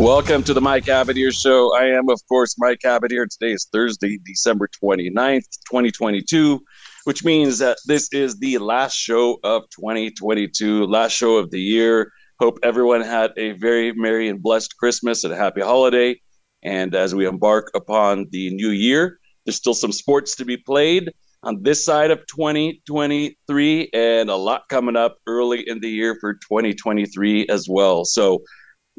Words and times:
Welcome 0.00 0.42
to 0.44 0.54
the 0.54 0.62
Mike 0.62 0.86
Abadir 0.86 1.30
Show. 1.30 1.76
I 1.76 1.84
am, 1.88 2.08
of 2.08 2.26
course, 2.26 2.56
Mike 2.58 2.80
Abadir. 2.86 3.28
Today 3.28 3.52
is 3.52 3.68
Thursday, 3.70 4.18
December 4.24 4.66
29th, 4.82 5.44
2022, 5.68 6.58
which 7.04 7.22
means 7.22 7.58
that 7.58 7.76
this 7.84 8.10
is 8.10 8.38
the 8.38 8.56
last 8.56 8.94
show 8.94 9.38
of 9.44 9.64
2022, 9.68 10.86
last 10.86 11.12
show 11.12 11.36
of 11.36 11.50
the 11.50 11.60
year. 11.60 12.10
Hope 12.38 12.58
everyone 12.62 13.02
had 13.02 13.32
a 13.36 13.52
very 13.52 13.92
merry 13.92 14.30
and 14.30 14.42
blessed 14.42 14.74
Christmas 14.78 15.22
and 15.24 15.34
a 15.34 15.36
happy 15.36 15.60
holiday. 15.60 16.18
And 16.62 16.94
as 16.94 17.14
we 17.14 17.26
embark 17.26 17.70
upon 17.74 18.24
the 18.30 18.54
new 18.54 18.70
year, 18.70 19.18
there's 19.44 19.56
still 19.56 19.74
some 19.74 19.92
sports 19.92 20.34
to 20.36 20.46
be 20.46 20.56
played 20.56 21.12
on 21.42 21.62
this 21.62 21.84
side 21.84 22.10
of 22.10 22.20
2023 22.26 23.90
and 23.92 24.30
a 24.30 24.34
lot 24.36 24.62
coming 24.70 24.96
up 24.96 25.18
early 25.26 25.68
in 25.68 25.80
the 25.80 25.90
year 25.90 26.16
for 26.22 26.32
2023 26.32 27.48
as 27.48 27.66
well. 27.68 28.06
So, 28.06 28.42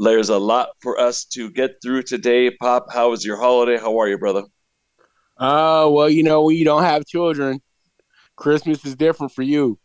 there's 0.01 0.29
a 0.29 0.37
lot 0.37 0.69
for 0.81 0.99
us 0.99 1.25
to 1.25 1.49
get 1.51 1.75
through 1.83 2.03
today. 2.03 2.49
Pop, 2.49 2.87
how 2.91 3.11
was 3.11 3.23
your 3.23 3.37
holiday? 3.37 3.77
How 3.77 3.99
are 3.99 4.07
you, 4.07 4.17
brother? 4.17 4.43
Uh, 5.37 5.87
well, 5.91 6.09
you 6.09 6.23
know, 6.23 6.43
when 6.43 6.55
you 6.55 6.65
don't 6.65 6.83
have 6.83 7.05
children, 7.05 7.61
Christmas 8.35 8.83
is 8.85 8.95
different 8.95 9.31
for 9.31 9.43
you. 9.43 9.77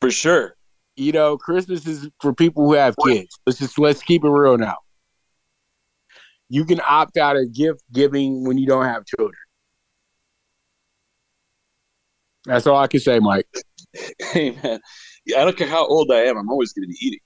For 0.00 0.10
sure. 0.10 0.56
You 0.96 1.12
know, 1.12 1.36
Christmas 1.36 1.86
is 1.86 2.08
for 2.20 2.34
people 2.34 2.64
who 2.64 2.74
have 2.74 2.94
kids. 3.04 3.38
Let's 3.46 3.58
just 3.58 3.78
let's 3.78 4.02
keep 4.02 4.24
it 4.24 4.30
real 4.30 4.56
now. 4.56 4.76
You 6.48 6.64
can 6.64 6.80
opt 6.80 7.16
out 7.16 7.36
of 7.36 7.52
gift 7.54 7.82
giving 7.92 8.44
when 8.44 8.58
you 8.58 8.66
don't 8.66 8.84
have 8.84 9.04
children. 9.06 9.38
That's 12.44 12.66
all 12.66 12.76
I 12.76 12.86
can 12.86 13.00
say, 13.00 13.18
Mike. 13.18 13.46
hey 14.18 14.50
man, 14.62 14.80
I 15.36 15.44
don't 15.44 15.56
care 15.56 15.68
how 15.68 15.86
old 15.86 16.10
I 16.10 16.24
am. 16.24 16.38
I'm 16.38 16.50
always 16.50 16.72
going 16.72 16.84
to 16.84 16.88
be 16.88 16.98
eating. 17.00 17.20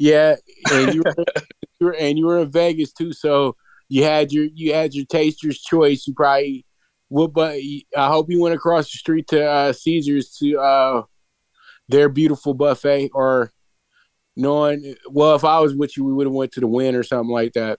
Yeah, 0.00 0.36
and 0.72 0.94
you 0.94 1.02
were, 1.04 1.14
you 1.78 1.86
were 1.86 1.94
and 1.94 2.18
you 2.18 2.24
were 2.24 2.38
in 2.38 2.50
Vegas 2.50 2.90
too, 2.90 3.12
so 3.12 3.54
you 3.90 4.02
had 4.02 4.32
your 4.32 4.46
you 4.54 4.72
had 4.72 4.94
your 4.94 5.04
taster's 5.04 5.60
choice. 5.60 6.06
You 6.06 6.14
probably 6.14 6.64
would, 7.10 7.34
but 7.34 7.56
I 7.94 8.08
hope 8.08 8.30
you 8.30 8.40
went 8.40 8.54
across 8.54 8.90
the 8.90 8.96
street 8.96 9.28
to 9.28 9.46
uh, 9.46 9.74
Caesars 9.74 10.30
to 10.38 10.58
uh, 10.58 11.02
their 11.90 12.08
beautiful 12.08 12.54
buffet, 12.54 13.10
or 13.12 13.52
knowing 14.36 14.94
well, 15.10 15.34
if 15.34 15.44
I 15.44 15.60
was 15.60 15.74
with 15.74 15.94
you, 15.98 16.04
we 16.04 16.14
would 16.14 16.26
have 16.26 16.32
went 16.32 16.52
to 16.52 16.60
the 16.60 16.66
Wynn 16.66 16.94
or 16.94 17.02
something 17.02 17.30
like 17.30 17.52
that. 17.52 17.78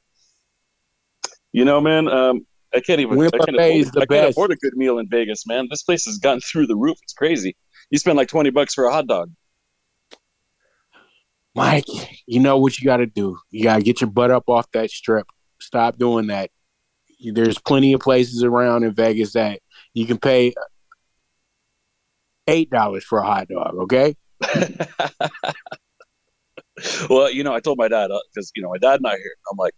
You 1.51 1.65
know, 1.65 1.81
man, 1.81 2.07
um, 2.07 2.45
I 2.71 2.81
can't 2.81 3.01
even. 3.01 3.19
I, 3.19 3.29
can't 3.31 3.57
afford, 3.59 3.97
I 3.97 4.05
can't 4.05 4.29
afford 4.29 4.51
a 4.51 4.57
good 4.57 4.77
meal 4.77 4.99
in 4.99 5.09
Vegas, 5.09 5.47
man. 5.47 5.69
This 5.71 5.81
place 5.81 6.05
has 6.05 6.19
gone 6.19 6.39
through 6.39 6.67
the 6.67 6.75
roof. 6.75 6.99
It's 7.01 7.13
crazy. 7.13 7.57
You 7.89 7.97
spend 7.97 8.15
like 8.15 8.27
twenty 8.27 8.51
bucks 8.51 8.75
for 8.75 8.85
a 8.85 8.91
hot 8.91 9.07
dog. 9.07 9.31
Mike, 11.53 11.85
you 12.25 12.39
know 12.39 12.57
what 12.57 12.79
you 12.79 12.85
got 12.85 12.97
to 12.97 13.05
do. 13.05 13.37
You 13.49 13.63
got 13.63 13.77
to 13.77 13.83
get 13.83 14.01
your 14.01 14.09
butt 14.09 14.31
up 14.31 14.47
off 14.47 14.71
that 14.71 14.89
strip. 14.89 15.27
Stop 15.59 15.97
doing 15.97 16.27
that. 16.27 16.49
There's 17.33 17.59
plenty 17.59 17.93
of 17.93 18.01
places 18.01 18.43
around 18.43 18.83
in 18.83 18.93
Vegas 18.93 19.33
that 19.33 19.59
you 19.93 20.05
can 20.05 20.17
pay 20.17 20.53
eight 22.47 22.69
dollars 22.69 23.03
for 23.03 23.19
a 23.19 23.25
hot 23.25 23.47
dog. 23.47 23.75
Okay. 23.81 24.15
well, 27.09 27.29
you 27.31 27.43
know, 27.43 27.53
I 27.53 27.59
told 27.59 27.77
my 27.77 27.87
dad 27.87 28.09
because 28.33 28.47
uh, 28.49 28.51
you 28.55 28.63
know 28.63 28.69
my 28.69 28.79
dad 28.79 28.95
and 28.95 29.07
I 29.07 29.17
here. 29.17 29.35
I'm 29.51 29.57
like, 29.57 29.73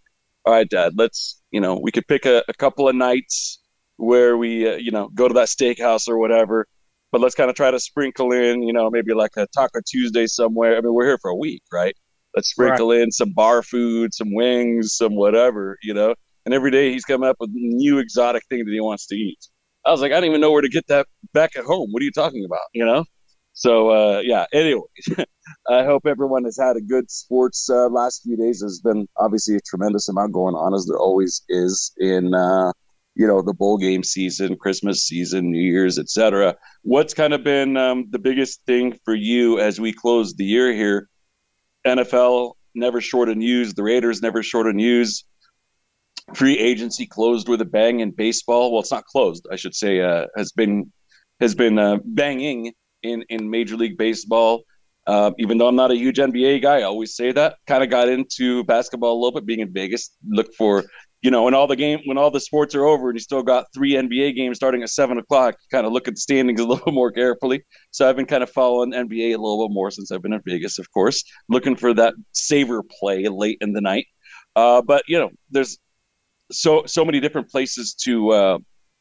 all 0.46 0.54
right, 0.54 0.70
dad, 0.70 0.94
let's 0.96 1.42
you 1.52 1.60
know 1.60 1.78
we 1.82 1.92
could 1.92 2.08
pick 2.08 2.26
a, 2.26 2.44
a 2.48 2.54
couple 2.54 2.88
of 2.88 2.96
nights 2.96 3.60
where 3.98 4.38
we 4.38 4.70
uh, 4.70 4.76
you 4.76 4.92
know 4.92 5.10
go 5.10 5.28
to 5.28 5.34
that 5.34 5.50
steakhouse 5.50 6.08
or 6.08 6.18
whatever 6.18 6.68
but 7.14 7.22
let's 7.22 7.36
kind 7.36 7.48
of 7.48 7.56
try 7.56 7.70
to 7.70 7.80
sprinkle 7.80 8.32
in, 8.32 8.64
you 8.64 8.74
know, 8.74 8.90
maybe 8.90 9.14
like 9.14 9.38
a 9.38 9.46
Taco 9.56 9.80
Tuesday 9.86 10.26
somewhere. 10.26 10.76
I 10.76 10.82
mean, 10.82 10.96
we're 10.96 11.06
here 11.06 11.20
for 11.22 11.30
a 11.30 11.36
week, 11.36 11.62
right? 11.72 11.96
Let's 12.36 12.50
sprinkle 12.50 12.90
right. 12.90 13.02
in 13.02 13.12
some 13.12 13.32
bar 13.34 13.62
food, 13.62 14.16
some 14.16 14.34
wings, 14.34 14.96
some 14.96 15.16
whatever, 15.16 15.78
you 15.84 15.94
know. 15.94 16.16
And 16.46 16.56
every 16.56 16.72
day 16.72 16.92
he's 16.92 17.06
coming 17.06 17.30
up 17.30 17.38
with 17.40 17.52
a 17.52 17.54
new 17.54 18.00
exotic 18.00 18.44
thing 18.50 18.66
that 18.66 18.72
he 18.72 18.82
wants 18.82 19.06
to 19.08 19.16
eat. 19.16 19.38
I 19.86 19.92
was 19.92 20.02
like, 20.02 20.12
I 20.12 20.16
don't 20.16 20.26
even 20.26 20.42
know 20.42 20.52
where 20.52 20.64
to 20.64 20.70
get 20.70 20.88
that 20.88 21.06
back 21.34 21.56
at 21.56 21.66
home. 21.66 21.90
What 21.92 22.02
are 22.02 22.04
you 22.04 22.12
talking 22.12 22.46
about? 22.46 22.66
You 22.74 22.84
know? 22.84 23.06
So 23.54 23.90
uh, 23.92 24.22
yeah. 24.22 24.48
Anyway, 24.52 24.82
I 25.70 25.84
hope 25.84 26.08
everyone 26.08 26.46
has 26.46 26.58
had 26.58 26.78
a 26.78 26.82
good 26.82 27.12
sports 27.12 27.70
uh, 27.70 27.90
last 27.90 28.24
few 28.24 28.36
days. 28.36 28.62
There's 28.62 28.82
been 28.82 29.08
obviously 29.18 29.56
a 29.56 29.62
tremendous 29.68 30.10
amount 30.10 30.34
going 30.34 30.56
on, 30.56 30.74
as 30.74 30.88
there 30.88 30.98
always 30.98 31.44
is 31.48 31.92
in 32.00 32.34
uh, 32.34 32.72
you 33.16 33.28
know 33.28 33.42
the 33.42 33.54
bowl 33.54 33.78
game 33.78 34.04
season 34.04 34.56
christmas 34.58 35.04
season 35.04 35.52
new 35.52 35.62
year's 35.62 36.00
etc 36.00 36.56
what's 36.84 37.14
kind 37.14 37.34
of 37.34 37.44
been 37.44 37.76
um, 37.78 38.06
the 38.12 38.20
biggest 38.20 38.66
thing 38.66 38.98
for 39.04 39.16
you 39.16 39.60
as 39.60 39.80
we 39.80 39.92
close 39.92 40.36
the 40.36 40.46
year 40.46 40.72
here? 40.74 41.10
Nfl 41.88 42.54
never 42.76 43.02
short 43.02 43.30
of 43.30 43.38
news. 43.38 43.74
The 43.74 43.84
raiders 43.84 44.22
never 44.22 44.44
short 44.44 44.68
of 44.68 44.76
news. 44.76 45.26
Free 46.34 46.58
agency 46.58 47.06
closed 47.06 47.50
with 47.50 47.62
a 47.62 47.66
bang 47.66 48.00
in 48.00 48.12
baseball. 48.12 48.72
Well 48.72 48.82
it's 48.82 48.92
not 48.92 49.06
closed 49.06 49.48
i 49.52 49.56
should 49.56 49.76
say 49.76 50.02
uh, 50.02 50.28
has 50.38 50.52
been 50.52 50.92
has 51.40 51.56
been 51.56 51.80
uh, 51.80 51.98
banging 52.06 52.74
in 53.02 53.24
in 53.30 53.50
major 53.50 53.76
league 53.76 53.98
baseball. 53.98 54.64
Uh, 55.06 55.32
even 55.38 55.58
though 55.58 55.68
I'm 55.68 55.76
not 55.76 55.92
a 55.92 55.98
huge 55.98 56.16
NBA 56.16 56.62
guy, 56.62 56.78
I 56.78 56.84
always 56.84 57.14
say 57.14 57.34
that. 57.34 57.58
Kind 57.68 57.84
of 57.84 57.90
got 57.90 58.08
into 58.08 58.64
basketball 58.64 59.12
a 59.12 59.20
little 59.20 59.34
bit, 59.34 59.46
being 59.46 59.60
in 59.60 59.74
Vegas. 59.74 60.12
Look 60.26 60.54
for 60.54 60.86
you 61.24 61.32
know, 61.32 61.44
when 61.44 61.54
all 61.54 61.68
the 61.68 61.76
game, 61.78 62.02
when 62.04 62.18
all 62.18 62.30
the 62.30 62.40
sports 62.40 62.76
are 62.76 62.86
over, 62.86 63.10
and 63.10 63.16
you 63.16 63.22
still 63.22 63.44
got 63.44 63.68
three 63.74 63.94
NBA 63.94 64.36
games 64.36 64.58
starting 64.58 64.84
at 64.84 64.90
seven 64.90 65.18
o'clock, 65.18 65.56
kind 65.72 65.88
of 65.88 65.94
look 65.94 66.10
at 66.10 66.16
the 66.16 66.20
standings 66.20 66.60
a 66.60 66.66
little 66.68 66.92
more 66.92 67.12
carefully. 67.12 67.64
So 67.92 68.08
I've 68.08 68.18
been 68.18 68.26
kind 68.26 68.44
of 68.44 68.50
following 68.52 68.92
NBA 68.92 69.30
a 69.30 69.38
little 69.38 69.68
bit 69.68 69.74
more 69.74 69.90
since 69.90 70.12
I've 70.12 70.22
been 70.22 70.34
in 70.34 70.42
Vegas, 70.46 70.80
of 70.80 70.92
course, 70.92 71.24
looking 71.48 71.78
for 71.78 71.94
that 71.94 72.14
saver 72.34 72.84
play 72.84 73.26
late 73.30 73.58
in 73.62 73.72
the 73.72 73.80
night. 73.80 74.06
Uh, 74.58 74.82
but 74.82 75.04
you 75.08 75.18
know, 75.18 75.30
there's 75.50 75.80
so 76.52 76.84
so 76.86 77.06
many 77.06 77.22
different 77.22 77.50
places 77.50 77.94
to 78.04 78.30
uh, 78.32 78.58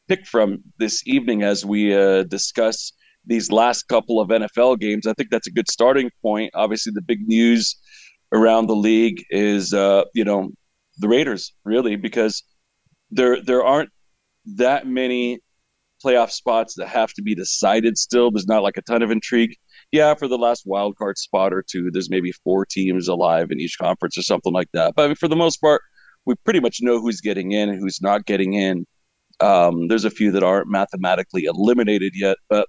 pick 0.07 0.25
from 0.25 0.59
this 0.79 1.05
evening 1.05 1.43
as 1.43 1.65
we 1.65 1.93
uh, 1.93 2.23
discuss 2.23 2.93
these 3.25 3.51
last 3.51 3.83
couple 3.89 4.21
of 4.21 4.29
NFL 4.29 4.79
games. 4.79 5.07
I 5.07 5.13
think 5.13 5.29
that's 5.29 5.47
a 5.47 5.51
good 5.51 5.69
starting 5.69 6.09
point. 6.21 6.51
Obviously, 6.55 6.93
the 6.95 7.01
big 7.01 7.27
news 7.27 7.75
around 8.31 8.67
the 8.67 8.75
league 8.75 9.21
is 9.29 9.73
uh, 9.73 10.05
you 10.13 10.23
know 10.23 10.51
the 10.97 11.07
Raiders, 11.07 11.53
really, 11.65 11.95
because 11.95 12.43
there 13.11 13.41
there 13.41 13.63
aren't 13.63 13.89
that 14.57 14.87
many 14.87 15.39
playoff 16.03 16.31
spots 16.31 16.75
that 16.75 16.87
have 16.87 17.13
to 17.13 17.21
be 17.21 17.33
decided 17.33 17.97
still. 17.97 18.31
There's 18.31 18.47
not 18.47 18.63
like 18.63 18.77
a 18.77 18.81
ton 18.81 19.01
of 19.01 19.11
intrigue. 19.11 19.55
Yeah, 19.91 20.15
for 20.15 20.27
the 20.27 20.37
last 20.37 20.63
wild 20.65 20.97
card 20.97 21.17
spot 21.17 21.53
or 21.53 21.63
two, 21.63 21.91
there's 21.91 22.09
maybe 22.09 22.31
four 22.31 22.65
teams 22.65 23.07
alive 23.07 23.51
in 23.51 23.59
each 23.59 23.77
conference 23.79 24.17
or 24.17 24.23
something 24.23 24.53
like 24.53 24.69
that. 24.73 24.93
But 24.95 25.17
for 25.17 25.27
the 25.27 25.35
most 25.35 25.57
part, 25.57 25.81
we 26.25 26.35
pretty 26.43 26.59
much 26.59 26.79
know 26.81 26.99
who's 26.99 27.21
getting 27.21 27.51
in 27.51 27.69
and 27.69 27.79
who's 27.79 28.01
not 28.01 28.25
getting 28.25 28.53
in. 28.53 28.85
Um, 29.39 29.87
there's 29.87 30.05
a 30.05 30.09
few 30.09 30.31
that 30.31 30.43
aren't 30.43 30.67
mathematically 30.69 31.45
eliminated 31.45 32.13
yet, 32.15 32.37
but 32.49 32.67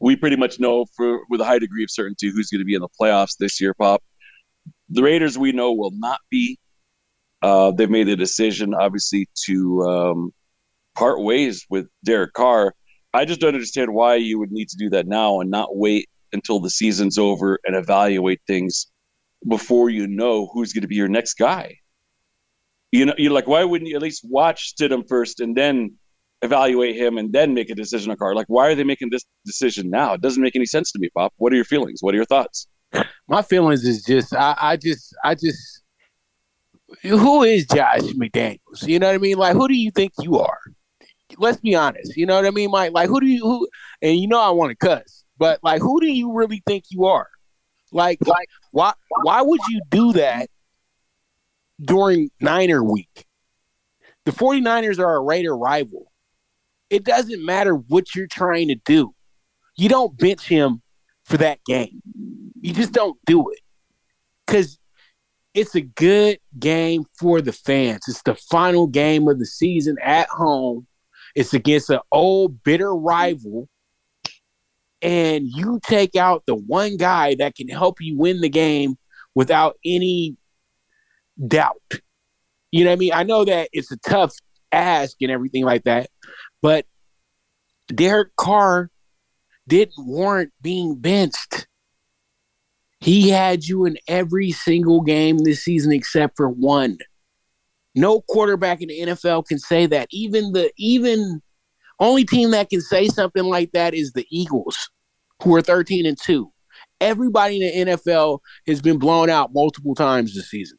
we 0.00 0.16
pretty 0.16 0.36
much 0.36 0.60
know 0.60 0.86
for 0.96 1.20
with 1.28 1.40
a 1.40 1.44
high 1.44 1.58
degree 1.58 1.82
of 1.82 1.90
certainty 1.90 2.30
who's 2.30 2.50
going 2.50 2.60
to 2.60 2.64
be 2.64 2.74
in 2.74 2.80
the 2.80 2.88
playoffs 3.00 3.36
this 3.38 3.60
year. 3.60 3.74
Pop, 3.74 4.02
the 4.88 5.02
Raiders 5.02 5.36
we 5.36 5.52
know 5.52 5.72
will 5.72 5.92
not 5.94 6.20
be 6.30 6.58
uh, 7.42 7.70
they've 7.70 7.90
made 7.90 8.08
a 8.08 8.16
decision, 8.16 8.74
obviously, 8.74 9.28
to 9.46 9.82
um, 9.82 10.32
part 10.94 11.20
ways 11.22 11.64
with 11.70 11.86
Derek 12.04 12.32
Carr. 12.32 12.74
I 13.14 13.24
just 13.24 13.40
don't 13.40 13.54
understand 13.54 13.92
why 13.92 14.16
you 14.16 14.38
would 14.38 14.50
need 14.50 14.68
to 14.68 14.76
do 14.76 14.90
that 14.90 15.06
now 15.06 15.40
and 15.40 15.50
not 15.50 15.76
wait 15.76 16.08
until 16.32 16.60
the 16.60 16.70
season's 16.70 17.16
over 17.18 17.58
and 17.64 17.74
evaluate 17.76 18.40
things 18.46 18.86
before 19.46 19.88
you 19.88 20.06
know 20.06 20.50
who's 20.52 20.72
going 20.72 20.82
to 20.82 20.88
be 20.88 20.96
your 20.96 21.08
next 21.08 21.34
guy. 21.34 21.76
You 22.92 23.06
know, 23.06 23.14
you're 23.18 23.32
like, 23.32 23.46
why 23.46 23.64
wouldn't 23.64 23.88
you 23.88 23.96
at 23.96 24.02
least 24.02 24.24
watch 24.28 24.74
Stidham 24.74 25.06
first 25.08 25.40
and 25.40 25.56
then 25.56 25.94
evaluate 26.42 26.96
him 26.96 27.18
and 27.18 27.32
then 27.32 27.54
make 27.54 27.70
a 27.70 27.74
decision 27.74 28.10
on 28.10 28.16
Carr? 28.16 28.34
Like, 28.34 28.46
why 28.48 28.68
are 28.68 28.74
they 28.74 28.84
making 28.84 29.10
this 29.10 29.24
decision 29.44 29.90
now? 29.90 30.14
It 30.14 30.20
doesn't 30.20 30.42
make 30.42 30.56
any 30.56 30.66
sense 30.66 30.90
to 30.92 30.98
me, 30.98 31.08
Pop. 31.16 31.32
What 31.36 31.52
are 31.52 31.56
your 31.56 31.64
feelings? 31.64 31.98
What 32.02 32.14
are 32.14 32.16
your 32.16 32.26
thoughts? 32.26 32.66
My 33.28 33.42
feelings 33.42 33.84
is 33.84 34.02
just, 34.04 34.34
I, 34.34 34.56
I 34.58 34.76
just, 34.76 35.14
I 35.22 35.34
just 35.34 35.82
who 37.02 37.42
is 37.42 37.66
Josh 37.66 38.00
McDaniels? 38.14 38.86
You 38.86 38.98
know 38.98 39.08
what 39.08 39.14
I 39.14 39.18
mean? 39.18 39.36
Like, 39.36 39.54
who 39.54 39.68
do 39.68 39.74
you 39.74 39.90
think 39.90 40.12
you 40.20 40.38
are? 40.38 40.60
Let's 41.36 41.60
be 41.60 41.74
honest. 41.74 42.16
You 42.16 42.26
know 42.26 42.36
what 42.36 42.46
I 42.46 42.50
mean, 42.50 42.70
Mike? 42.70 42.92
Like, 42.92 43.08
who 43.08 43.20
do 43.20 43.26
you 43.26 43.42
who? 43.42 43.68
And 44.00 44.18
you 44.18 44.28
know, 44.28 44.40
I 44.40 44.50
want 44.50 44.70
to 44.70 44.76
cuss, 44.76 45.24
but 45.36 45.60
like, 45.62 45.82
who 45.82 46.00
do 46.00 46.06
you 46.06 46.32
really 46.32 46.62
think 46.66 46.84
you 46.90 47.04
are? 47.04 47.28
Like, 47.92 48.18
like, 48.26 48.48
why 48.72 48.92
why 49.22 49.42
would 49.42 49.60
you 49.68 49.80
do 49.90 50.12
that 50.14 50.48
during 51.80 52.30
Niner 52.40 52.82
week. 52.82 53.26
The 54.24 54.32
49ers 54.32 54.98
are 54.98 55.16
a 55.16 55.20
Raider 55.20 55.56
rival. 55.56 56.12
It 56.90 57.04
doesn't 57.04 57.44
matter 57.44 57.74
what 57.74 58.14
you're 58.14 58.26
trying 58.26 58.68
to 58.68 58.74
do. 58.74 59.14
You 59.76 59.88
don't 59.88 60.16
bench 60.16 60.46
him 60.46 60.82
for 61.24 61.36
that 61.38 61.60
game. 61.64 62.02
You 62.60 62.72
just 62.72 62.92
don't 62.92 63.18
do 63.26 63.50
it. 63.50 63.60
Because 64.46 64.77
it's 65.58 65.74
a 65.74 65.80
good 65.80 66.38
game 66.58 67.04
for 67.18 67.40
the 67.40 67.52
fans. 67.52 68.02
It's 68.06 68.22
the 68.22 68.36
final 68.36 68.86
game 68.86 69.26
of 69.26 69.40
the 69.40 69.46
season 69.46 69.96
at 70.00 70.28
home. 70.28 70.86
It's 71.34 71.52
against 71.52 71.90
an 71.90 71.98
old, 72.12 72.62
bitter 72.62 72.94
rival. 72.94 73.68
And 75.02 75.48
you 75.48 75.80
take 75.82 76.14
out 76.14 76.44
the 76.46 76.54
one 76.54 76.96
guy 76.96 77.34
that 77.40 77.56
can 77.56 77.68
help 77.68 78.00
you 78.00 78.16
win 78.16 78.40
the 78.40 78.48
game 78.48 78.98
without 79.34 79.76
any 79.84 80.36
doubt. 81.44 81.82
You 82.70 82.84
know 82.84 82.90
what 82.90 82.96
I 82.96 82.98
mean? 83.00 83.12
I 83.12 83.22
know 83.24 83.44
that 83.44 83.68
it's 83.72 83.90
a 83.90 83.96
tough 83.98 84.34
ask 84.70 85.16
and 85.20 85.30
everything 85.30 85.64
like 85.64 85.84
that, 85.84 86.08
but 86.62 86.86
Derek 87.88 88.36
Carr 88.36 88.90
didn't 89.66 89.94
warrant 89.98 90.52
being 90.60 90.94
benched. 90.94 91.66
He 93.00 93.28
had 93.28 93.64
you 93.64 93.84
in 93.84 93.96
every 94.08 94.50
single 94.50 95.00
game 95.00 95.38
this 95.38 95.62
season 95.62 95.92
except 95.92 96.36
for 96.36 96.48
one. 96.48 96.98
No 97.94 98.20
quarterback 98.22 98.80
in 98.80 98.88
the 98.88 99.00
NFL 99.00 99.46
can 99.46 99.58
say 99.58 99.86
that. 99.86 100.08
Even 100.10 100.52
the 100.52 100.70
even 100.76 101.40
only 102.00 102.24
team 102.24 102.50
that 102.52 102.70
can 102.70 102.80
say 102.80 103.08
something 103.08 103.44
like 103.44 103.72
that 103.72 103.94
is 103.94 104.12
the 104.12 104.26
Eagles, 104.30 104.90
who 105.42 105.54
are 105.54 105.62
13 105.62 106.06
and 106.06 106.18
2. 106.20 106.50
Everybody 107.00 107.62
in 107.62 107.86
the 107.86 107.92
NFL 107.92 108.40
has 108.66 108.80
been 108.80 108.98
blown 108.98 109.30
out 109.30 109.52
multiple 109.52 109.94
times 109.94 110.34
this 110.34 110.50
season. 110.50 110.78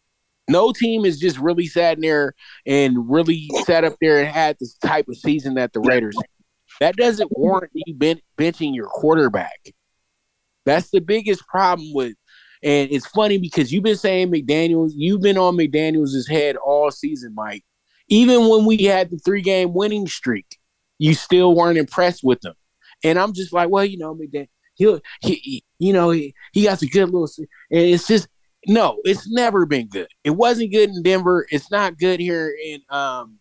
No 0.50 0.72
team 0.72 1.06
is 1.06 1.20
just 1.20 1.38
really 1.38 1.68
sat 1.68 1.98
in 1.98 2.02
there 2.02 2.34
and 2.66 3.10
really 3.10 3.50
sat 3.66 3.84
up 3.84 3.96
there 4.02 4.20
and 4.20 4.28
had 4.28 4.58
this 4.60 4.74
type 4.76 5.08
of 5.08 5.18
season 5.18 5.54
that 5.56 5.74
the 5.74 5.80
Raiders. 5.80 6.18
That 6.80 6.96
doesn't 6.96 7.30
warrant 7.32 7.72
you 7.74 7.96
benching 7.96 8.74
your 8.74 8.88
quarterback. 8.88 9.74
That's 10.70 10.92
the 10.92 11.02
biggest 11.02 11.48
problem 11.48 11.92
with. 11.94 12.14
And 12.62 12.92
it's 12.92 13.08
funny 13.08 13.40
because 13.40 13.72
you've 13.72 13.84
been 13.84 13.96
saying 13.96 14.32
McDaniels, 14.32 14.92
you've 14.96 15.22
been 15.22 15.38
on 15.38 15.58
McDaniels' 15.58 16.30
head 16.30 16.58
all 16.58 16.92
season, 16.92 17.34
Mike. 17.34 17.64
Even 18.10 18.48
when 18.50 18.66
we 18.66 18.84
had 18.84 19.10
the 19.10 19.18
three 19.18 19.42
game 19.42 19.74
winning 19.74 20.06
streak, 20.08 20.58
you 21.00 21.16
still 21.16 21.56
weren't 21.56 21.80
impressed 21.80 22.24
with 22.24 22.42
them. 22.42 22.54
And 23.04 23.18
I'm 23.18 23.34
just 23.34 23.52
like, 23.52 23.70
well, 23.70 23.84
you 23.84 23.98
know, 23.98 24.14
McDaniel, 24.14 24.48
he'll, 24.76 25.00
he, 25.22 25.36
he 25.36 25.64
you 25.80 25.92
know, 25.92 26.12
he, 26.12 26.36
he 26.54 26.66
got 26.66 26.82
a 26.84 26.86
good 26.86 27.10
little, 27.10 27.30
and 27.38 27.48
it's 27.72 28.06
just, 28.06 28.28
no, 28.68 29.00
it's 29.06 29.28
never 29.32 29.66
been 29.66 29.88
good. 29.88 30.10
It 30.24 30.32
wasn't 30.32 30.72
good 30.72 30.90
in 30.90 31.02
Denver. 31.02 31.48
It's 31.50 31.72
not 31.72 31.98
good 31.98 32.20
here 32.20 32.54
in 32.64 32.82
um, 32.90 33.40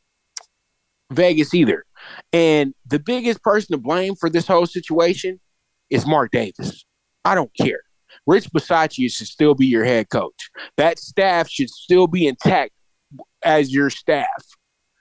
Vegas 1.12 1.52
either. 1.52 1.84
And 2.32 2.72
the 2.86 3.00
biggest 3.00 3.42
person 3.42 3.72
to 3.72 3.78
blame 3.78 4.14
for 4.14 4.30
this 4.30 4.46
whole 4.46 4.66
situation 4.66 5.40
is 5.90 6.06
Mark 6.06 6.30
Davis. 6.30 6.84
I 7.24 7.34
don't 7.34 7.50
care. 7.54 7.80
Rich 8.26 8.50
Bisaccia 8.50 9.12
should 9.12 9.26
still 9.26 9.54
be 9.54 9.66
your 9.66 9.84
head 9.84 10.08
coach. 10.10 10.50
That 10.76 10.98
staff 10.98 11.48
should 11.48 11.70
still 11.70 12.06
be 12.06 12.26
intact 12.26 12.72
as 13.44 13.72
your 13.72 13.90
staff. 13.90 14.26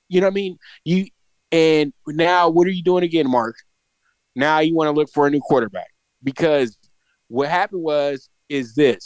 You 0.10 0.22
know 0.22 0.28
what 0.28 0.32
I 0.32 0.36
mean? 0.36 0.58
You 0.86 1.06
and 1.52 1.94
now 2.08 2.50
what 2.50 2.68
are 2.68 2.72
you 2.72 2.84
doing 2.84 3.04
again, 3.04 3.30
Mark? 3.30 3.56
Now 4.36 4.60
you 4.60 4.76
want 4.76 4.88
to 4.88 4.92
look 4.92 5.10
for 5.14 5.28
a 5.28 5.32
new 5.32 5.40
quarterback 5.40 5.90
because 6.24 6.78
what 7.28 7.50
happened 7.50 7.84
was 7.84 8.30
is 8.50 8.76
this. 8.76 9.04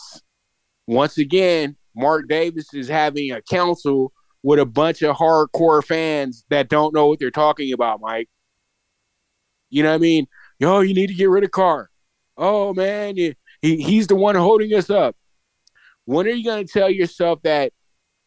Once 0.88 1.18
again, 1.18 1.75
Mark 1.96 2.28
Davis 2.28 2.74
is 2.74 2.88
having 2.88 3.31
a 3.31 3.42
council 3.42 4.12
with 4.44 4.60
a 4.60 4.66
bunch 4.66 5.02
of 5.04 5.16
hardcore 5.16 5.84
fans 5.84 6.46
that 6.50 6.69
don't 6.69 6.94
know 6.94 7.07
what 7.07 7.19
they're 7.19 7.31
talking 7.31 7.74
about, 7.74 8.02
Mike. 8.02 8.30
You 9.69 9.84
know 9.84 9.90
what 9.90 9.96
I 9.96 10.00
mean? 10.00 10.28
Yo, 10.60 10.80
you 10.81 10.94
need 10.94 11.07
to 11.07 11.14
get 11.14 11.30
rid 11.30 11.44
of 11.44 11.52
Carr. 11.52 11.91
Oh 12.42 12.74
man, 12.74 13.16
he, 13.16 13.36
he's 13.62 14.08
the 14.08 14.16
one 14.16 14.34
holding 14.34 14.74
us 14.74 14.90
up. 14.90 15.16
When 16.06 16.26
are 16.26 16.32
you 16.32 16.44
going 16.44 16.66
to 16.66 16.74
tell 16.74 16.90
yourself 16.90 17.40
that 17.44 17.72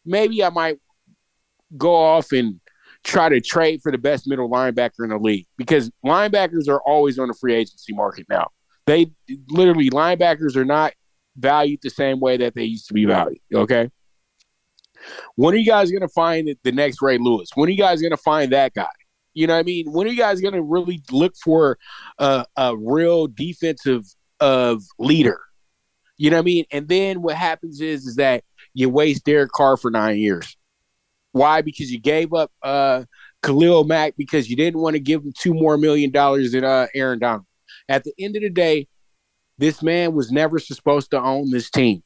maybe 0.05 0.41
I 0.41 0.49
might 0.49 0.77
go 1.77 1.93
off 1.93 2.31
and 2.31 2.61
try 3.03 3.27
to 3.27 3.41
trade 3.41 3.81
for 3.83 3.91
the 3.91 3.97
best 3.97 4.25
middle 4.25 4.49
linebacker 4.49 5.03
in 5.03 5.09
the 5.09 5.17
league? 5.17 5.47
Because 5.57 5.91
linebackers 6.05 6.69
are 6.69 6.79
always 6.79 7.19
on 7.19 7.27
the 7.27 7.33
free 7.33 7.53
agency 7.53 7.93
market 7.93 8.25
now. 8.29 8.47
They 8.87 9.11
literally 9.49 9.89
linebackers 9.89 10.55
are 10.55 10.65
not 10.65 10.93
valued 11.35 11.81
the 11.83 11.89
same 11.89 12.21
way 12.21 12.37
that 12.37 12.55
they 12.55 12.63
used 12.63 12.87
to 12.87 12.93
be 12.93 13.03
valued. 13.03 13.41
Okay. 13.53 13.89
When 15.35 15.53
are 15.53 15.57
you 15.57 15.65
guys 15.65 15.91
going 15.91 16.01
to 16.01 16.07
find 16.07 16.55
the 16.63 16.71
next 16.71 17.01
Ray 17.01 17.17
Lewis? 17.17 17.49
When 17.53 17.67
are 17.67 17.71
you 17.71 17.77
guys 17.77 17.99
going 17.99 18.11
to 18.11 18.17
find 18.17 18.53
that 18.53 18.73
guy? 18.73 18.87
You 19.35 19.47
know 19.47 19.53
what 19.53 19.59
I 19.59 19.63
mean? 19.63 19.91
When 19.91 20.07
are 20.07 20.09
you 20.09 20.17
guys 20.17 20.41
going 20.41 20.53
to 20.53 20.61
really 20.61 21.03
look 21.11 21.35
for 21.35 21.77
a, 22.17 22.45
a 22.57 22.75
real 22.75 23.27
defensive 23.27 24.05
of 24.39 24.81
leader? 24.97 25.39
You 26.17 26.31
know 26.31 26.37
what 26.37 26.43
I 26.43 26.45
mean? 26.45 26.65
And 26.71 26.87
then 26.87 27.21
what 27.21 27.35
happens 27.35 27.81
is 27.81 28.07
is 28.07 28.15
that 28.15 28.43
you 28.73 28.89
waste 28.89 29.25
Derek 29.25 29.51
Carr 29.51 29.77
for 29.77 29.91
nine 29.91 30.17
years. 30.17 30.57
Why? 31.33 31.61
Because 31.61 31.91
you 31.91 31.99
gave 31.99 32.33
up 32.33 32.51
uh, 32.63 33.03
Khalil 33.43 33.83
Mack 33.83 34.15
because 34.17 34.49
you 34.49 34.55
didn't 34.55 34.79
want 34.79 34.95
to 34.95 35.01
give 35.01 35.21
him 35.21 35.33
two 35.37 35.53
more 35.53 35.77
million 35.77 36.11
dollars 36.11 36.53
than 36.53 36.63
uh, 36.63 36.87
Aaron 36.95 37.19
Donald. 37.19 37.45
At 37.89 38.05
the 38.05 38.13
end 38.17 38.37
of 38.37 38.41
the 38.41 38.49
day, 38.49 38.87
this 39.57 39.83
man 39.83 40.13
was 40.13 40.31
never 40.31 40.59
supposed 40.59 41.11
to 41.11 41.21
own 41.21 41.51
this 41.51 41.69
team. 41.69 42.03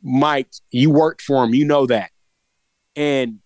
Mike, 0.00 0.48
you 0.70 0.90
worked 0.90 1.22
for 1.22 1.44
him. 1.44 1.54
You 1.54 1.64
know 1.64 1.86
that. 1.86 2.10
And 2.94 3.40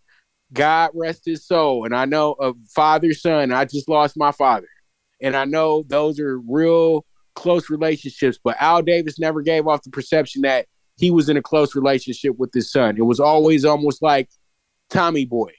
God 0.52 0.90
rest 0.94 1.22
his 1.24 1.46
soul. 1.46 1.84
And 1.84 1.94
I 1.94 2.04
know 2.04 2.32
a 2.40 2.52
father 2.68 3.12
son. 3.14 3.52
I 3.52 3.64
just 3.64 3.88
lost 3.88 4.16
my 4.16 4.32
father. 4.32 4.68
And 5.20 5.36
I 5.36 5.44
know 5.44 5.84
those 5.86 6.20
are 6.20 6.38
real 6.40 7.04
close 7.34 7.70
relationships. 7.70 8.38
But 8.42 8.56
Al 8.60 8.82
Davis 8.82 9.18
never 9.18 9.42
gave 9.42 9.66
off 9.66 9.82
the 9.82 9.90
perception 9.90 10.42
that 10.42 10.66
he 10.96 11.10
was 11.10 11.28
in 11.28 11.36
a 11.36 11.42
close 11.42 11.74
relationship 11.74 12.36
with 12.38 12.52
his 12.52 12.70
son. 12.70 12.96
It 12.96 13.02
was 13.02 13.20
always 13.20 13.64
almost 13.64 14.02
like 14.02 14.30
Tommy 14.88 15.24
Boy, 15.24 15.52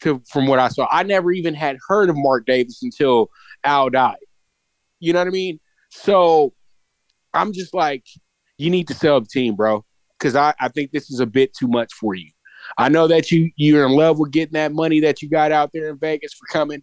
to, 0.00 0.22
from 0.26 0.46
what 0.46 0.58
I 0.58 0.68
saw. 0.68 0.88
I 0.90 1.02
never 1.02 1.30
even 1.32 1.54
had 1.54 1.76
heard 1.88 2.10
of 2.10 2.16
Mark 2.16 2.46
Davis 2.46 2.82
until 2.82 3.30
Al 3.62 3.90
died. 3.90 4.16
You 5.00 5.12
know 5.12 5.20
what 5.20 5.28
I 5.28 5.32
mean? 5.32 5.60
So 5.90 6.54
I'm 7.32 7.52
just 7.52 7.74
like, 7.74 8.04
you 8.58 8.70
need 8.70 8.88
to 8.88 8.94
sell 8.94 9.20
the 9.20 9.26
team, 9.26 9.54
bro 9.54 9.84
because 10.24 10.36
I, 10.36 10.54
I 10.58 10.68
think 10.68 10.90
this 10.90 11.10
is 11.10 11.20
a 11.20 11.26
bit 11.26 11.52
too 11.54 11.68
much 11.68 11.92
for 11.92 12.14
you. 12.14 12.30
I 12.76 12.88
know 12.88 13.06
that 13.08 13.30
you 13.30 13.50
you're 13.56 13.86
in 13.86 13.92
love 13.92 14.18
with 14.18 14.32
getting 14.32 14.54
that 14.54 14.72
money 14.72 15.00
that 15.00 15.22
you 15.22 15.28
got 15.28 15.52
out 15.52 15.70
there 15.72 15.88
in 15.88 15.98
Vegas 15.98 16.34
for 16.34 16.46
coming, 16.46 16.82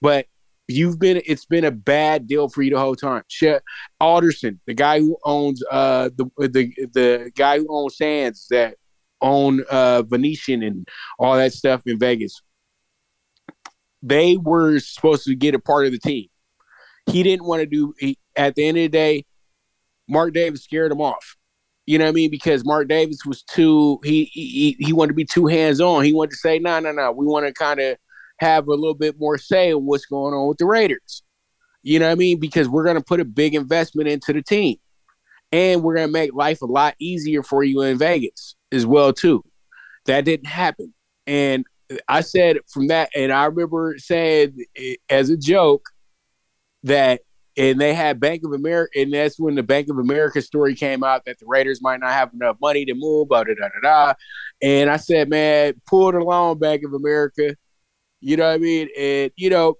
but 0.00 0.26
you've 0.68 0.98
been 0.98 1.22
it's 1.26 1.46
been 1.46 1.64
a 1.64 1.70
bad 1.70 2.26
deal 2.26 2.48
for 2.48 2.62
you 2.62 2.70
the 2.70 2.78
whole 2.78 2.94
time. 2.94 3.22
Sheldon 3.28 3.62
Adelson, 4.00 4.58
the 4.66 4.74
guy 4.74 5.00
who 5.00 5.16
owns 5.24 5.62
uh 5.70 6.10
the 6.16 6.30
the 6.38 6.72
the 6.92 7.32
guy 7.36 7.58
who 7.58 7.66
owns 7.70 7.96
Sands 7.96 8.46
that 8.50 8.76
own 9.20 9.64
uh 9.70 10.02
Venetian 10.02 10.62
and 10.62 10.86
all 11.18 11.36
that 11.36 11.52
stuff 11.52 11.82
in 11.86 11.98
Vegas. 11.98 12.40
They 14.02 14.36
were 14.36 14.78
supposed 14.78 15.24
to 15.24 15.34
get 15.34 15.54
a 15.54 15.58
part 15.58 15.86
of 15.86 15.92
the 15.92 15.98
team. 15.98 16.28
He 17.10 17.22
didn't 17.22 17.46
want 17.46 17.60
to 17.60 17.66
do. 17.66 17.94
He, 17.98 18.18
at 18.36 18.54
the 18.54 18.64
end 18.68 18.76
of 18.78 18.82
the 18.82 18.88
day, 18.88 19.24
Mark 20.08 20.34
Davis 20.34 20.62
scared 20.62 20.92
him 20.92 21.00
off. 21.00 21.36
You 21.88 21.98
know 21.98 22.04
what 22.04 22.10
I 22.10 22.12
mean? 22.12 22.30
Because 22.30 22.66
Mark 22.66 22.86
Davis 22.86 23.24
was 23.24 23.42
too 23.42 23.98
he 24.04 24.26
he 24.26 24.76
he 24.78 24.92
wanted 24.92 25.08
to 25.08 25.14
be 25.14 25.24
too 25.24 25.46
hands 25.46 25.80
on. 25.80 26.04
He 26.04 26.12
wanted 26.12 26.32
to 26.32 26.36
say, 26.36 26.58
no, 26.58 26.78
no, 26.80 26.92
no. 26.92 27.12
We 27.12 27.24
want 27.24 27.46
to 27.46 27.52
kind 27.54 27.80
of 27.80 27.96
have 28.40 28.68
a 28.68 28.74
little 28.74 28.92
bit 28.92 29.18
more 29.18 29.38
say 29.38 29.70
in 29.70 29.86
what's 29.86 30.04
going 30.04 30.34
on 30.34 30.48
with 30.48 30.58
the 30.58 30.66
Raiders. 30.66 31.22
You 31.82 31.98
know 31.98 32.04
what 32.04 32.12
I 32.12 32.16
mean? 32.16 32.40
Because 32.40 32.68
we're 32.68 32.84
going 32.84 32.98
to 32.98 33.02
put 33.02 33.20
a 33.20 33.24
big 33.24 33.54
investment 33.54 34.06
into 34.06 34.34
the 34.34 34.42
team, 34.42 34.76
and 35.50 35.82
we're 35.82 35.94
going 35.94 36.08
to 36.08 36.12
make 36.12 36.34
life 36.34 36.60
a 36.60 36.66
lot 36.66 36.94
easier 36.98 37.42
for 37.42 37.64
you 37.64 37.80
in 37.80 37.96
Vegas 37.96 38.54
as 38.70 38.84
well 38.84 39.14
too. 39.14 39.42
That 40.04 40.26
didn't 40.26 40.48
happen, 40.48 40.92
and 41.26 41.64
I 42.06 42.20
said 42.20 42.58
from 42.68 42.88
that, 42.88 43.08
and 43.16 43.32
I 43.32 43.46
remember 43.46 43.94
saying 43.96 44.62
eh, 44.76 44.96
as 45.08 45.30
a 45.30 45.38
joke 45.38 45.86
that 46.82 47.22
and 47.58 47.80
they 47.80 47.92
had 47.92 48.20
Bank 48.20 48.42
of 48.44 48.52
America, 48.52 49.00
and 49.00 49.12
that's 49.12 49.38
when 49.38 49.56
the 49.56 49.64
Bank 49.64 49.88
of 49.90 49.98
America 49.98 50.40
story 50.40 50.76
came 50.76 51.02
out 51.02 51.24
that 51.26 51.40
the 51.40 51.46
Raiders 51.46 51.82
might 51.82 51.98
not 51.98 52.12
have 52.12 52.32
enough 52.32 52.56
money 52.60 52.84
to 52.84 52.94
move, 52.94 53.28
blah, 53.28 53.42
da, 53.42 53.54
da, 53.54 53.68
da, 53.68 53.80
da. 53.82 54.14
And 54.62 54.88
I 54.88 54.96
said, 54.96 55.28
man, 55.28 55.74
pull 55.84 56.08
it 56.08 56.14
along, 56.14 56.60
Bank 56.60 56.84
of 56.84 56.94
America. 56.94 57.56
You 58.20 58.36
know 58.36 58.46
what 58.46 58.54
I 58.54 58.58
mean? 58.58 58.88
And, 58.96 59.32
you 59.36 59.50
know, 59.50 59.74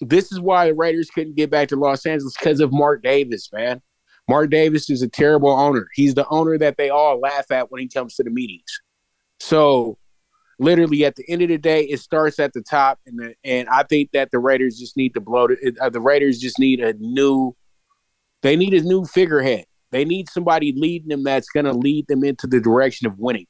this 0.00 0.30
is 0.30 0.40
why 0.40 0.68
the 0.68 0.74
Raiders 0.74 1.10
couldn't 1.10 1.34
get 1.34 1.50
back 1.50 1.68
to 1.68 1.76
Los 1.76 2.06
Angeles 2.06 2.36
because 2.38 2.60
of 2.60 2.72
Mark 2.72 3.02
Davis, 3.02 3.52
man. 3.52 3.82
Mark 4.28 4.50
Davis 4.50 4.88
is 4.88 5.02
a 5.02 5.08
terrible 5.08 5.50
owner. 5.50 5.88
He's 5.94 6.14
the 6.14 6.26
owner 6.28 6.56
that 6.58 6.76
they 6.76 6.88
all 6.88 7.18
laugh 7.18 7.50
at 7.50 7.70
when 7.70 7.80
he 7.80 7.88
comes 7.88 8.14
to 8.14 8.22
the 8.22 8.30
meetings. 8.30 8.80
So 9.40 9.98
literally 10.58 11.04
at 11.04 11.16
the 11.16 11.24
end 11.28 11.42
of 11.42 11.48
the 11.48 11.58
day, 11.58 11.84
it 11.84 12.00
starts 12.00 12.38
at 12.38 12.52
the 12.52 12.62
top, 12.62 12.98
and 13.06 13.18
the, 13.18 13.34
and 13.44 13.68
I 13.68 13.82
think 13.84 14.10
that 14.12 14.30
the 14.30 14.38
Raiders 14.38 14.78
just 14.78 14.96
need 14.96 15.14
to 15.14 15.20
blow 15.20 15.46
it. 15.46 15.78
Uh, 15.80 15.90
the 15.90 16.00
Raiders 16.00 16.38
just 16.38 16.58
need 16.58 16.80
a 16.80 16.94
new. 16.98 17.54
They 18.42 18.56
need 18.56 18.74
a 18.74 18.82
new 18.82 19.04
figurehead. 19.04 19.64
They 19.90 20.04
need 20.04 20.28
somebody 20.28 20.72
leading 20.76 21.08
them 21.08 21.22
that's 21.22 21.48
going 21.48 21.66
to 21.66 21.72
lead 21.72 22.06
them 22.08 22.24
into 22.24 22.46
the 22.46 22.60
direction 22.60 23.06
of 23.06 23.18
winning, 23.18 23.46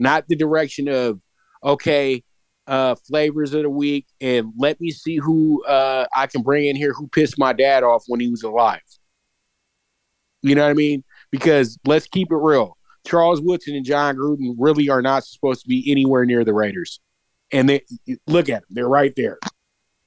not 0.00 0.26
the 0.28 0.36
direction 0.36 0.88
of 0.88 1.20
okay, 1.62 2.24
uh, 2.66 2.94
flavors 3.06 3.54
of 3.54 3.62
the 3.62 3.70
week, 3.70 4.06
and 4.20 4.52
let 4.58 4.80
me 4.80 4.90
see 4.90 5.16
who 5.16 5.64
uh, 5.64 6.06
I 6.14 6.26
can 6.26 6.42
bring 6.42 6.66
in 6.66 6.76
here 6.76 6.92
who 6.92 7.08
pissed 7.08 7.38
my 7.38 7.52
dad 7.52 7.82
off 7.82 8.04
when 8.08 8.20
he 8.20 8.28
was 8.28 8.42
alive. 8.42 8.80
You 10.42 10.54
know 10.54 10.62
what 10.62 10.70
I 10.70 10.74
mean? 10.74 11.04
Because 11.30 11.78
let's 11.86 12.06
keep 12.06 12.32
it 12.32 12.36
real. 12.36 12.76
Charles 13.06 13.40
Woodson 13.40 13.74
and 13.74 13.84
Jon 13.84 14.16
Gruden 14.16 14.54
really 14.58 14.88
are 14.88 15.02
not 15.02 15.24
supposed 15.24 15.62
to 15.62 15.68
be 15.68 15.90
anywhere 15.90 16.24
near 16.24 16.44
the 16.44 16.54
Raiders. 16.54 17.00
And 17.52 17.68
they 17.68 17.82
look 18.26 18.48
at 18.48 18.62
them, 18.62 18.70
they're 18.70 18.88
right 18.88 19.12
there. 19.16 19.38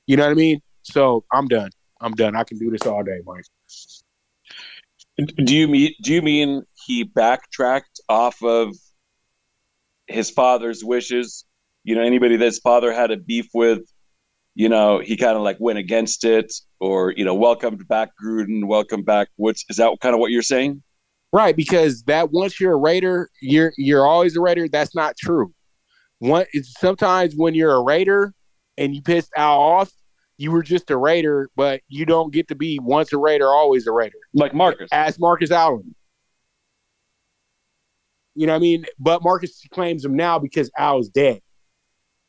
You 0.07 0.17
know 0.17 0.23
what 0.23 0.31
I 0.31 0.35
mean? 0.35 0.61
So 0.83 1.23
I'm 1.33 1.47
done. 1.47 1.69
I'm 2.01 2.13
done. 2.13 2.35
I 2.35 2.43
can 2.43 2.57
do 2.57 2.69
this 2.69 2.85
all 2.85 3.03
day, 3.03 3.19
Mike. 3.25 3.45
Do 5.17 5.55
you 5.55 5.67
mean 5.67 5.93
do 6.01 6.13
you 6.13 6.21
mean 6.21 6.63
he 6.85 7.03
backtracked 7.03 8.01
off 8.09 8.43
of 8.43 8.75
his 10.07 10.29
father's 10.29 10.83
wishes? 10.83 11.45
You 11.83 11.95
know, 11.95 12.01
anybody 12.01 12.35
that 12.35 12.45
his 12.45 12.59
father 12.59 12.91
had 12.91 13.11
a 13.11 13.17
beef 13.17 13.47
with, 13.53 13.79
you 14.55 14.67
know, 14.67 14.99
he 14.99 15.15
kind 15.15 15.37
of 15.37 15.43
like 15.43 15.57
went 15.59 15.79
against 15.79 16.25
it, 16.25 16.53
or 16.79 17.11
you 17.11 17.23
know, 17.23 17.33
welcomed 17.33 17.87
back 17.87 18.09
Gruden, 18.21 18.65
welcomed 18.65 19.05
back 19.05 19.29
Woods. 19.37 19.63
Is 19.69 19.77
that 19.77 19.95
kind 20.01 20.13
of 20.13 20.19
what 20.19 20.31
you're 20.31 20.41
saying? 20.41 20.83
Right, 21.35 21.53
because 21.53 22.03
that 22.03 22.31
once 22.31 22.61
you're 22.61 22.71
a 22.71 22.77
Raider, 22.77 23.29
you're 23.41 23.73
you're 23.75 24.07
always 24.07 24.37
a 24.37 24.39
Raider. 24.39 24.69
That's 24.69 24.95
not 24.95 25.17
true. 25.17 25.53
One, 26.19 26.45
sometimes 26.63 27.33
when 27.35 27.53
you're 27.53 27.73
a 27.73 27.83
Raider 27.83 28.33
and 28.77 28.95
you 28.95 29.01
pissed 29.01 29.33
Al 29.35 29.59
off, 29.59 29.91
you 30.37 30.51
were 30.51 30.63
just 30.63 30.89
a 30.91 30.97
Raider, 30.97 31.49
but 31.57 31.81
you 31.89 32.05
don't 32.05 32.31
get 32.31 32.47
to 32.47 32.55
be 32.55 32.79
once 32.79 33.11
a 33.11 33.17
Raider, 33.17 33.49
always 33.49 33.85
a 33.85 33.91
Raider. 33.91 34.15
Like 34.33 34.53
Marcus. 34.53 34.87
Ask 34.93 35.19
Marcus 35.19 35.51
Allen. 35.51 35.93
You 38.35 38.47
know 38.47 38.53
what 38.53 38.59
I 38.59 38.61
mean? 38.61 38.85
But 38.97 39.21
Marcus 39.21 39.61
claims 39.71 40.05
him 40.05 40.15
now 40.15 40.39
because 40.39 40.71
Al's 40.77 41.09
dead. 41.09 41.41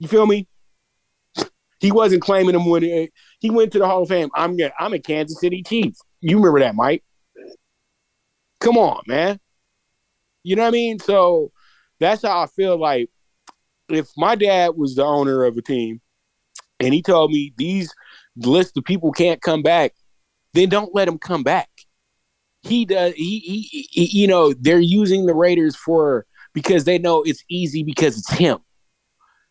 You 0.00 0.08
feel 0.08 0.26
me? 0.26 0.48
He 1.78 1.92
wasn't 1.92 2.22
claiming 2.22 2.56
him 2.56 2.66
when 2.68 2.82
he, 2.82 3.12
he 3.38 3.50
went 3.50 3.70
to 3.74 3.78
the 3.78 3.86
Hall 3.86 4.02
of 4.02 4.08
Fame. 4.08 4.30
I'm 4.34 4.58
I'm 4.80 4.94
a 4.94 4.98
Kansas 4.98 5.38
City 5.38 5.62
Chief. 5.62 5.94
You 6.20 6.38
remember 6.38 6.58
that, 6.58 6.74
Mike? 6.74 7.04
Come 8.60 8.76
on, 8.76 9.02
man. 9.06 9.38
You 10.42 10.56
know 10.56 10.62
what 10.62 10.68
I 10.68 10.72
mean? 10.72 10.98
So 10.98 11.52
that's 11.98 12.22
how 12.22 12.40
I 12.40 12.46
feel 12.46 12.78
like 12.78 13.10
if 13.88 14.08
my 14.16 14.34
dad 14.34 14.76
was 14.76 14.94
the 14.94 15.04
owner 15.04 15.44
of 15.44 15.56
a 15.56 15.62
team 15.62 16.00
and 16.80 16.92
he 16.92 17.02
told 17.02 17.30
me 17.30 17.52
these 17.56 17.92
list 18.36 18.76
of 18.76 18.84
people 18.84 19.12
can't 19.12 19.40
come 19.40 19.62
back, 19.62 19.92
then 20.54 20.68
don't 20.68 20.94
let 20.94 21.06
them 21.06 21.18
come 21.18 21.42
back. 21.42 21.68
He 22.62 22.84
does. 22.84 23.14
He, 23.14 23.38
he, 23.40 23.88
he, 23.90 24.20
you 24.20 24.26
know, 24.26 24.52
they're 24.52 24.80
using 24.80 25.26
the 25.26 25.34
Raiders 25.34 25.76
for 25.76 26.26
because 26.52 26.84
they 26.84 26.98
know 26.98 27.22
it's 27.22 27.44
easy 27.48 27.82
because 27.82 28.18
it's 28.18 28.30
him, 28.30 28.58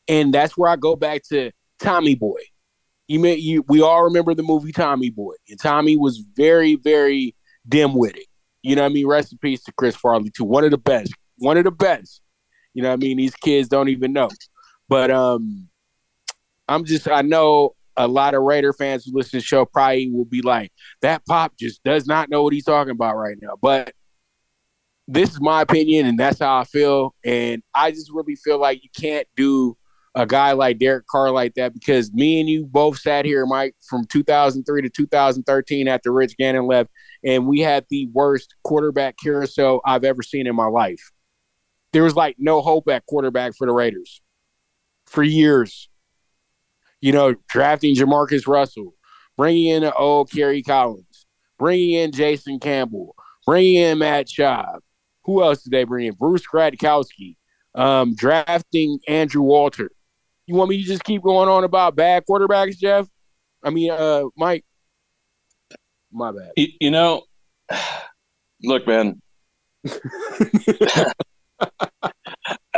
and 0.07 0.33
that's 0.33 0.57
where 0.57 0.69
I 0.69 0.75
go 0.75 0.95
back 0.95 1.24
to 1.29 1.51
Tommy 1.79 2.15
Boy. 2.15 2.39
You 3.07 3.19
may 3.19 3.35
you 3.35 3.63
we 3.69 3.81
all 3.81 4.03
remember 4.03 4.33
the 4.33 4.43
movie 4.43 4.74
Tommy 4.74 5.12
Boy, 5.12 5.35
and 5.50 5.59
Tommy 5.59 5.95
was 5.95 6.17
very, 6.35 6.75
very 6.75 7.35
dim-witted. 7.67 8.25
You 8.65 8.75
know 8.75 8.81
what 8.81 8.91
I 8.91 8.93
mean? 8.93 9.07
Rest 9.07 9.31
in 9.31 9.38
peace 9.38 9.63
to 9.63 9.74
Chris 9.74 9.95
Farley, 9.95 10.31
too. 10.31 10.43
One 10.43 10.63
of 10.63 10.72
the 10.72 10.77
best. 10.77 11.13
One 11.38 11.57
of 11.57 11.63
the 11.65 11.72
best. 11.72 12.22
You 12.74 12.84
know 12.84 12.89
what 12.89 12.95
I 12.95 12.98
mean? 12.98 13.17
These 13.17 13.36
kids 13.36 13.69
don't 13.69 13.89
even 13.89 14.12
know. 14.12 14.29
But 14.89 15.12
um 15.12 15.69
I'm 16.67 16.84
just 16.84 17.07
I 17.07 17.22
know 17.22 17.75
a 17.98 18.07
lot 18.07 18.34
of 18.34 18.41
Raider 18.41 18.74
fans 18.74 19.05
who 19.05 19.15
listen 19.15 19.31
to 19.31 19.38
the 19.38 19.43
show 19.43 19.65
probably 19.65 20.12
will 20.12 20.25
be 20.25 20.41
like, 20.41 20.72
that 21.01 21.25
pop 21.25 21.53
just 21.57 21.84
does 21.84 22.07
not 22.07 22.29
know 22.29 22.43
what 22.43 22.53
he's 22.53 22.65
talking 22.65 22.91
about 22.91 23.15
right 23.15 23.38
now. 23.41 23.55
But 23.62 23.93
this 25.07 25.29
is 25.29 25.39
my 25.39 25.62
opinion, 25.62 26.07
and 26.07 26.19
that's 26.19 26.39
how 26.39 26.57
I 26.57 26.63
feel. 26.63 27.13
And 27.24 27.62
I 27.74 27.91
just 27.91 28.12
really 28.12 28.36
feel 28.36 28.60
like 28.60 28.84
you 28.84 28.89
can't 29.00 29.27
do 29.36 29.77
a 30.15 30.25
guy 30.25 30.53
like 30.53 30.79
Derek 30.79 31.05
Carr 31.07 31.31
like 31.31 31.53
that 31.55 31.74
because 31.74 32.13
me 32.13 32.39
and 32.39 32.50
you 32.50 32.65
both 32.65 32.98
sat 32.98 33.25
here, 33.25 33.45
Mike, 33.45 33.75
from 33.88 34.05
2003 34.05 34.81
to 34.81 34.89
2013 34.89 35.88
after 35.88 36.12
Rich 36.12 36.38
Gannon 36.38 36.67
left, 36.67 36.89
and 37.24 37.48
we 37.48 37.60
had 37.60 37.86
the 37.89 38.07
worst 38.13 38.55
quarterback 38.63 39.15
carousel 39.22 39.81
I've 39.86 40.03
ever 40.03 40.24
seen 40.24 40.48
in 40.48 40.55
my 40.55 40.67
life. 40.67 41.12
There 41.91 42.03
was 42.03 42.15
like 42.15 42.36
no 42.39 42.62
hope 42.62 42.88
at 42.89 43.05
quarterback 43.05 43.55
for 43.57 43.67
the 43.67 43.74
Raiders 43.74 44.22
for 45.05 45.22
years 45.22 45.89
you 47.05 47.12
know, 47.12 47.36
drafting 47.48 47.95
Jamarcus 47.95 48.48
Russell, 48.48 48.95
bringing 49.38 49.67
in 49.67 49.84
old 49.84 50.31
Kerry 50.31 50.63
Collins, 50.63 51.27
bringing 51.60 51.91
in 51.91 52.12
Jason 52.12 52.60
Campbell, 52.60 53.15
bringing 53.45 53.75
in 53.75 54.00
Matt 54.00 54.27
Schaub. 54.27 54.79
Who 55.25 55.43
else 55.43 55.62
did 55.62 55.72
they 55.72 55.84
bring 55.84 56.07
in? 56.07 56.13
Bruce 56.15 56.41
Gradkowski, 56.51 57.38
um, 57.75 58.15
drafting 58.15 58.98
Andrew 59.07 59.43
Walter. 59.43 59.91
You 60.47 60.55
want 60.55 60.69
me 60.69 60.81
to 60.81 60.83
just 60.83 61.03
keep 61.03 61.23
going 61.23 61.49
on 61.49 61.63
about 61.63 61.95
bad 61.95 62.23
quarterbacks, 62.29 62.77
Jeff? 62.77 63.07
I 63.63 63.69
mean, 63.71 63.91
uh, 63.91 64.25
Mike. 64.37 64.63
My 66.11 66.31
bad. 66.31 66.51
You, 66.55 66.67
you 66.79 66.91
know, 66.91 67.23
look, 68.63 68.87
man. 68.87 69.21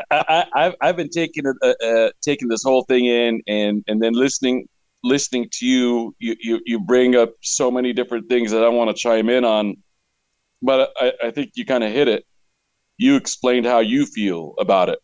I, 0.10 0.46
have 0.56 0.76
I've 0.82 0.96
been 0.96 1.10
taking 1.10 1.44
uh, 1.48 1.74
uh, 1.84 2.10
taking 2.22 2.48
this 2.48 2.64
whole 2.64 2.84
thing 2.84 3.06
in 3.06 3.42
and 3.48 3.84
and 3.88 4.02
then 4.02 4.14
listening 4.14 4.68
listening 5.04 5.50
to 5.52 5.66
you, 5.66 6.16
you 6.20 6.36
you 6.40 6.62
you 6.66 6.80
bring 6.80 7.16
up 7.16 7.34
so 7.42 7.72
many 7.72 7.94
different 7.94 8.30
things 8.30 8.52
that 8.52 8.64
I 8.64 8.70
want 8.70 8.90
to 8.90 8.94
chime 8.94 9.30
in 9.30 9.46
on, 9.46 9.78
but 10.62 10.92
I, 10.98 11.14
I 11.26 11.32
think 11.32 11.52
you 11.56 11.66
kind 11.66 11.84
of 11.84 11.92
hit 11.92 12.08
it. 12.08 12.26
You 12.98 13.16
explained 13.16 13.66
how 13.66 13.80
you 13.80 14.06
feel 14.06 14.54
about 14.60 14.90
it, 14.90 15.00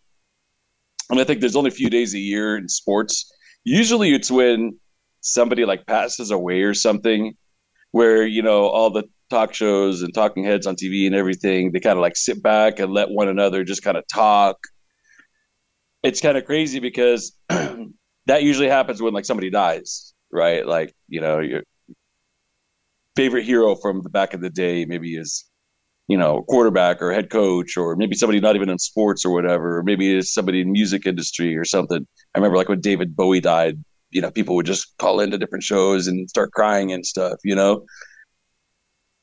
and 1.09 1.19
I 1.19 1.23
think 1.23 1.39
there's 1.39 1.55
only 1.55 1.69
a 1.69 1.71
few 1.71 1.89
days 1.89 2.13
a 2.13 2.19
year 2.19 2.57
in 2.57 2.67
sports. 2.67 3.31
Usually, 3.63 4.13
it's 4.13 4.31
when 4.31 4.79
somebody 5.21 5.65
like 5.65 5.85
passes 5.85 6.31
away 6.31 6.61
or 6.61 6.73
something, 6.73 7.33
where 7.91 8.25
you 8.25 8.41
know 8.41 8.67
all 8.67 8.89
the 8.89 9.03
talk 9.29 9.53
shows 9.53 10.01
and 10.01 10.13
talking 10.13 10.43
heads 10.43 10.67
on 10.67 10.75
TV 10.75 11.05
and 11.07 11.15
everything, 11.15 11.71
they 11.71 11.79
kind 11.79 11.97
of 11.97 12.01
like 12.01 12.15
sit 12.15 12.41
back 12.43 12.79
and 12.79 12.93
let 12.93 13.09
one 13.09 13.29
another 13.29 13.63
just 13.63 13.83
kind 13.83 13.97
of 13.97 14.03
talk 14.07 14.57
it's 16.03 16.19
kind 16.21 16.37
of 16.37 16.45
crazy 16.45 16.79
because 16.79 17.35
that 17.49 18.43
usually 18.43 18.67
happens 18.67 19.01
when 19.01 19.13
like 19.13 19.25
somebody 19.25 19.49
dies, 19.49 20.13
right? 20.31 20.67
Like, 20.67 20.93
you 21.07 21.21
know, 21.21 21.39
your 21.39 21.63
favorite 23.15 23.45
hero 23.45 23.75
from 23.75 24.01
the 24.01 24.09
back 24.09 24.33
of 24.33 24.41
the 24.41 24.49
day 24.49 24.85
maybe 24.85 25.15
is, 25.15 25.45
you 26.07 26.17
know, 26.17 26.43
quarterback 26.43 27.01
or 27.01 27.11
head 27.13 27.29
coach, 27.29 27.77
or 27.77 27.95
maybe 27.95 28.15
somebody 28.15 28.39
not 28.39 28.55
even 28.55 28.69
in 28.69 28.79
sports 28.79 29.25
or 29.25 29.31
whatever, 29.31 29.77
or 29.77 29.83
maybe 29.83 30.17
it's 30.17 30.33
somebody 30.33 30.61
in 30.61 30.71
music 30.71 31.05
industry 31.05 31.55
or 31.55 31.65
something. 31.65 32.05
I 32.35 32.39
remember 32.39 32.57
like 32.57 32.69
when 32.69 32.81
David 32.81 33.15
Bowie 33.15 33.39
died, 33.39 33.83
you 34.11 34.21
know, 34.21 34.31
people 34.31 34.55
would 34.55 34.65
just 34.65 34.97
call 34.97 35.19
into 35.19 35.37
different 35.37 35.63
shows 35.63 36.07
and 36.07 36.29
start 36.29 36.51
crying 36.51 36.91
and 36.91 37.05
stuff, 37.05 37.39
you 37.43 37.55
know. 37.55 37.85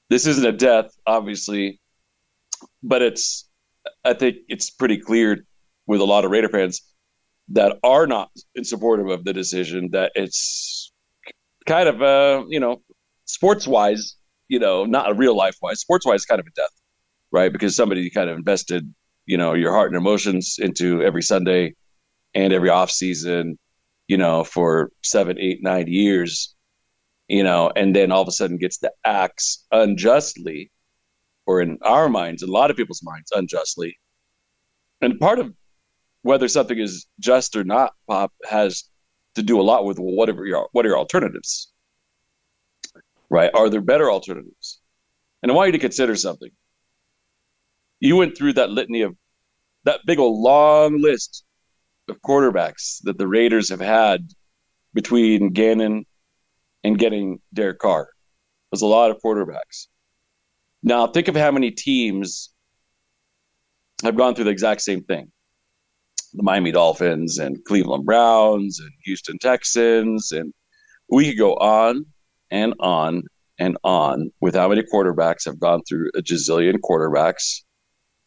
This 0.09 0.27
isn't 0.27 0.45
a 0.45 0.53
death, 0.53 0.91
obviously, 1.07 1.81
but 2.83 3.03
it's 3.03 3.49
I 4.05 4.15
think 4.15 4.39
it's 4.49 4.71
pretty 4.71 4.99
clear 4.99 5.45
with 5.87 6.01
a 6.01 6.05
lot 6.05 6.25
of 6.25 6.31
Raider 6.31 6.49
fans 6.49 6.83
that 7.51 7.77
are 7.83 8.07
not 8.07 8.31
in 8.55 8.65
supportive 8.65 9.09
of 9.09 9.25
the 9.25 9.33
decision 9.33 9.91
that 9.93 10.13
it's 10.15 10.93
kind 11.67 11.89
of 11.89 12.03
uh 12.03 12.45
you 12.49 12.61
know 12.61 12.81
sports 13.27 13.67
wise 13.67 14.17
you 14.50 14.59
know 14.59 14.85
not 14.85 15.11
a 15.11 15.14
real 15.14 15.37
life 15.37 15.57
wise 15.62 15.80
sports 15.80 16.04
wise 16.04 16.25
kind 16.25 16.40
of 16.40 16.47
a 16.47 16.50
death 16.50 16.75
right? 17.33 17.52
Because 17.52 17.76
somebody 17.76 18.11
kind 18.11 18.28
of 18.28 18.37
invested 18.37 18.92
you 19.26 19.37
know 19.37 19.54
your 19.54 19.73
heart 19.73 19.88
and 19.92 19.97
emotions 19.97 20.57
into 20.59 21.02
every 21.02 21.23
sunday 21.23 21.75
and 22.35 22.52
every 22.52 22.69
off 22.69 22.90
season 22.90 23.59
you 24.09 24.16
know 24.16 24.42
for 24.45 24.90
seven 25.02 25.38
eight 25.38 25.62
nine 25.62 25.87
years 25.87 26.54
you 27.28 27.45
know 27.45 27.71
and 27.76 27.95
then 27.95 28.11
all 28.11 28.23
of 28.23 28.28
a 28.28 28.33
sudden 28.33 28.59
gets 28.59 28.78
the 28.78 28.90
axe 29.04 29.64
unjustly 29.71 30.71
or 31.50 31.61
in 31.61 31.78
our 31.83 32.09
minds 32.09 32.45
a 32.45 32.47
lot 32.47 32.71
of 32.71 32.76
people's 32.76 33.02
minds 33.02 33.33
unjustly. 33.35 33.99
And 35.00 35.19
part 35.19 35.40
of 35.40 35.52
whether 36.23 36.47
something 36.47 36.78
is 36.78 37.07
just 37.19 37.57
or 37.57 37.64
not, 37.64 37.92
Pop, 38.07 38.33
has 38.49 38.85
to 39.35 39.42
do 39.42 39.61
a 39.61 39.62
lot 39.62 39.85
with 39.85 39.99
well, 39.99 40.14
whatever 40.14 40.47
your 40.47 40.69
what 40.71 40.87
are 40.87 40.90
your 40.90 40.99
alternatives, 40.99 41.73
right? 43.31 43.51
Are 43.55 43.71
there 43.71 43.81
better 43.81 44.11
alternatives? 44.11 44.81
And 45.43 45.51
I 45.51 45.55
want 45.55 45.69
you 45.69 45.73
to 45.73 45.79
consider 45.79 46.17
something. 46.17 46.51
You 48.01 48.17
went 48.17 48.37
through 48.37 48.55
that 48.55 48.71
litany 48.71 49.03
of 49.03 49.17
that 49.85 50.01
big 50.07 50.19
old 50.19 50.39
long 50.39 51.01
list 51.01 51.45
of 52.09 52.21
quarterbacks 52.21 52.99
that 53.05 53.17
the 53.17 53.27
Raiders 53.27 53.71
have 53.71 53.81
had 53.81 54.29
between 54.93 55.53
Gannon 55.53 56.05
and 56.85 56.99
getting 56.99 57.41
Derek 57.55 57.79
Carr. 57.79 58.11
There's 58.71 58.83
a 58.83 58.87
lot 58.87 59.11
of 59.11 59.19
quarterbacks. 59.25 59.87
Now 60.83 61.07
think 61.07 61.29
of 61.29 61.37
how 61.37 61.51
many 61.51 61.71
teams 61.71 62.51
have 64.03 64.17
gone 64.17 64.35
through 64.35 64.47
the 64.47 64.51
exact 64.51 64.83
same 64.83 65.03
thing 65.05 65.31
the 66.33 66.43
Miami 66.45 66.71
Dolphins 66.71 67.39
and 67.39 67.63
Cleveland 67.65 68.07
Browns 68.07 68.79
and 68.79 68.91
Houston 69.05 69.37
Texans. 69.39 70.31
And 70.31 70.55
we 71.09 71.29
could 71.29 71.39
go 71.39 71.55
on 71.55 72.07
and 72.50 72.75
on 72.80 73.23
and 73.59 73.76
on 73.85 74.30
with 74.40 74.54
how 74.54 74.69
many 74.69 74.83
quarterbacks 74.83 75.45
have 75.45 75.61
gone 75.61 75.83
through 75.88 76.11
a 76.16 76.23
gazillion 76.23 76.76
quarterbacks 76.83 77.62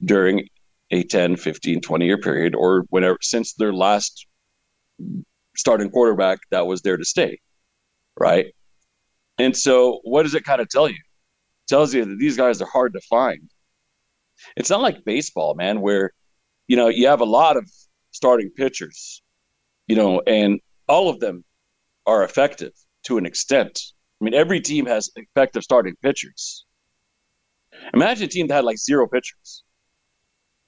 during 0.04 0.48
a 0.92 1.04
10, 1.04 1.38
15, 1.38 1.82
20 1.82 2.06
year 2.06 2.18
period 2.18 2.56
or 2.56 2.86
whenever 2.90 3.18
since 3.22 3.54
their 3.54 3.74
last 3.74 4.28
starting 5.56 5.90
quarterback 5.90 6.40
that 6.52 6.68
was 6.68 6.82
there 6.82 6.98
to 6.98 7.06
stay. 7.06 7.40
Right. 8.20 8.54
And 9.40 9.58
so 9.58 10.00
what 10.04 10.24
does 10.24 10.36
it 10.36 10.44
kind 10.44 10.62
of 10.62 10.70
tell 10.70 10.88
you? 10.88 10.96
It 10.96 11.68
tells 11.68 11.94
you 11.94 12.06
that 12.06 12.18
these 12.20 12.38
guys 12.38 12.62
are 12.62 12.68
hard 12.68 12.94
to 12.94 13.02
find. 13.02 13.50
It's 14.56 14.70
not 14.70 14.82
like 14.82 15.04
baseball, 15.06 15.56
man, 15.56 15.82
where 15.82 16.12
you 16.68 16.76
know 16.76 16.90
you 16.90 17.08
have 17.08 17.22
a 17.22 17.26
lot 17.26 17.58
of 17.58 17.70
starting 18.12 18.52
pitchers, 18.56 19.22
you 19.88 19.96
know, 19.96 20.22
and 20.28 20.60
all 20.88 21.10
of 21.10 21.20
them 21.20 21.44
are 22.06 22.24
effective 22.24 22.74
to 23.04 23.18
an 23.18 23.26
extent. 23.26 23.80
I 24.24 24.26
mean, 24.26 24.36
every 24.36 24.62
team 24.62 24.86
has 24.86 25.12
effective 25.18 25.66
starting 25.66 25.98
pitchers. 26.02 26.66
Imagine 27.94 28.24
a 28.24 28.28
team 28.30 28.48
that 28.48 28.56
had 28.56 28.64
like 28.64 28.78
zero 28.78 29.06
pitchers, 29.06 29.64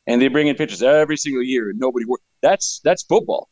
and 0.08 0.22
they 0.22 0.28
bring 0.28 0.48
in 0.48 0.58
pitchers 0.58 0.84
every 0.84 1.16
single 1.16 1.42
year, 1.42 1.70
and 1.70 1.80
nobody 1.80 2.04
works. 2.06 2.26
That's 2.42 2.82
that's 2.84 3.04
football. 3.04 3.48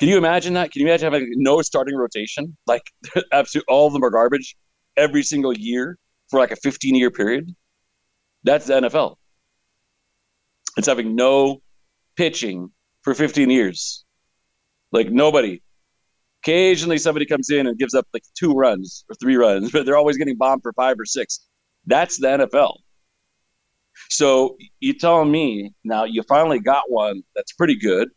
Can 0.00 0.08
you 0.08 0.18
imagine 0.18 0.54
that? 0.54 0.72
Can 0.72 0.80
you 0.82 0.88
imagine 0.88 1.12
having 1.12 1.32
no 1.36 1.62
starting 1.62 1.94
rotation? 1.94 2.56
Like, 2.66 2.82
absolutely 3.32 3.72
all 3.72 3.86
of 3.86 3.92
them 3.92 4.02
are 4.02 4.10
garbage 4.10 4.56
every 4.96 5.22
single 5.22 5.56
year 5.56 5.98
for 6.28 6.40
like 6.40 6.50
a 6.50 6.56
15 6.56 6.96
year 6.96 7.12
period. 7.12 7.54
That's 8.42 8.66
the 8.66 8.74
NFL. 8.74 9.18
It's 10.76 10.88
having 10.88 11.14
no 11.14 11.62
pitching 12.16 12.72
for 13.02 13.14
15 13.14 13.50
years. 13.50 14.04
Like 14.90 15.10
nobody. 15.10 15.62
Occasionally 16.46 16.98
somebody 16.98 17.26
comes 17.26 17.50
in 17.50 17.66
and 17.66 17.76
gives 17.76 17.92
up 17.92 18.06
like 18.14 18.22
two 18.38 18.52
runs 18.52 19.04
or 19.10 19.16
three 19.16 19.34
runs, 19.34 19.70
but 19.72 19.84
they're 19.84 19.96
always 19.96 20.16
getting 20.16 20.36
bombed 20.36 20.62
for 20.62 20.72
five 20.74 20.96
or 20.96 21.04
six. 21.04 21.40
That's 21.86 22.20
the 22.20 22.28
NFL. 22.28 22.76
So 24.10 24.56
you 24.78 24.92
tell 24.92 25.24
me 25.24 25.72
now 25.82 26.04
you 26.04 26.22
finally 26.22 26.60
got 26.60 26.88
one 26.88 27.22
that's 27.34 27.52
pretty 27.52 27.74
good. 27.74 28.10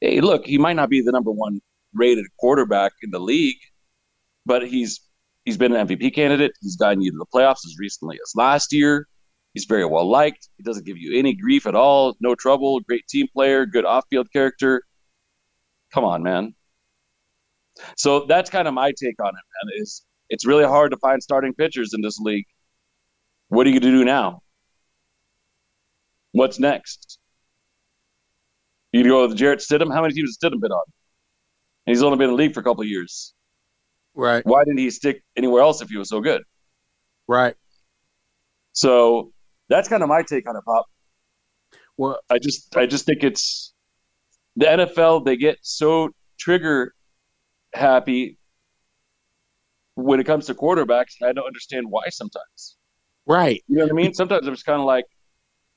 Hey, 0.00 0.20
look, 0.20 0.46
he 0.46 0.56
might 0.56 0.74
not 0.74 0.88
be 0.88 1.00
the 1.00 1.10
number 1.10 1.32
one 1.32 1.60
rated 1.92 2.26
quarterback 2.38 2.92
in 3.02 3.10
the 3.10 3.18
league, 3.18 3.58
but 4.46 4.68
he's 4.68 5.00
he's 5.44 5.56
been 5.56 5.74
an 5.74 5.88
MVP 5.88 6.14
candidate. 6.14 6.52
He's 6.60 6.76
gotten 6.76 7.00
you 7.00 7.10
to 7.10 7.18
the 7.18 7.26
playoffs 7.34 7.66
as 7.66 7.74
recently 7.80 8.18
as 8.24 8.36
last 8.36 8.72
year. 8.72 9.08
He's 9.54 9.64
very 9.64 9.84
well 9.84 10.08
liked. 10.08 10.48
He 10.58 10.62
doesn't 10.62 10.86
give 10.86 10.96
you 10.96 11.18
any 11.18 11.34
grief 11.34 11.66
at 11.66 11.74
all. 11.74 12.14
No 12.20 12.36
trouble. 12.36 12.78
Great 12.80 13.08
team 13.08 13.26
player. 13.32 13.66
Good 13.66 13.84
off-field 13.84 14.28
character. 14.32 14.82
Come 15.92 16.04
on, 16.04 16.22
man. 16.22 16.54
So 17.96 18.26
that's 18.26 18.50
kind 18.50 18.68
of 18.68 18.74
my 18.74 18.92
take 18.92 19.20
on 19.22 19.28
it, 19.28 19.32
man. 19.34 19.82
Is 19.82 20.04
it's 20.28 20.46
really 20.46 20.64
hard 20.64 20.90
to 20.92 20.96
find 20.98 21.22
starting 21.22 21.54
pitchers 21.54 21.94
in 21.94 22.00
this 22.00 22.18
league. 22.18 22.46
What 23.48 23.66
are 23.66 23.70
you 23.70 23.80
going 23.80 23.92
to 23.92 23.98
do 23.98 24.04
now? 24.04 24.42
What's 26.32 26.58
next? 26.58 27.18
You 28.92 29.04
go 29.04 29.26
with 29.26 29.36
Jarrett 29.36 29.60
Stidham? 29.60 29.92
How 29.92 30.02
many 30.02 30.14
teams 30.14 30.30
has 30.30 30.38
Stidham 30.38 30.60
been 30.60 30.72
on? 30.72 30.84
And 31.86 31.94
he's 31.94 32.02
only 32.02 32.18
been 32.18 32.30
in 32.30 32.36
the 32.36 32.36
league 32.36 32.54
for 32.54 32.60
a 32.60 32.62
couple 32.62 32.82
of 32.82 32.88
years. 32.88 33.34
Right. 34.14 34.44
Why 34.44 34.64
didn't 34.64 34.78
he 34.78 34.90
stick 34.90 35.22
anywhere 35.36 35.62
else 35.62 35.80
if 35.80 35.88
he 35.88 35.96
was 35.96 36.08
so 36.08 36.20
good? 36.20 36.42
Right. 37.26 37.54
So 38.72 39.32
that's 39.68 39.88
kind 39.88 40.02
of 40.02 40.08
my 40.08 40.22
take 40.22 40.48
on 40.48 40.56
it, 40.56 40.64
Pop. 40.64 40.86
Well, 41.96 42.18
I 42.30 42.38
just 42.38 42.76
I 42.76 42.86
just 42.86 43.06
think 43.06 43.24
it's 43.24 43.74
the 44.56 44.66
NFL. 44.66 45.24
They 45.24 45.36
get 45.36 45.58
so 45.62 46.10
trigger 46.38 46.94
happy 47.74 48.38
when 49.94 50.20
it 50.20 50.24
comes 50.24 50.46
to 50.46 50.54
quarterbacks, 50.54 51.16
and 51.20 51.28
I 51.28 51.32
don't 51.32 51.46
understand 51.46 51.86
why 51.90 52.08
sometimes. 52.08 52.76
right. 53.26 53.62
You 53.68 53.76
know 53.76 53.84
what 53.84 53.92
I 53.92 53.94
mean? 53.94 54.14
Sometimes 54.14 54.46
I'm 54.46 54.54
just 54.54 54.66
kind 54.66 54.80
of 54.80 54.86
like, 54.86 55.04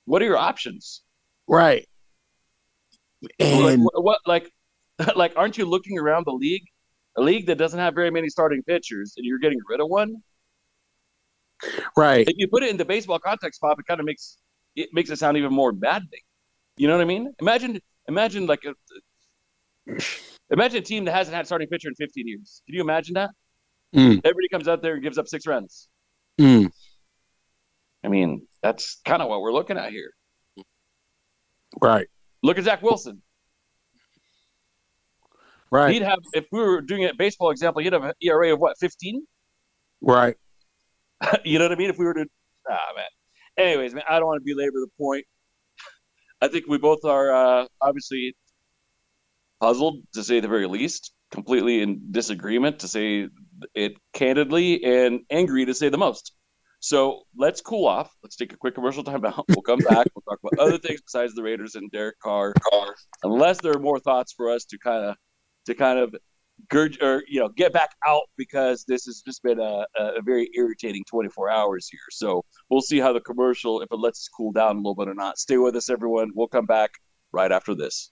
what 0.05 0.21
are 0.21 0.25
your 0.25 0.37
options? 0.37 1.03
Right. 1.47 1.87
Like, 3.21 3.35
And 3.39 3.83
what, 3.83 4.03
what 4.03 4.19
like 4.25 4.51
like 5.15 5.33
aren't 5.35 5.57
you 5.57 5.65
looking 5.65 5.97
around 5.99 6.25
the 6.25 6.31
league? 6.33 6.65
A 7.17 7.21
league 7.21 7.47
that 7.47 7.57
doesn't 7.57 7.79
have 7.79 7.93
very 7.93 8.09
many 8.09 8.29
starting 8.29 8.63
pitchers, 8.63 9.13
and 9.17 9.25
you're 9.25 9.39
getting 9.39 9.59
rid 9.67 9.81
of 9.81 9.87
one. 9.89 10.23
right. 11.97 12.27
If 12.27 12.35
you 12.37 12.47
put 12.47 12.63
it 12.63 12.69
into 12.69 12.85
baseball 12.85 13.19
context, 13.19 13.61
Pop, 13.61 13.79
it 13.79 13.85
kind 13.87 13.99
of 13.99 14.05
makes 14.05 14.37
it 14.75 14.89
makes 14.93 15.09
it 15.09 15.19
sound 15.19 15.37
even 15.37 15.53
more 15.53 15.71
maddening. 15.71 16.21
You 16.77 16.87
know 16.87 16.95
what 16.95 17.01
I 17.01 17.05
mean? 17.05 17.33
Imagine 17.39 17.79
imagine 18.07 18.45
like 18.47 18.63
a 18.65 18.73
imagine 20.49 20.79
a 20.79 20.81
team 20.81 21.05
that 21.05 21.13
hasn't 21.13 21.35
had 21.35 21.43
a 21.43 21.45
starting 21.45 21.67
pitcher 21.67 21.89
in 21.89 21.95
15 21.95 22.27
years. 22.27 22.61
Can 22.65 22.75
you 22.75 22.81
imagine 22.81 23.15
that? 23.15 23.31
Mm. 23.95 24.21
Everybody 24.23 24.47
comes 24.51 24.67
out 24.67 24.81
there 24.81 24.93
and 24.93 25.03
gives 25.03 25.17
up 25.17 25.27
six 25.27 25.45
runs. 25.45 25.89
Mm. 26.39 26.71
I 28.03 28.07
mean, 28.07 28.47
that's 28.63 28.99
kind 29.05 29.21
of 29.21 29.29
what 29.29 29.41
we're 29.41 29.53
looking 29.53 29.77
at 29.77 29.91
here. 29.91 30.11
Right. 31.81 32.07
Look 32.43 32.57
at 32.57 32.63
Zach 32.63 32.81
Wilson. 32.81 33.21
Right. 35.71 35.93
He'd 35.93 36.01
have 36.01 36.19
if 36.33 36.45
we 36.51 36.59
were 36.59 36.81
doing 36.81 37.05
a 37.05 37.13
baseball 37.13 37.49
example, 37.49 37.81
he'd 37.81 37.93
have 37.93 38.03
an 38.03 38.13
ERA 38.21 38.53
of 38.53 38.59
what, 38.59 38.77
15? 38.79 39.25
Right. 40.01 40.35
you 41.45 41.59
know 41.59 41.65
what 41.65 41.71
I 41.71 41.75
mean? 41.75 41.89
If 41.89 41.97
we 41.97 42.05
were 42.05 42.13
to 42.13 42.25
ah 42.69 42.77
man. 42.95 43.05
Anyways, 43.57 43.93
man, 43.93 44.03
I 44.09 44.19
don't 44.19 44.27
want 44.27 44.43
to 44.43 44.53
belabor 44.55 44.79
the 44.79 44.91
point. 44.97 45.25
I 46.41 46.47
think 46.47 46.65
we 46.67 46.77
both 46.77 47.05
are 47.05 47.33
uh, 47.33 47.65
obviously 47.81 48.35
puzzled 49.61 49.99
to 50.13 50.23
say 50.23 50.39
the 50.39 50.47
very 50.47 50.67
least, 50.67 51.13
completely 51.31 51.81
in 51.81 52.01
disagreement 52.11 52.79
to 52.79 52.87
say 52.87 53.29
it 53.75 53.93
candidly, 54.13 54.83
and 54.83 55.21
angry 55.29 55.65
to 55.65 55.73
say 55.73 55.87
the 55.87 55.97
most. 55.97 56.33
So 56.79 57.21
let's 57.37 57.61
cool 57.61 57.87
off. 57.87 58.11
Let's 58.23 58.35
take 58.35 58.53
a 58.53 58.57
quick 58.57 58.73
commercial 58.73 59.03
time 59.03 59.23
out. 59.23 59.45
We'll 59.49 59.61
come 59.61 59.79
back. 59.79 60.07
We'll 60.15 60.23
talk 60.27 60.39
about 60.43 60.65
other 60.65 60.79
things 60.79 60.99
besides 61.01 61.35
the 61.35 61.43
Raiders 61.43 61.75
and 61.75 61.91
Derek 61.91 62.19
Carr. 62.19 62.53
Carr. 62.71 62.95
Unless 63.23 63.61
there 63.61 63.73
are 63.73 63.79
more 63.79 63.99
thoughts 63.99 64.33
for 64.33 64.49
us 64.49 64.65
to 64.65 64.79
kind 64.79 65.05
of 65.05 65.15
to 65.67 65.75
kind 65.75 65.99
of 65.99 66.15
or 67.01 67.23
you 67.27 67.39
know 67.39 67.49
get 67.49 67.71
back 67.71 67.91
out 68.07 68.23
because 68.37 68.83
this 68.87 69.05
has 69.05 69.21
just 69.21 69.41
been 69.43 69.59
a, 69.59 69.85
a 69.99 70.21
very 70.23 70.49
irritating 70.55 71.03
24 71.07 71.51
hours 71.51 71.87
here. 71.87 71.99
So 72.09 72.43
we'll 72.69 72.81
see 72.81 72.99
how 72.99 73.13
the 73.13 73.21
commercial 73.21 73.81
if 73.81 73.91
it 73.91 73.95
lets 73.95 74.21
us 74.21 74.29
cool 74.35 74.51
down 74.51 74.77
a 74.77 74.79
little 74.79 74.95
bit 74.95 75.07
or 75.07 75.13
not. 75.13 75.37
Stay 75.37 75.57
with 75.57 75.75
us, 75.75 75.89
everyone. 75.89 76.31
We'll 76.33 76.47
come 76.47 76.65
back 76.65 76.89
right 77.31 77.51
after 77.51 77.75
this. 77.75 78.11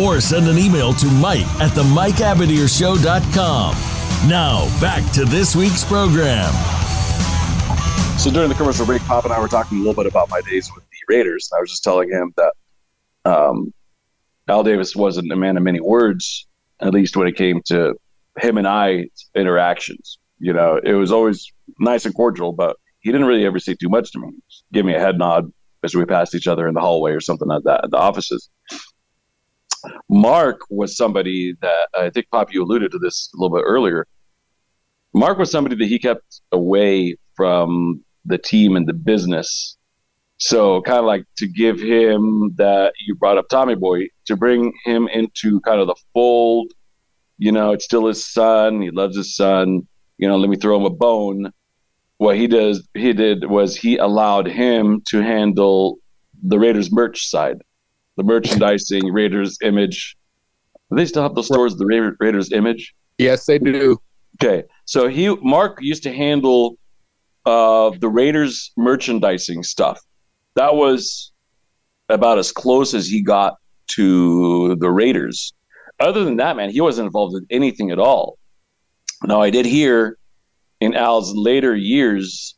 Or 0.00 0.20
send 0.20 0.48
an 0.48 0.56
email 0.58 0.92
to 0.94 1.06
Mike 1.06 1.46
at 1.60 1.74
the 1.74 1.82
MikeAbadirshow.com. 1.82 3.76
Now, 4.28 4.80
back 4.80 5.12
to 5.12 5.24
this 5.24 5.54
week's 5.56 5.84
program. 5.84 6.52
So 8.18 8.30
during 8.30 8.48
the 8.48 8.54
commercial 8.54 8.86
break, 8.86 9.02
Pop 9.02 9.24
and 9.24 9.32
I 9.32 9.40
were 9.40 9.48
talking 9.48 9.78
a 9.78 9.80
little 9.80 9.94
bit 9.94 10.06
about 10.10 10.28
my 10.30 10.40
days 10.42 10.70
with 10.74 10.84
the 10.84 11.14
Raiders. 11.14 11.50
I 11.56 11.60
was 11.60 11.70
just 11.70 11.82
telling 11.82 12.10
him 12.10 12.34
that 12.36 12.52
um, 13.24 13.72
Al 14.48 14.62
Davis 14.62 14.94
wasn't 14.94 15.32
a 15.32 15.36
man 15.36 15.56
of 15.56 15.62
many 15.62 15.80
words, 15.80 16.46
at 16.80 16.92
least 16.92 17.16
when 17.16 17.26
it 17.26 17.36
came 17.36 17.62
to 17.66 17.94
him 18.38 18.58
and 18.58 18.66
I 18.66 19.06
interactions. 19.34 20.18
You 20.38 20.52
know, 20.52 20.80
it 20.82 20.92
was 20.94 21.12
always 21.12 21.50
nice 21.78 22.04
and 22.04 22.14
cordial, 22.14 22.52
but 22.52 22.76
he 23.00 23.12
didn't 23.12 23.26
really 23.26 23.46
ever 23.46 23.58
say 23.58 23.74
too 23.74 23.88
much 23.88 24.12
to 24.12 24.18
me. 24.18 24.28
Give 24.72 24.84
me 24.84 24.94
a 24.94 25.00
head 25.00 25.18
nod 25.18 25.52
as 25.82 25.94
we 25.94 26.04
passed 26.04 26.34
each 26.34 26.46
other 26.46 26.68
in 26.68 26.74
the 26.74 26.80
hallway 26.80 27.12
or 27.12 27.20
something 27.20 27.48
like 27.48 27.64
that 27.64 27.84
at 27.84 27.90
the 27.90 27.96
offices. 27.96 28.50
Mark 30.08 30.60
was 30.70 30.96
somebody 30.96 31.54
that 31.60 31.88
I 31.98 32.10
think 32.10 32.26
Pop 32.30 32.52
you 32.52 32.62
alluded 32.62 32.92
to 32.92 32.98
this 32.98 33.30
a 33.34 33.40
little 33.40 33.56
bit 33.56 33.64
earlier. 33.66 34.06
Mark 35.12 35.38
was 35.38 35.50
somebody 35.50 35.76
that 35.76 35.86
he 35.86 35.98
kept 35.98 36.40
away 36.52 37.16
from 37.34 38.04
the 38.24 38.38
team 38.38 38.76
and 38.76 38.86
the 38.86 38.92
business. 38.92 39.76
So 40.38 40.80
kind 40.82 40.98
of 40.98 41.04
like 41.04 41.24
to 41.36 41.46
give 41.46 41.80
him 41.80 42.54
that 42.56 42.94
you 43.06 43.14
brought 43.14 43.36
up 43.36 43.48
Tommy 43.48 43.74
Boy 43.74 44.08
to 44.26 44.36
bring 44.36 44.72
him 44.84 45.08
into 45.08 45.60
kind 45.60 45.80
of 45.80 45.86
the 45.86 45.96
fold. 46.14 46.72
You 47.38 47.52
know, 47.52 47.72
it's 47.72 47.84
still 47.84 48.06
his 48.06 48.26
son. 48.26 48.80
He 48.80 48.90
loves 48.90 49.16
his 49.16 49.34
son. 49.36 49.86
You 50.18 50.28
know, 50.28 50.36
let 50.36 50.48
me 50.48 50.56
throw 50.56 50.76
him 50.76 50.84
a 50.84 50.90
bone. 50.90 51.52
What 52.18 52.36
he 52.36 52.46
does, 52.46 52.86
he 52.94 53.12
did 53.12 53.46
was 53.48 53.76
he 53.76 53.96
allowed 53.96 54.46
him 54.46 55.02
to 55.08 55.22
handle 55.22 55.96
the 56.42 56.58
Raiders 56.58 56.92
merch 56.92 57.26
side, 57.26 57.62
the 58.20 58.24
merchandising, 58.24 59.10
Raiders 59.12 59.56
image. 59.62 60.16
Do 60.90 60.96
they 60.96 61.06
still 61.06 61.22
have 61.22 61.34
the 61.34 61.42
stores, 61.42 61.76
the 61.76 61.86
Ra- 61.86 62.12
Raiders 62.20 62.52
image? 62.52 62.94
Yes, 63.16 63.46
they 63.46 63.58
do. 63.58 63.98
Okay, 64.42 64.64
so 64.84 65.08
he 65.08 65.34
Mark 65.36 65.78
used 65.80 66.02
to 66.02 66.12
handle 66.12 66.76
uh, 67.46 67.90
the 67.98 68.08
Raiders 68.08 68.72
merchandising 68.76 69.62
stuff. 69.62 70.00
That 70.54 70.74
was 70.74 71.32
about 72.08 72.38
as 72.38 72.52
close 72.52 72.92
as 72.92 73.06
he 73.06 73.22
got 73.22 73.56
to 73.92 74.76
the 74.76 74.90
Raiders. 74.90 75.54
Other 75.98 76.24
than 76.24 76.36
that, 76.36 76.56
man, 76.56 76.70
he 76.70 76.80
wasn't 76.80 77.06
involved 77.06 77.34
in 77.34 77.46
anything 77.50 77.90
at 77.90 77.98
all. 77.98 78.38
Now, 79.24 79.40
I 79.40 79.50
did 79.50 79.66
hear 79.66 80.18
in 80.80 80.94
Al's 80.94 81.34
later 81.34 81.74
years, 81.74 82.56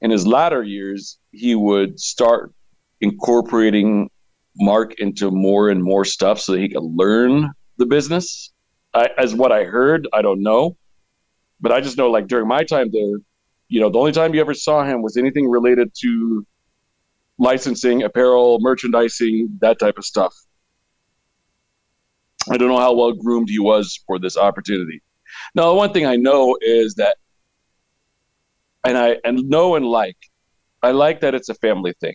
in 0.00 0.10
his 0.10 0.26
latter 0.26 0.62
years, 0.62 1.18
he 1.32 1.54
would 1.54 1.98
start 1.98 2.52
incorporating 3.00 4.10
Mark 4.58 4.94
into 4.98 5.30
more 5.30 5.68
and 5.70 5.82
more 5.82 6.04
stuff 6.04 6.40
so 6.40 6.52
that 6.52 6.60
he 6.60 6.68
could 6.68 6.82
learn 6.82 7.50
the 7.76 7.86
business. 7.86 8.52
I, 8.94 9.08
as 9.18 9.34
what 9.34 9.52
I 9.52 9.64
heard, 9.64 10.08
I 10.12 10.22
don't 10.22 10.42
know, 10.42 10.76
but 11.60 11.72
I 11.72 11.80
just 11.80 11.96
know 11.96 12.10
like 12.10 12.26
during 12.26 12.48
my 12.48 12.64
time 12.64 12.90
there, 12.92 13.18
you 13.68 13.80
know, 13.80 13.90
the 13.90 13.98
only 13.98 14.12
time 14.12 14.34
you 14.34 14.40
ever 14.40 14.54
saw 14.54 14.84
him 14.84 15.02
was 15.02 15.16
anything 15.16 15.48
related 15.48 15.92
to 16.00 16.46
licensing, 17.38 18.02
apparel, 18.02 18.58
merchandising, 18.60 19.58
that 19.60 19.78
type 19.78 19.98
of 19.98 20.04
stuff. 20.04 20.34
I 22.50 22.56
don't 22.56 22.68
know 22.68 22.78
how 22.78 22.94
well 22.94 23.12
groomed 23.12 23.50
he 23.50 23.58
was 23.58 24.00
for 24.06 24.18
this 24.18 24.36
opportunity. 24.36 25.02
Now, 25.54 25.68
the 25.68 25.74
one 25.74 25.92
thing 25.92 26.06
I 26.06 26.16
know 26.16 26.56
is 26.60 26.94
that, 26.94 27.16
and 28.84 28.96
I 28.96 29.18
and 29.24 29.48
know 29.48 29.76
and 29.76 29.84
like, 29.84 30.16
I 30.82 30.92
like 30.92 31.20
that 31.20 31.34
it's 31.34 31.48
a 31.48 31.54
family 31.54 31.94
thing. 32.00 32.14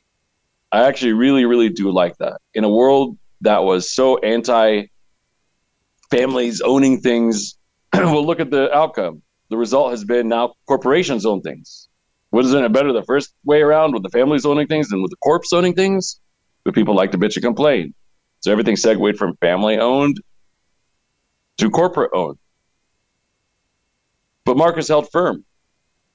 I 0.74 0.88
actually 0.88 1.14
really, 1.14 1.46
really 1.46 1.70
do 1.70 1.92
like 1.92 2.18
that. 2.18 2.40
In 2.56 2.64
a 2.64 2.70
world 2.70 3.16
that 3.42 3.64
was 3.64 3.94
so 3.94 4.18
anti 4.18 4.88
families 6.10 6.62
owning 6.62 7.00
things, 7.00 7.58
well, 7.94 8.26
look 8.26 8.40
at 8.40 8.50
the 8.50 8.74
outcome. 8.76 9.22
The 9.50 9.58
result 9.58 9.92
has 9.92 10.04
been 10.04 10.28
now 10.28 10.56
corporations 10.68 11.28
own 11.28 11.42
things. 11.42 11.90
Wasn't 12.32 12.66
it 12.66 12.74
better 12.74 12.92
the 12.92 13.04
first 13.04 13.36
way 13.46 13.62
around 13.62 13.94
with 13.94 14.02
the 14.02 14.10
families 14.10 14.48
owning 14.48 14.66
things 14.66 14.90
than 14.90 15.04
with 15.04 15.12
the 15.12 15.18
corps 15.18 15.44
owning 15.54 15.76
things? 15.76 16.20
But 16.64 16.74
people 16.74 16.96
like 16.96 17.12
to 17.12 17.20
bitch 17.20 17.36
and 17.36 17.44
complain. 17.44 17.94
So 18.40 18.52
everything 18.52 18.76
segued 18.76 19.18
from 19.18 19.36
family 19.38 19.78
owned 19.78 20.20
to 21.58 21.70
corporate 21.70 22.10
owned. 22.16 22.40
But 24.44 24.58
Marcus 24.58 24.88
held 24.88 25.12
firm. 25.12 25.46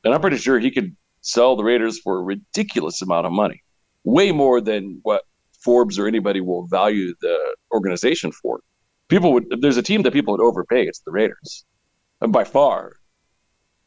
And 0.04 0.12
I'm 0.12 0.20
pretty 0.20 0.38
sure 0.38 0.58
he 0.58 0.72
could 0.72 0.96
sell 1.20 1.54
the 1.54 1.62
Raiders 1.62 2.00
for 2.00 2.18
a 2.18 2.22
ridiculous 2.22 3.02
amount 3.02 3.26
of 3.26 3.32
money, 3.32 3.62
way 4.08 4.32
more 4.32 4.60
than 4.60 5.00
what 5.02 5.22
Forbes 5.60 5.98
or 5.98 6.06
anybody 6.06 6.40
will 6.40 6.66
value 6.66 7.14
the 7.20 7.36
organization 7.72 8.32
for. 8.32 8.60
People 9.08 9.32
would, 9.32 9.46
if 9.50 9.60
there's 9.60 9.76
a 9.76 9.82
team 9.82 10.02
that 10.02 10.12
people 10.12 10.32
would 10.32 10.40
overpay, 10.40 10.84
it's 10.84 11.00
the 11.00 11.10
Raiders. 11.10 11.64
And 12.20 12.32
by 12.32 12.44
far. 12.44 12.94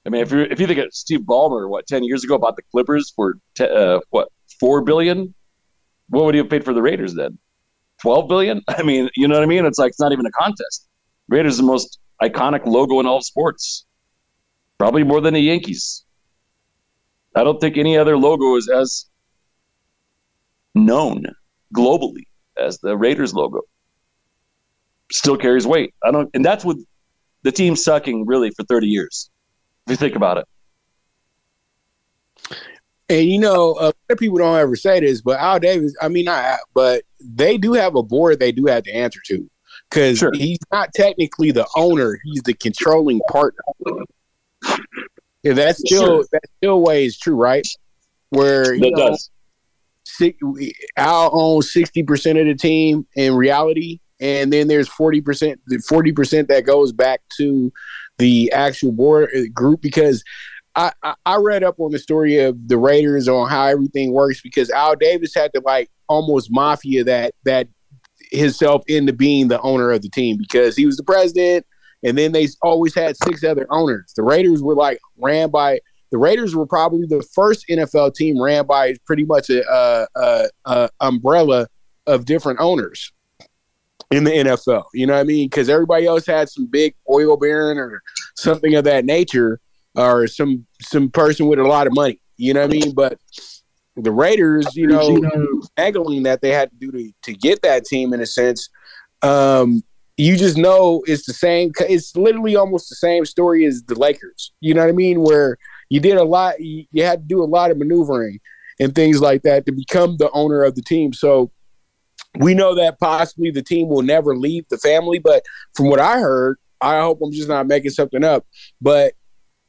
I 0.05 0.09
mean, 0.09 0.21
if 0.21 0.31
you 0.31 0.41
if 0.41 0.59
you 0.59 0.65
think 0.65 0.79
of 0.79 0.93
Steve 0.93 1.21
Ballmer, 1.21 1.69
what 1.69 1.85
ten 1.85 2.03
years 2.03 2.23
ago 2.23 2.37
bought 2.39 2.55
the 2.55 2.63
Clippers 2.71 3.11
for 3.15 3.35
te- 3.53 3.65
uh, 3.65 3.99
what 4.09 4.29
four 4.59 4.81
billion, 4.81 5.33
what 6.09 6.25
would 6.25 6.33
he 6.33 6.39
have 6.39 6.49
paid 6.49 6.65
for 6.65 6.73
the 6.73 6.81
Raiders 6.81 7.13
then? 7.13 7.37
Twelve 8.01 8.27
billion? 8.27 8.61
I 8.67 8.81
mean, 8.81 9.09
you 9.15 9.27
know 9.27 9.35
what 9.35 9.43
I 9.43 9.47
mean? 9.47 9.65
It's 9.65 9.77
like 9.77 9.89
it's 9.89 9.99
not 9.99 10.11
even 10.11 10.25
a 10.25 10.31
contest. 10.31 10.87
Raiders 11.29 11.53
is 11.53 11.57
the 11.57 11.65
most 11.65 11.99
iconic 12.21 12.65
logo 12.65 12.99
in 12.99 13.05
all 13.05 13.21
sports, 13.21 13.85
probably 14.79 15.03
more 15.03 15.21
than 15.21 15.35
the 15.35 15.41
Yankees. 15.41 16.03
I 17.35 17.43
don't 17.43 17.61
think 17.61 17.77
any 17.77 17.95
other 17.95 18.17
logo 18.17 18.55
is 18.55 18.67
as 18.69 19.10
known 20.75 21.25
globally 21.75 22.23
as 22.57 22.77
the 22.79 22.95
Raiders 22.97 23.33
logo. 23.33 23.61
Still 25.11 25.37
carries 25.37 25.67
weight. 25.67 25.93
I 26.03 26.11
don't, 26.11 26.29
and 26.33 26.43
that's 26.43 26.63
with 26.63 26.83
the 27.43 27.51
team 27.51 27.75
sucking 27.75 28.25
really 28.25 28.51
for 28.51 28.63
thirty 28.63 28.87
years. 28.87 29.29
If 29.87 29.91
you 29.91 29.97
think 29.97 30.15
about 30.15 30.37
it. 30.37 30.45
And 33.09 33.29
you 33.29 33.39
know, 33.39 33.73
uh, 33.73 33.91
people 34.17 34.37
don't 34.37 34.57
ever 34.57 34.77
say 34.77 35.01
this, 35.01 35.21
but 35.21 35.37
Al 35.37 35.59
Davis, 35.59 35.93
I 36.01 36.07
mean, 36.07 36.29
I, 36.29 36.57
but 36.73 37.03
they 37.19 37.57
do 37.57 37.73
have 37.73 37.95
a 37.95 38.03
board 38.03 38.39
they 38.39 38.53
do 38.53 38.67
have 38.67 38.83
to 38.83 38.95
answer 38.95 39.19
to 39.25 39.49
because 39.89 40.19
Sure. 40.19 40.31
he's 40.33 40.59
not 40.71 40.93
technically 40.93 41.51
the 41.51 41.67
owner; 41.75 42.17
he's 42.23 42.41
the 42.43 42.53
controlling 42.53 43.19
partner. 43.29 43.59
Yeah, 45.43 45.53
that's 45.53 45.79
still 45.79 46.05
Sure. 46.05 46.25
that 46.31 46.41
still 46.57 46.81
way 46.81 47.05
is 47.05 47.17
true, 47.17 47.35
right? 47.35 47.67
Where 48.29 48.79
That 48.79 48.91
know, 48.95 49.09
does. 49.09 49.29
Al 50.97 51.29
owns 51.33 51.71
sixty 51.71 52.03
percent 52.03 52.37
of 52.39 52.45
the 52.47 52.55
team 52.55 53.05
in 53.15 53.35
reality, 53.35 53.99
and 54.19 54.51
then 54.51 54.67
there's 54.67 54.87
forty 54.87 55.21
percent, 55.21 55.59
the 55.67 55.79
forty 55.79 56.11
percent 56.11 56.47
that 56.49 56.65
goes 56.65 56.91
back 56.91 57.21
to 57.37 57.71
the 58.17 58.51
actual 58.51 58.91
board 58.91 59.29
uh, 59.35 59.41
group 59.53 59.81
because. 59.81 60.23
I, 60.73 60.93
I- 61.03 61.15
I 61.25 61.35
read 61.35 61.65
up 61.65 61.81
on 61.81 61.91
the 61.91 61.99
story 61.99 62.37
of 62.39 62.69
the 62.69 62.77
Raiders 62.77 63.27
on 63.27 63.49
how 63.49 63.65
everything 63.65 64.13
works 64.13 64.39
because 64.41 64.69
Al 64.69 64.95
Davis 64.95 65.35
had 65.35 65.51
to 65.53 65.61
like 65.65 65.89
almost 66.07 66.47
mafia 66.49 67.03
that 67.03 67.33
that 67.43 67.67
himself 68.31 68.81
into 68.87 69.11
being 69.11 69.49
the 69.49 69.59
owner 69.61 69.91
of 69.91 70.01
the 70.01 70.07
team 70.09 70.37
because 70.37 70.77
he 70.77 70.85
was 70.85 70.95
the 70.95 71.03
president 71.03 71.65
and 72.03 72.17
then 72.17 72.31
they 72.31 72.47
always 72.61 72.95
had 72.95 73.17
six 73.17 73.43
other 73.43 73.67
owners. 73.69 74.13
The 74.15 74.23
Raiders 74.23 74.63
were 74.63 74.73
like 74.75 74.99
ran 75.17 75.49
by 75.49 75.81
the 76.11 76.17
Raiders 76.17 76.55
were 76.55 76.67
probably 76.67 77.05
the 77.07 77.23
first 77.33 77.65
NFL 77.69 78.15
team 78.15 78.41
ran 78.41 78.65
by 78.65 78.95
pretty 79.05 79.25
much 79.25 79.49
a, 79.49 79.63
a, 79.71 80.07
a, 80.15 80.49
a 80.65 80.89
umbrella 80.99 81.67
of 82.05 82.25
different 82.25 82.59
owners 82.59 83.11
in 84.11 84.25
the 84.25 84.31
NFL. 84.31 84.83
You 84.93 85.07
know 85.07 85.13
what 85.13 85.21
I 85.21 85.23
mean? 85.23 85.49
Because 85.49 85.69
everybody 85.69 86.05
else 86.05 86.25
had 86.25 86.49
some 86.49 86.67
big 86.67 86.95
oil 87.09 87.37
baron 87.37 87.77
or 87.77 88.01
something 88.35 88.75
of 88.75 88.83
that 88.83 89.05
nature, 89.05 89.59
or 89.95 90.27
some 90.27 90.65
some 90.81 91.09
person 91.09 91.47
with 91.47 91.59
a 91.59 91.63
lot 91.63 91.87
of 91.87 91.93
money. 91.93 92.19
You 92.37 92.53
know 92.53 92.61
what 92.61 92.69
I 92.69 92.73
mean? 92.73 92.93
But 92.93 93.19
the 93.95 94.11
Raiders, 94.11 94.75
you 94.75 94.87
know, 94.87 95.21
haggling 95.77 96.23
that 96.23 96.41
they 96.41 96.51
had 96.51 96.71
to 96.71 96.75
do 96.77 96.91
to, 96.91 97.11
to 97.23 97.33
get 97.33 97.61
that 97.61 97.85
team 97.85 98.13
in 98.13 98.21
a 98.21 98.25
sense. 98.25 98.69
Um, 99.21 99.83
you 100.17 100.37
just 100.37 100.57
know 100.57 101.03
it's 101.07 101.25
the 101.25 101.33
same. 101.33 101.71
It's 101.79 102.15
literally 102.15 102.55
almost 102.55 102.89
the 102.89 102.95
same 102.95 103.25
story 103.25 103.65
as 103.65 103.83
the 103.83 103.95
Lakers. 103.95 104.51
You 104.59 104.73
know 104.73 104.81
what 104.81 104.89
I 104.89 104.93
mean? 104.93 105.21
Where 105.21 105.57
you 105.91 105.99
did 105.99 106.15
a 106.15 106.23
lot. 106.23 106.61
You, 106.61 106.85
you 106.93 107.03
had 107.03 107.19
to 107.23 107.27
do 107.27 107.43
a 107.43 107.45
lot 107.45 107.69
of 107.69 107.77
maneuvering 107.77 108.39
and 108.79 108.95
things 108.95 109.19
like 109.19 109.41
that 109.41 109.65
to 109.65 109.73
become 109.73 110.15
the 110.15 110.31
owner 110.31 110.63
of 110.63 110.75
the 110.75 110.81
team. 110.81 111.11
So 111.11 111.51
we 112.39 112.53
know 112.53 112.73
that 112.75 112.97
possibly 112.97 113.51
the 113.51 113.61
team 113.61 113.89
will 113.89 114.01
never 114.01 114.37
leave 114.37 114.63
the 114.69 114.77
family. 114.77 115.19
But 115.19 115.43
from 115.75 115.89
what 115.89 115.99
I 115.99 116.21
heard, 116.21 116.57
I 116.79 117.01
hope 117.01 117.19
I'm 117.21 117.33
just 117.33 117.49
not 117.49 117.67
making 117.67 117.91
something 117.91 118.23
up. 118.23 118.45
But 118.79 119.15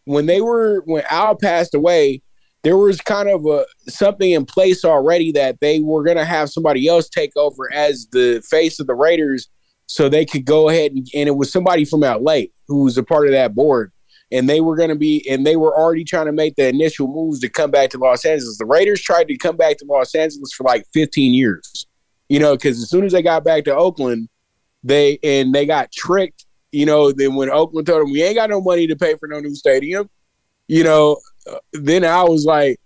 when 0.04 0.26
they 0.26 0.40
were 0.40 0.82
when 0.84 1.02
Al 1.10 1.34
passed 1.34 1.74
away, 1.74 2.22
there 2.62 2.76
was 2.76 3.00
kind 3.00 3.28
of 3.28 3.44
a 3.46 3.66
something 3.88 4.30
in 4.30 4.44
place 4.44 4.84
already 4.84 5.32
that 5.32 5.58
they 5.60 5.80
were 5.80 6.04
going 6.04 6.18
to 6.18 6.24
have 6.24 6.50
somebody 6.50 6.86
else 6.86 7.08
take 7.08 7.36
over 7.36 7.72
as 7.74 8.06
the 8.12 8.40
face 8.48 8.78
of 8.78 8.86
the 8.86 8.94
Raiders, 8.94 9.48
so 9.86 10.08
they 10.08 10.24
could 10.24 10.44
go 10.44 10.68
ahead 10.68 10.92
and, 10.92 11.04
and 11.16 11.28
it 11.28 11.34
was 11.34 11.50
somebody 11.50 11.84
from 11.84 12.02
LA 12.02 12.42
who 12.68 12.84
was 12.84 12.96
a 12.96 13.02
part 13.02 13.26
of 13.26 13.32
that 13.32 13.56
board, 13.56 13.90
and 14.32 14.48
they 14.48 14.60
were 14.60 14.74
going 14.74 14.88
to 14.88 14.96
be 14.96 15.24
and 15.30 15.46
they 15.46 15.56
were 15.56 15.76
already 15.76 16.04
trying 16.04 16.26
to 16.26 16.32
make 16.32 16.56
the 16.56 16.66
initial 16.66 17.06
moves 17.06 17.38
to 17.40 17.48
come 17.48 17.70
back 17.70 17.90
to 17.90 17.98
Los 17.98 18.24
Angeles. 18.24 18.58
The 18.58 18.66
Raiders 18.66 19.02
tried 19.02 19.28
to 19.28 19.36
come 19.36 19.56
back 19.56 19.78
to 19.78 19.84
Los 19.84 20.14
Angeles 20.14 20.52
for 20.52 20.64
like 20.64 20.84
15 20.92 21.34
years, 21.34 21.86
you 22.28 22.40
know, 22.40 22.56
because 22.56 22.82
as 22.82 22.90
soon 22.90 23.04
as 23.04 23.12
they 23.12 23.22
got 23.22 23.44
back 23.44 23.64
to 23.64 23.76
Oakland, 23.76 24.28
they 24.82 25.18
and 25.22 25.54
they 25.54 25.66
got 25.66 25.92
tricked. 25.92 26.46
You 26.72 26.86
know, 26.86 27.12
then 27.12 27.34
when 27.34 27.50
Oakland 27.50 27.86
told 27.86 28.00
them 28.00 28.10
we 28.10 28.22
ain't 28.22 28.36
got 28.36 28.48
no 28.48 28.60
money 28.62 28.86
to 28.86 28.96
pay 28.96 29.14
for 29.16 29.28
no 29.28 29.38
new 29.40 29.54
stadium, 29.54 30.08
you 30.68 30.82
know, 30.82 31.18
uh, 31.50 31.58
then 31.74 32.02
I 32.02 32.22
was 32.24 32.46
like, 32.46 32.80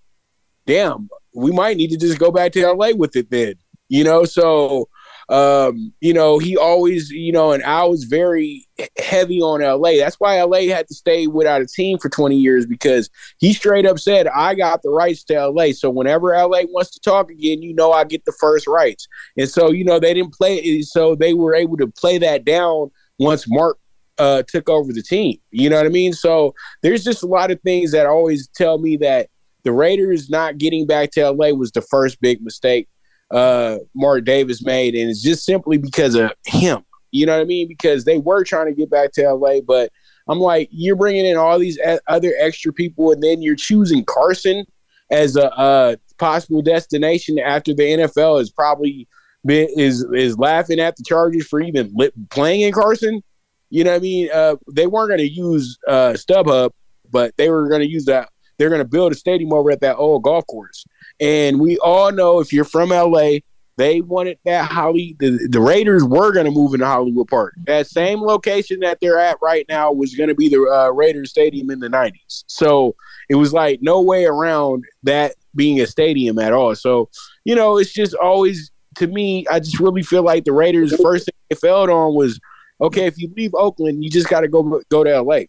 damn, 0.67 1.09
we 1.33 1.53
might 1.53 1.77
need 1.77 1.91
to 1.91 1.97
just 1.97 2.19
go 2.19 2.33
back 2.33 2.51
to 2.53 2.73
LA 2.73 2.91
with 2.97 3.15
it 3.15 3.31
then, 3.31 3.55
you 3.89 4.03
know? 4.03 4.25
So, 4.25 4.89
um, 5.29 5.93
you 6.01 6.15
know, 6.15 6.39
he 6.39 6.57
always, 6.57 7.11
you 7.11 7.33
know, 7.33 7.51
and 7.53 7.63
I 7.65 7.85
was 7.85 8.05
very 8.05 8.69
heavy 8.99 9.41
on 9.41 9.61
LA. 9.61 9.97
That's 9.99 10.21
why 10.21 10.41
LA 10.41 10.73
had 10.73 10.87
to 10.89 10.95
stay 10.95 11.27
without 11.27 11.63
a 11.63 11.67
team 11.67 11.99
for 11.99 12.09
20 12.09 12.37
years 12.37 12.65
because 12.65 13.11
he 13.39 13.53
straight 13.53 13.87
up 13.87 13.99
said, 13.99 14.29
I 14.29 14.55
got 14.55 14.83
the 14.83 14.91
rights 14.91 15.25
to 15.25 15.49
LA. 15.49 15.73
So 15.73 15.91
whenever 15.91 16.29
LA 16.29 16.63
wants 16.69 16.91
to 16.93 17.01
talk 17.01 17.31
again, 17.31 17.61
you 17.61 17.75
know, 17.75 17.91
I 17.91 18.05
get 18.05 18.25
the 18.25 18.35
first 18.39 18.69
rights. 18.69 19.09
And 19.37 19.49
so, 19.49 19.73
you 19.73 19.85
know, 19.85 19.99
they 19.99 20.15
didn't 20.15 20.35
play, 20.35 20.83
so 20.83 21.17
they 21.17 21.35
were 21.35 21.55
able 21.55 21.77
to 21.79 21.89
play 21.89 22.19
that 22.19 22.45
down 22.45 22.93
once 23.19 23.47
Mark 23.49 23.79
uh, 24.19 24.45
took 24.47 24.69
over 24.69 24.93
the 24.93 25.03
team. 25.03 25.39
You 25.51 25.71
know 25.71 25.77
what 25.77 25.87
I 25.87 25.91
mean? 25.91 26.13
So 26.13 26.55
there's 26.83 27.03
just 27.03 27.25
a 27.25 27.27
lot 27.27 27.51
of 27.51 27.61
things 27.63 27.91
that 27.93 28.07
always 28.07 28.49
tell 28.49 28.79
me 28.79 28.97
that 28.99 29.29
the 29.65 29.73
Raiders 29.73 30.31
not 30.31 30.59
getting 30.59 30.87
back 30.87 31.11
to 31.13 31.31
LA 31.31 31.49
was 31.49 31.73
the 31.73 31.83
first 31.83 32.21
big 32.21 32.41
mistake 32.41 32.89
uh, 33.31 33.79
Mark 33.95 34.25
Davis 34.25 34.65
made, 34.65 34.95
and 34.95 35.11
it's 35.11 35.23
just 35.23 35.45
simply 35.45 35.79
because 35.79 36.15
of 36.15 36.33
him. 36.45 36.85
You 37.13 37.27
know 37.27 37.37
what 37.37 37.43
I 37.43 37.47
mean? 37.47 37.69
Because 37.69 38.05
they 38.05 38.19
were 38.19 38.45
trying 38.45 38.67
to 38.67 38.75
get 38.75 38.91
back 38.91 39.13
to 39.13 39.33
LA, 39.33 39.61
but 39.61 39.91
I'm 40.29 40.41
like, 40.41 40.69
you're 40.73 40.97
bringing 40.97 41.25
in 41.25 41.37
all 41.37 41.59
these 41.59 41.79
other 42.09 42.33
extra 42.39 42.73
people, 42.73 43.13
and 43.13 43.23
then 43.23 43.43
you're 43.43 43.57
choosing 43.57 44.05
Carson 44.05 44.65
as 45.11 45.37
a, 45.37 45.99
possible 46.19 46.63
destination 46.63 47.39
after 47.39 47.75
the 47.75 47.83
NFL 47.83 48.41
is 48.41 48.51
probably 48.51 49.07
been, 49.45 49.69
is 49.77 50.03
is 50.15 50.39
laughing 50.39 50.81
at 50.81 50.97
the 50.97 51.05
Chargers 51.05 51.47
for 51.47 51.61
even 51.61 51.95
playing 52.31 52.63
in 52.63 52.73
Carson. 52.73 53.23
You 53.69 53.85
know 53.85 53.91
what 53.91 53.97
I 53.97 54.01
mean? 54.01 54.31
Uh, 54.33 54.57
they 54.73 54.87
weren't 54.87 55.09
going 55.09 55.19
to 55.19 55.29
use 55.29 55.79
uh, 55.87 56.15
StubHub, 56.15 56.71
but 57.11 57.37
they 57.37 57.51
were 57.51 57.69
going 57.69 57.83
to 57.83 57.89
use 57.89 58.07
that. 58.07 58.31
They're 58.59 58.71
going 58.71 58.81
to 58.81 58.89
build 58.89 59.13
a 59.13 59.15
stadium 59.15 59.53
over 59.53 59.71
at 59.71 59.81
that 59.81 59.97
old 59.97 60.23
golf 60.23 60.47
course. 60.47 60.85
And 61.21 61.61
we 61.61 61.79
all 61.79 62.13
know 62.13 62.41
if 62.41 62.53
you're 62.53 62.65
from 62.65 62.91
LA, 62.91 63.39
they 63.77 64.01
wanted 64.01 64.39
that 64.45 64.71
Holly. 64.71 65.17
The, 65.19 65.49
the 65.51 65.61
Raiders 65.61 66.03
were 66.03 66.33
going 66.33 66.47
to 66.47 66.51
move 66.51 66.73
into 66.73 66.87
Hollywood 66.87 67.29
Park. 67.29 67.55
That 67.65 67.87
same 67.87 68.21
location 68.21 68.81
that 68.81 68.99
they're 69.01 69.19
at 69.19 69.37
right 69.43 69.67
now 69.69 69.93
was 69.93 70.15
going 70.15 70.29
to 70.29 70.35
be 70.35 70.49
the 70.49 70.63
uh, 70.63 70.91
Raiders 70.93 71.31
Stadium 71.31 71.71
in 71.71 71.81
the 71.81 71.89
'90s. 71.89 72.45
So 72.47 72.95
it 73.29 73.35
was 73.35 73.53
like 73.53 73.81
no 73.83 74.01
way 74.01 74.25
around 74.25 74.85
that 75.03 75.35
being 75.55 75.81
a 75.81 75.87
stadium 75.87 76.39
at 76.39 76.55
all. 76.55 76.75
So 76.75 77.11
you 77.45 77.55
know, 77.55 77.77
it's 77.77 77.93
just 77.93 78.15
always 78.15 78.71
to 78.97 79.07
me. 79.07 79.47
I 79.51 79.61
just 79.61 79.79
really 79.79 80.03
feel 80.03 80.23
like 80.23 80.45
the 80.45 80.53
Raiders' 80.53 80.97
first 81.03 81.27
thing 81.27 81.35
they 81.51 81.57
failed 81.57 81.91
on 81.91 82.15
was 82.15 82.41
okay, 82.81 83.07
if 83.07 83.19
you 83.19 83.31
leave 83.37 83.55
Oakland, 83.55 84.03
you 84.03 84.11
just 84.11 84.29
got 84.29 84.41
to 84.41 84.49
go 84.49 84.83
go 84.89 85.05
to 85.05 85.21
LA. 85.21 85.41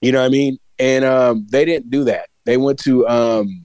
You 0.00 0.12
know 0.12 0.20
what 0.20 0.26
I 0.26 0.30
mean? 0.30 0.58
And 0.78 1.04
um, 1.04 1.46
they 1.50 1.64
didn't 1.64 1.90
do 1.90 2.04
that. 2.04 2.28
They 2.44 2.56
went 2.56 2.78
to 2.80 3.06
um, 3.08 3.64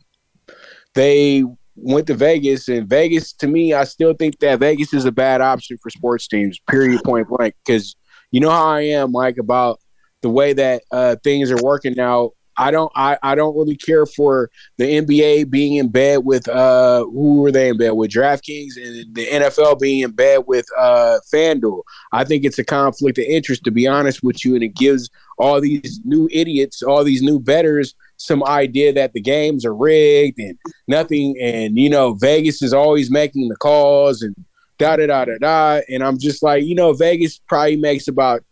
they 0.93 1.43
went 1.76 2.08
to 2.08 2.13
Vegas, 2.13 2.67
and 2.67 2.88
Vegas 2.88 3.34
to 3.34 3.48
me, 3.48 3.74
I 3.74 3.84
still 3.86 4.13
think 4.13 4.39
that 4.39 4.60
Vegas 4.60 4.93
is 4.93 5.06
a 5.06 5.12
bad 5.12 5.41
option 5.41 5.78
for 5.78 5.89
sports 5.89 6.28
teams. 6.28 6.60
Period, 6.70 7.02
point 7.04 7.28
blank. 7.28 7.56
Because 7.65 7.96
you 8.32 8.39
know 8.39 8.50
how 8.50 8.67
I 8.67 8.82
am, 8.82 9.12
Mike, 9.12 9.38
about 9.38 9.80
the 10.22 10.30
way 10.30 10.54
that 10.54 10.84
uh, 10.91 11.15
things 11.24 11.52
are 11.52 11.62
working 11.63 11.93
now 11.96 12.32
I 12.58 12.72
don't 12.72 12.91
I, 12.96 13.17
I 13.22 13.36
don't 13.36 13.56
really 13.56 13.76
care 13.76 14.06
for 14.06 14.50
the 14.78 14.86
NBA 14.86 15.50
being 15.50 15.76
in 15.76 15.89
bed 15.89 16.26
with 16.26 16.48
uh 16.50 17.04
who 17.06 17.41
were 17.41 17.52
they 17.52 17.70
in 17.70 17.78
bed 17.78 17.91
with 17.91 18.12
DraftKings 18.12 18.76
and 18.78 19.15
the 19.15 19.28
NFL 19.28 19.80
being 19.80 20.00
in 20.00 20.12
bed 20.12 20.43
with 20.48 20.65
uh 20.78 21.20
FanDuel. 21.32 21.84
I 22.12 22.24
think 22.24 22.43
it's 22.43 22.60
a 22.60 22.63
conflict 22.63 23.20
of 23.20 23.26
interest 23.26 23.63
to 23.65 23.72
be 23.72 23.88
honest 23.88 24.24
with 24.24 24.43
you 24.43 24.56
and 24.56 24.63
it 24.63 24.76
gives 24.76 25.10
all 25.38 25.62
these 25.62 26.00
new 26.04 26.28
idiots, 26.32 26.82
all 26.82 27.04
these 27.04 27.21
new 27.21 27.39
betters 27.39 27.95
some 28.19 28.43
idea 28.45 28.91
that 28.91 29.13
the 29.13 29.21
games 29.21 29.63
are 29.63 29.76
rigged 29.76 30.39
and 30.39 30.58
nothing 30.88 31.36
and 31.39 31.78
you 31.78 31.88
know 31.88 32.15
Vegas 32.15 32.63
is 32.63 32.73
always 32.73 33.12
making 33.12 33.47
the 33.47 33.56
calls 33.56 34.23
and 34.23 34.36
da 34.78 34.95
da 34.95 35.06
da 35.06 35.26
da 35.26 35.38
da 35.39 35.82
and 35.89 36.04
I'm 36.04 36.17
just 36.17 36.43
like, 36.43 36.63
you 36.63 36.76
know, 36.76 36.93
Vegas 36.93 37.39
probably 37.47 37.78
makes 37.78 38.08
about 38.08 38.43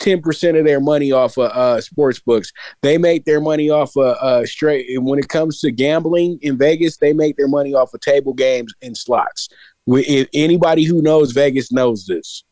10% 0.00 0.58
of 0.58 0.66
their 0.66 0.80
money 0.80 1.10
off 1.10 1.38
of 1.38 1.50
uh, 1.52 1.80
sports 1.80 2.20
books. 2.20 2.52
They 2.82 2.98
make 2.98 3.24
their 3.24 3.40
money 3.40 3.70
off 3.70 3.96
of 3.96 4.16
uh, 4.20 4.44
straight. 4.44 4.90
And 4.90 5.06
when 5.06 5.18
it 5.18 5.28
comes 5.28 5.58
to 5.60 5.70
gambling 5.70 6.38
in 6.42 6.58
Vegas, 6.58 6.98
they 6.98 7.14
make 7.14 7.36
their 7.36 7.48
money 7.48 7.72
off 7.72 7.94
of 7.94 8.00
table 8.00 8.34
games 8.34 8.74
and 8.82 8.96
slots. 8.96 9.48
If 9.86 10.28
anybody 10.34 10.84
who 10.84 11.00
knows 11.00 11.32
Vegas 11.32 11.72
knows 11.72 12.06
this. 12.06 12.44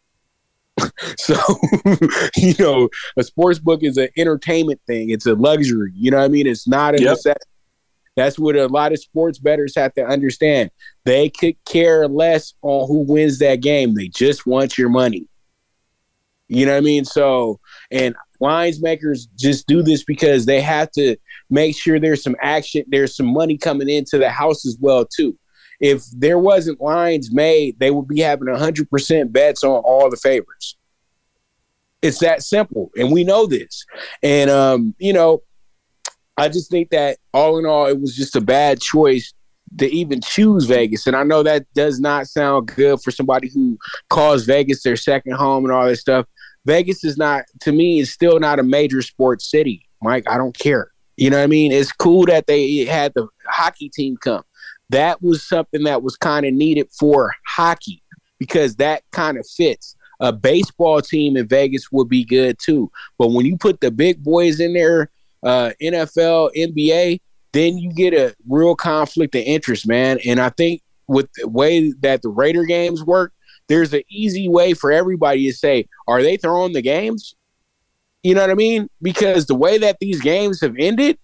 so, 1.16 1.36
you 2.36 2.54
know, 2.58 2.88
a 3.16 3.22
sports 3.22 3.58
book 3.58 3.82
is 3.82 3.96
an 3.96 4.08
entertainment 4.16 4.80
thing. 4.86 5.10
It's 5.10 5.26
a 5.26 5.34
luxury. 5.34 5.92
You 5.94 6.10
know 6.10 6.18
what 6.18 6.24
I 6.24 6.28
mean? 6.28 6.46
It's 6.46 6.66
not 6.66 6.94
a 6.94 7.02
yep. 7.02 7.10
necessity. 7.10 7.50
That's 8.16 8.38
what 8.38 8.56
a 8.56 8.66
lot 8.66 8.92
of 8.92 9.00
sports 9.00 9.38
bettors 9.38 9.74
have 9.76 9.92
to 9.94 10.04
understand. 10.04 10.70
They 11.04 11.30
could 11.30 11.56
care 11.64 12.06
less 12.06 12.54
on 12.62 12.86
who 12.86 13.00
wins 13.00 13.38
that 13.40 13.56
game. 13.56 13.94
They 13.94 14.08
just 14.08 14.46
want 14.46 14.78
your 14.78 14.88
money. 14.88 15.28
You 16.48 16.66
know 16.66 16.72
what 16.72 16.78
I 16.78 16.82
mean? 16.82 17.04
So, 17.04 17.58
and 17.90 18.14
lines 18.38 18.80
makers 18.80 19.26
just 19.36 19.66
do 19.66 19.82
this 19.82 20.04
because 20.04 20.46
they 20.46 20.60
have 20.60 20.90
to 20.92 21.16
make 21.50 21.76
sure 21.76 21.98
there's 21.98 22.22
some 22.22 22.36
action, 22.40 22.84
there's 22.88 23.16
some 23.16 23.26
money 23.26 23.56
coming 23.56 23.88
into 23.88 24.18
the 24.18 24.30
house 24.30 24.66
as 24.66 24.76
well 24.80 25.04
too. 25.04 25.36
If 25.80 26.04
there 26.12 26.38
wasn't 26.38 26.80
lines 26.80 27.32
made, 27.32 27.78
they 27.78 27.90
would 27.90 28.08
be 28.08 28.20
having 28.20 28.48
100% 28.48 29.32
bets 29.32 29.64
on 29.64 29.82
all 29.84 30.10
the 30.10 30.16
favorites. 30.16 30.76
It's 32.02 32.18
that 32.18 32.42
simple, 32.42 32.90
and 32.96 33.10
we 33.10 33.24
know 33.24 33.46
this. 33.46 33.84
And 34.22 34.50
um, 34.50 34.94
you 34.98 35.12
know, 35.12 35.42
I 36.36 36.48
just 36.48 36.70
think 36.70 36.90
that 36.90 37.18
all 37.32 37.58
in 37.58 37.66
all, 37.66 37.86
it 37.86 37.98
was 37.98 38.14
just 38.14 38.36
a 38.36 38.40
bad 38.40 38.80
choice 38.80 39.32
to 39.78 39.90
even 39.90 40.20
choose 40.20 40.66
Vegas. 40.66 41.06
And 41.06 41.16
I 41.16 41.22
know 41.22 41.42
that 41.42 41.66
does 41.74 42.00
not 42.00 42.26
sound 42.26 42.68
good 42.68 43.00
for 43.02 43.10
somebody 43.10 43.48
who 43.48 43.78
calls 44.10 44.44
Vegas 44.44 44.82
their 44.82 44.96
second 44.96 45.32
home 45.34 45.64
and 45.64 45.72
all 45.72 45.86
this 45.86 46.00
stuff. 46.00 46.26
Vegas 46.64 47.04
is 47.04 47.16
not 47.16 47.44
to 47.60 47.72
me 47.72 48.00
is 48.00 48.12
still 48.12 48.40
not 48.40 48.58
a 48.58 48.62
major 48.62 49.02
sports 49.02 49.50
city, 49.50 49.86
Mike. 50.02 50.24
I 50.28 50.38
don't 50.38 50.56
care. 50.58 50.90
You 51.16 51.30
know 51.30 51.36
what 51.36 51.44
I 51.44 51.48
mean? 51.48 51.72
It's 51.72 51.92
cool 51.92 52.26
that 52.26 52.46
they 52.46 52.84
had 52.84 53.12
the 53.14 53.28
hockey 53.46 53.88
team 53.88 54.16
come. 54.16 54.42
That 54.94 55.20
was 55.20 55.42
something 55.42 55.82
that 55.82 56.04
was 56.04 56.16
kind 56.16 56.46
of 56.46 56.54
needed 56.54 56.86
for 56.96 57.34
hockey 57.44 58.00
because 58.38 58.76
that 58.76 59.02
kind 59.10 59.36
of 59.36 59.44
fits. 59.44 59.96
A 60.20 60.32
baseball 60.32 61.00
team 61.00 61.36
in 61.36 61.48
Vegas 61.48 61.90
would 61.90 62.08
be 62.08 62.24
good 62.24 62.60
too. 62.60 62.92
But 63.18 63.32
when 63.32 63.44
you 63.44 63.56
put 63.56 63.80
the 63.80 63.90
big 63.90 64.22
boys 64.22 64.60
in 64.60 64.72
there, 64.72 65.10
uh, 65.42 65.72
NFL, 65.82 66.50
NBA, 66.56 67.20
then 67.52 67.76
you 67.76 67.92
get 67.92 68.14
a 68.14 68.36
real 68.48 68.76
conflict 68.76 69.34
of 69.34 69.42
interest, 69.42 69.84
man. 69.84 70.20
And 70.24 70.38
I 70.38 70.50
think 70.50 70.80
with 71.08 71.28
the 71.34 71.48
way 71.48 71.92
that 72.02 72.22
the 72.22 72.28
Raider 72.28 72.64
games 72.64 73.02
work, 73.02 73.32
there's 73.66 73.92
an 73.94 74.02
easy 74.08 74.48
way 74.48 74.74
for 74.74 74.92
everybody 74.92 75.50
to 75.50 75.56
say, 75.56 75.88
are 76.06 76.22
they 76.22 76.36
throwing 76.36 76.72
the 76.72 76.82
games? 76.82 77.34
You 78.22 78.36
know 78.36 78.42
what 78.42 78.50
I 78.50 78.54
mean? 78.54 78.88
Because 79.02 79.46
the 79.46 79.56
way 79.56 79.76
that 79.78 79.96
these 80.00 80.20
games 80.20 80.60
have 80.60 80.76
ended, 80.78 81.18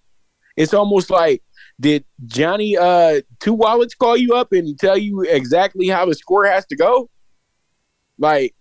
it's 0.57 0.73
almost 0.73 1.09
like 1.09 1.41
did 1.79 2.05
Johnny 2.25 2.77
uh 2.77 3.21
two 3.39 3.53
wallets 3.53 3.95
call 3.95 4.17
you 4.17 4.33
up 4.35 4.51
and 4.51 4.77
tell 4.79 4.97
you 4.97 5.21
exactly 5.21 5.87
how 5.87 6.05
the 6.05 6.15
score 6.15 6.45
has 6.45 6.65
to 6.67 6.75
go? 6.75 7.09
Like 8.17 8.55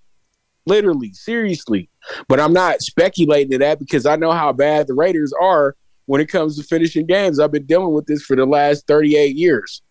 literally, 0.66 1.12
seriously. 1.12 1.88
But 2.29 2.40
I'm 2.40 2.53
not 2.53 2.81
speculating 2.81 3.51
to 3.53 3.59
that 3.59 3.79
because 3.79 4.07
I 4.07 4.16
know 4.16 4.33
how 4.33 4.53
bad 4.53 4.87
the 4.87 4.94
Raiders 4.94 5.33
are 5.40 5.77
when 6.07 6.20
it 6.20 6.27
comes 6.27 6.57
to 6.57 6.62
finishing 6.62 7.07
games. 7.07 7.38
I've 7.38 7.53
been 7.53 7.66
dealing 7.66 7.92
with 7.92 8.07
this 8.07 8.23
for 8.23 8.37
the 8.37 8.46
last 8.46 8.87
38 8.87 9.37
years 9.37 9.83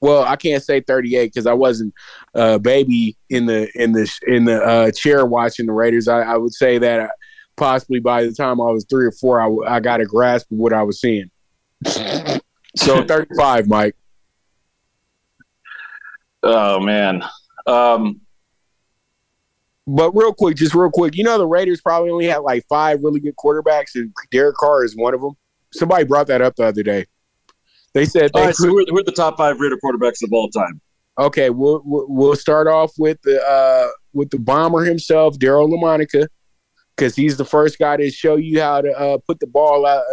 well, 0.00 0.22
I 0.22 0.36
can't 0.36 0.62
say 0.62 0.80
38 0.80 1.26
because 1.26 1.46
I 1.46 1.54
wasn't 1.54 1.94
a 2.34 2.58
baby 2.58 3.16
in 3.30 3.46
the 3.46 3.70
in 3.74 3.92
the 3.92 4.10
in 4.26 4.44
the 4.44 4.62
uh, 4.62 4.90
chair 4.92 5.26
watching 5.26 5.66
the 5.66 5.72
Raiders. 5.72 6.08
I, 6.08 6.20
I 6.20 6.36
would 6.36 6.54
say 6.54 6.78
that 6.78 7.10
possibly 7.56 8.00
by 8.00 8.24
the 8.24 8.32
time 8.32 8.60
I 8.60 8.70
was 8.70 8.86
three 8.88 9.06
or 9.06 9.12
four, 9.12 9.40
I, 9.40 9.76
I 9.76 9.80
got 9.80 10.00
a 10.00 10.06
grasp 10.06 10.50
of 10.52 10.58
what 10.58 10.72
I 10.72 10.82
was 10.82 11.00
seeing. 11.00 11.30
So 11.84 13.04
35, 13.04 13.68
Mike. 13.68 13.96
Oh 16.42 16.80
man. 16.80 17.22
Um, 17.66 18.20
but 19.86 20.12
real 20.12 20.34
quick, 20.34 20.56
just 20.56 20.74
real 20.74 20.90
quick, 20.90 21.16
you 21.16 21.24
know 21.24 21.38
the 21.38 21.46
Raiders 21.46 21.80
probably 21.80 22.10
only 22.10 22.26
had 22.26 22.38
like 22.38 22.64
five 22.68 23.02
really 23.02 23.20
good 23.20 23.36
quarterbacks, 23.36 23.94
and 23.94 24.12
Derek 24.30 24.56
Carr 24.56 24.84
is 24.84 24.94
one 24.94 25.14
of 25.14 25.20
them. 25.20 25.32
Somebody 25.72 26.04
brought 26.04 26.26
that 26.28 26.42
up 26.42 26.56
the 26.56 26.64
other 26.64 26.82
day. 26.82 27.06
They 27.94 28.04
said 28.04 28.30
they 28.34 28.40
all 28.40 28.46
right, 28.46 28.54
so 28.54 28.66
who 28.66 28.80
are, 28.80 28.84
who 28.88 28.98
are 28.98 29.04
the 29.04 29.12
top 29.12 29.38
five 29.38 29.58
Raider 29.58 29.78
quarterbacks 29.82 30.22
of 30.22 30.32
all 30.32 30.48
time? 30.50 30.80
Okay, 31.18 31.50
we'll 31.50 31.82
we'll 31.84 32.36
start 32.36 32.68
off 32.68 32.92
with 32.98 33.20
the 33.22 33.42
uh, 33.42 33.88
with 34.12 34.30
the 34.30 34.38
bomber 34.38 34.84
himself, 34.84 35.38
Daryle 35.38 35.68
Lamonica, 35.68 36.28
because 36.94 37.16
he's 37.16 37.36
the 37.36 37.44
first 37.44 37.78
guy 37.78 37.96
to 37.96 38.10
show 38.10 38.36
you 38.36 38.60
how 38.60 38.82
to 38.82 38.92
uh, 38.92 39.18
put 39.26 39.40
the 39.40 39.46
ball 39.46 39.86
out, 39.86 40.04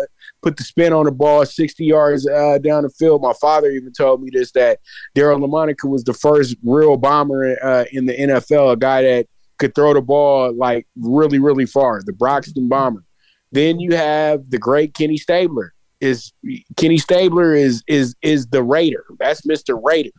put 0.46 0.58
the 0.58 0.64
spin 0.64 0.94
on 0.94 1.06
the 1.06 1.12
ball 1.12 1.44
sixty 1.46 1.86
yards 1.86 2.28
uh, 2.28 2.60
down 2.60 2.84
the 2.84 2.90
field. 2.90 3.22
My 3.22 3.34
father 3.42 3.72
even 3.72 3.92
told 3.92 4.22
me 4.22 4.30
this 4.32 4.52
that 4.52 4.80
Daryle 5.16 5.44
Lamonica 5.44 5.90
was 5.90 6.04
the 6.04 6.14
first 6.14 6.56
real 6.64 6.98
bomber 6.98 7.58
uh, 7.64 7.86
in 7.92 8.06
the 8.06 8.14
NFL, 8.14 8.74
a 8.74 8.78
guy 8.78 9.02
that 9.02 9.28
could 9.58 9.74
throw 9.74 9.94
the 9.94 10.02
ball 10.02 10.54
like 10.54 10.88
really 10.96 11.40
really 11.40 11.66
far, 11.66 12.02
the 12.06 12.14
Broxton 12.14 12.70
Bomber. 12.70 13.04
Then 13.52 13.80
you 13.80 13.96
have 13.96 14.50
the 14.50 14.60
great 14.60 14.94
Kenny 14.94 15.18
Stabler. 15.18 15.74
Is 16.00 16.32
Kenny 16.78 16.98
Stabler 16.98 17.56
is 17.56 17.84
is 17.88 18.16
is 18.22 18.46
the 18.48 18.62
Raider? 18.62 19.06
That's 19.18 19.46
Mister 19.46 19.76
Raider 19.76 20.12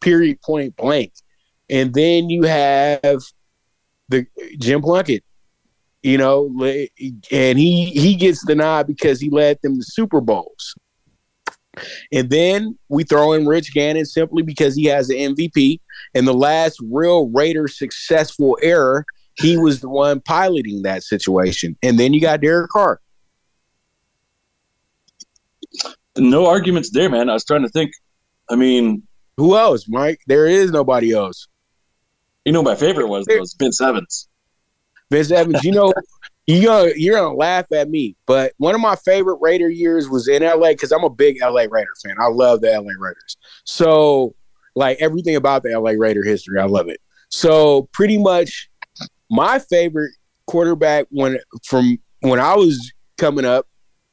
period 0.00 0.40
point 0.42 0.76
blank. 0.76 1.12
And 1.68 1.94
then 1.94 2.28
you 2.28 2.42
have 2.42 3.22
the 4.08 4.26
Jim 4.58 4.82
Plunkett, 4.82 5.22
you 6.02 6.16
know, 6.18 6.46
and 7.30 7.58
he 7.58 7.86
he 7.86 8.14
gets 8.14 8.44
the 8.44 8.54
nod 8.54 8.86
because 8.86 9.20
he 9.20 9.30
led 9.30 9.58
them 9.62 9.76
to 9.76 9.82
Super 9.82 10.20
Bowls. 10.20 10.74
And 12.12 12.30
then 12.30 12.78
we 12.88 13.04
throw 13.04 13.32
in 13.32 13.46
Rich 13.46 13.74
Gannon 13.74 14.04
simply 14.04 14.42
because 14.42 14.74
he 14.74 14.84
has 14.86 15.08
an 15.10 15.16
MVP. 15.16 15.80
And 16.14 16.26
the 16.26 16.34
last 16.34 16.80
real 16.90 17.28
Raider 17.28 17.68
successful 17.68 18.58
error, 18.60 19.04
he 19.34 19.56
was 19.56 19.80
the 19.80 19.88
one 19.88 20.20
piloting 20.20 20.82
that 20.82 21.02
situation. 21.02 21.76
And 21.82 21.98
then 21.98 22.12
you 22.12 22.20
got 22.20 22.40
Derek 22.40 22.70
Carr. 22.70 23.00
No 26.16 26.46
arguments 26.46 26.90
there, 26.90 27.08
man. 27.08 27.30
I 27.30 27.34
was 27.34 27.44
trying 27.44 27.62
to 27.62 27.68
think. 27.68 27.92
I 28.50 28.56
mean, 28.56 29.04
who 29.36 29.56
else, 29.56 29.88
Mike? 29.88 30.20
There 30.26 30.46
is 30.46 30.72
nobody 30.72 31.12
else. 31.12 31.46
You 32.44 32.52
know, 32.52 32.62
my 32.62 32.74
favorite 32.74 33.06
was 33.06 33.26
was 33.28 33.54
Vince 33.58 33.80
Evans. 33.80 34.28
Vince 35.10 35.30
Evans. 35.30 35.64
You 35.64 35.72
know, 35.72 35.92
you 36.46 36.66
gonna 36.66 36.92
you're 36.96 37.16
gonna 37.16 37.34
laugh 37.34 37.66
at 37.72 37.88
me, 37.90 38.16
but 38.26 38.52
one 38.58 38.74
of 38.74 38.80
my 38.80 38.96
favorite 38.96 39.38
Raider 39.40 39.68
years 39.68 40.08
was 40.08 40.28
in 40.28 40.42
LA 40.42 40.70
because 40.70 40.92
I'm 40.92 41.04
a 41.04 41.10
big 41.10 41.38
LA 41.40 41.66
Raider 41.70 41.92
fan. 42.02 42.16
I 42.18 42.28
love 42.28 42.60
the 42.60 42.70
LA 42.70 42.92
Raiders. 42.98 43.36
So, 43.64 44.34
like 44.74 44.98
everything 45.00 45.36
about 45.36 45.62
the 45.62 45.78
LA 45.78 45.92
Raider 45.92 46.22
history, 46.24 46.58
I 46.58 46.64
love 46.64 46.88
it. 46.88 47.00
So, 47.28 47.88
pretty 47.92 48.18
much, 48.18 48.70
my 49.30 49.58
favorite 49.58 50.12
quarterback 50.46 51.06
when 51.10 51.38
from 51.64 51.98
when 52.20 52.40
I 52.40 52.56
was 52.56 52.92
coming 53.18 53.44
up 53.44 53.66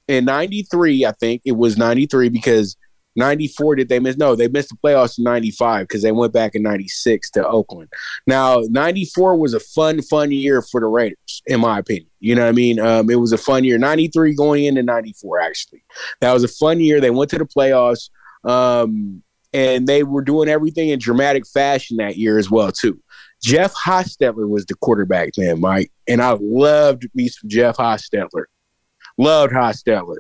in 0.07 0.25
'93, 0.25 1.05
I 1.05 1.11
think 1.13 1.41
it 1.45 1.53
was 1.53 1.77
'93 1.77 2.29
because 2.29 2.75
94 3.17 3.75
did 3.75 3.89
they 3.89 3.99
miss? 3.99 4.15
No, 4.15 4.35
they 4.35 4.47
missed 4.47 4.69
the 4.69 4.75
playoffs 4.75 5.17
in 5.17 5.23
95 5.23 5.87
because 5.87 6.03
they 6.03 6.11
went 6.11 6.33
back 6.33 6.55
in 6.55 6.63
96 6.63 7.31
to 7.31 7.45
Oakland. 7.45 7.89
Now, 8.27 8.61
94 8.69 9.37
was 9.37 9.53
a 9.53 9.59
fun, 9.59 10.01
fun 10.03 10.31
year 10.31 10.61
for 10.61 10.79
the 10.79 10.87
Raiders, 10.87 11.41
in 11.47 11.59
my 11.59 11.79
opinion. 11.79 12.09
You 12.19 12.35
know 12.35 12.43
what 12.43 12.49
I 12.49 12.53
mean? 12.53 12.79
Um, 12.79 13.09
it 13.09 13.19
was 13.19 13.33
a 13.33 13.37
fun 13.37 13.63
year. 13.63 13.77
93 13.77 14.35
going 14.35 14.65
into 14.65 14.83
94, 14.83 15.39
actually. 15.39 15.83
That 16.21 16.33
was 16.33 16.43
a 16.43 16.47
fun 16.47 16.79
year. 16.79 17.01
They 17.01 17.09
went 17.09 17.31
to 17.31 17.37
the 17.37 17.45
playoffs. 17.45 18.09
Um, 18.43 19.23
and 19.53 19.87
they 19.87 20.03
were 20.03 20.21
doing 20.21 20.49
everything 20.49 20.89
in 20.89 20.99
dramatic 20.99 21.47
fashion 21.47 21.97
that 21.97 22.17
year 22.17 22.37
as 22.37 22.51
well, 22.51 22.71
too. 22.71 23.01
Jeff 23.41 23.73
Hostetler 23.73 24.47
was 24.47 24.65
the 24.65 24.75
quarterback 24.75 25.31
then, 25.35 25.59
Mike. 25.59 25.91
And 26.07 26.21
I 26.21 26.37
loved 26.39 27.07
me 27.15 27.29
some 27.29 27.49
Jeff 27.49 27.77
Hostetler. 27.77 28.45
Loved 29.17 29.53
Hostetler 29.53 30.19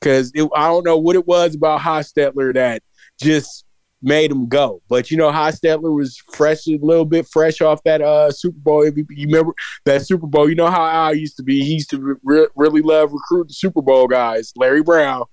because 0.00 0.32
I 0.36 0.66
don't 0.66 0.84
know 0.84 0.98
what 0.98 1.16
it 1.16 1.26
was 1.26 1.54
about 1.54 1.80
Hostetler 1.80 2.54
that 2.54 2.82
just 3.20 3.64
made 4.00 4.30
him 4.30 4.48
go. 4.48 4.80
But 4.88 5.10
you 5.10 5.16
know, 5.16 5.30
Hostetler 5.30 5.94
was 5.94 6.16
fresh, 6.32 6.66
a 6.66 6.78
little 6.80 7.04
bit 7.04 7.26
fresh 7.26 7.60
off 7.60 7.82
that 7.84 8.00
uh, 8.00 8.30
Super 8.30 8.58
Bowl. 8.58 8.86
You 8.86 9.04
remember 9.26 9.52
that 9.84 10.06
Super 10.06 10.26
Bowl? 10.26 10.48
You 10.48 10.54
know 10.54 10.70
how 10.70 10.86
Al 10.86 11.14
used 11.14 11.36
to 11.38 11.42
be. 11.42 11.62
He 11.64 11.74
used 11.74 11.90
to 11.90 12.18
re- 12.22 12.48
really 12.54 12.82
love 12.82 13.12
recruiting 13.12 13.52
Super 13.52 13.82
Bowl 13.82 14.06
guys. 14.06 14.52
Larry 14.56 14.82
Brown. 14.82 15.24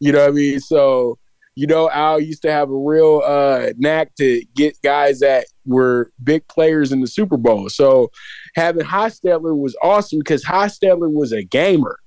You 0.00 0.12
know 0.12 0.20
what 0.20 0.30
I 0.30 0.32
mean? 0.32 0.60
So 0.60 1.18
you 1.56 1.66
know, 1.68 1.88
Al 1.90 2.18
used 2.18 2.42
to 2.42 2.50
have 2.50 2.68
a 2.68 2.76
real 2.76 3.22
uh, 3.24 3.70
knack 3.76 4.14
to 4.16 4.44
get 4.56 4.80
guys 4.82 5.20
that 5.20 5.46
were 5.64 6.10
big 6.22 6.46
players 6.48 6.90
in 6.90 7.00
the 7.00 7.06
Super 7.06 7.36
Bowl. 7.36 7.68
So 7.68 8.10
having 8.56 8.84
Hostetler 8.84 9.56
was 9.56 9.76
awesome 9.82 10.18
because 10.18 10.44
Hostetler 10.44 11.12
was 11.12 11.32
a 11.32 11.44
gamer. 11.44 11.98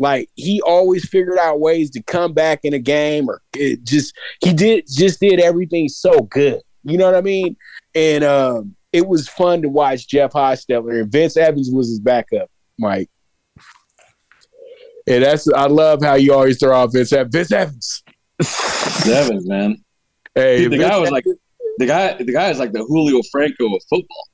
Like 0.00 0.30
he 0.34 0.62
always 0.62 1.06
figured 1.06 1.38
out 1.38 1.60
ways 1.60 1.90
to 1.90 2.02
come 2.02 2.32
back 2.32 2.60
in 2.64 2.72
a 2.72 2.78
game, 2.78 3.28
or 3.28 3.42
it 3.54 3.84
just 3.84 4.16
he 4.42 4.54
did 4.54 4.86
just 4.90 5.20
did 5.20 5.38
everything 5.40 5.90
so 5.90 6.20
good. 6.22 6.62
You 6.84 6.96
know 6.96 7.04
what 7.04 7.14
I 7.14 7.20
mean? 7.20 7.54
And 7.94 8.24
um, 8.24 8.74
it 8.94 9.06
was 9.06 9.28
fun 9.28 9.60
to 9.60 9.68
watch 9.68 10.08
Jeff 10.08 10.32
Hostetler 10.32 11.02
and 11.02 11.12
Vince 11.12 11.36
Evans 11.36 11.70
was 11.70 11.88
his 11.90 12.00
backup, 12.00 12.50
Mike. 12.78 13.10
And 15.06 15.22
that's 15.22 15.46
I 15.52 15.66
love 15.66 16.02
how 16.02 16.14
you 16.14 16.32
always 16.32 16.58
throw 16.58 16.74
off 16.74 16.94
Vince 16.94 17.12
Evans. 17.12 17.34
Vince 17.34 17.52
Evans. 17.52 18.02
Evans, 19.06 19.46
man. 19.46 19.76
Hey, 20.34 20.60
Dude, 20.60 20.72
the 20.72 20.78
Vince 20.78 20.90
guy 20.90 20.98
was 20.98 21.08
Evans. 21.10 21.12
like 21.12 21.24
the 21.76 21.86
guy. 21.86 22.14
The 22.14 22.32
guy 22.32 22.48
is 22.48 22.58
like 22.58 22.72
the 22.72 22.84
Julio 22.84 23.20
Franco 23.30 23.66
of 23.66 23.82
football. 23.90 24.28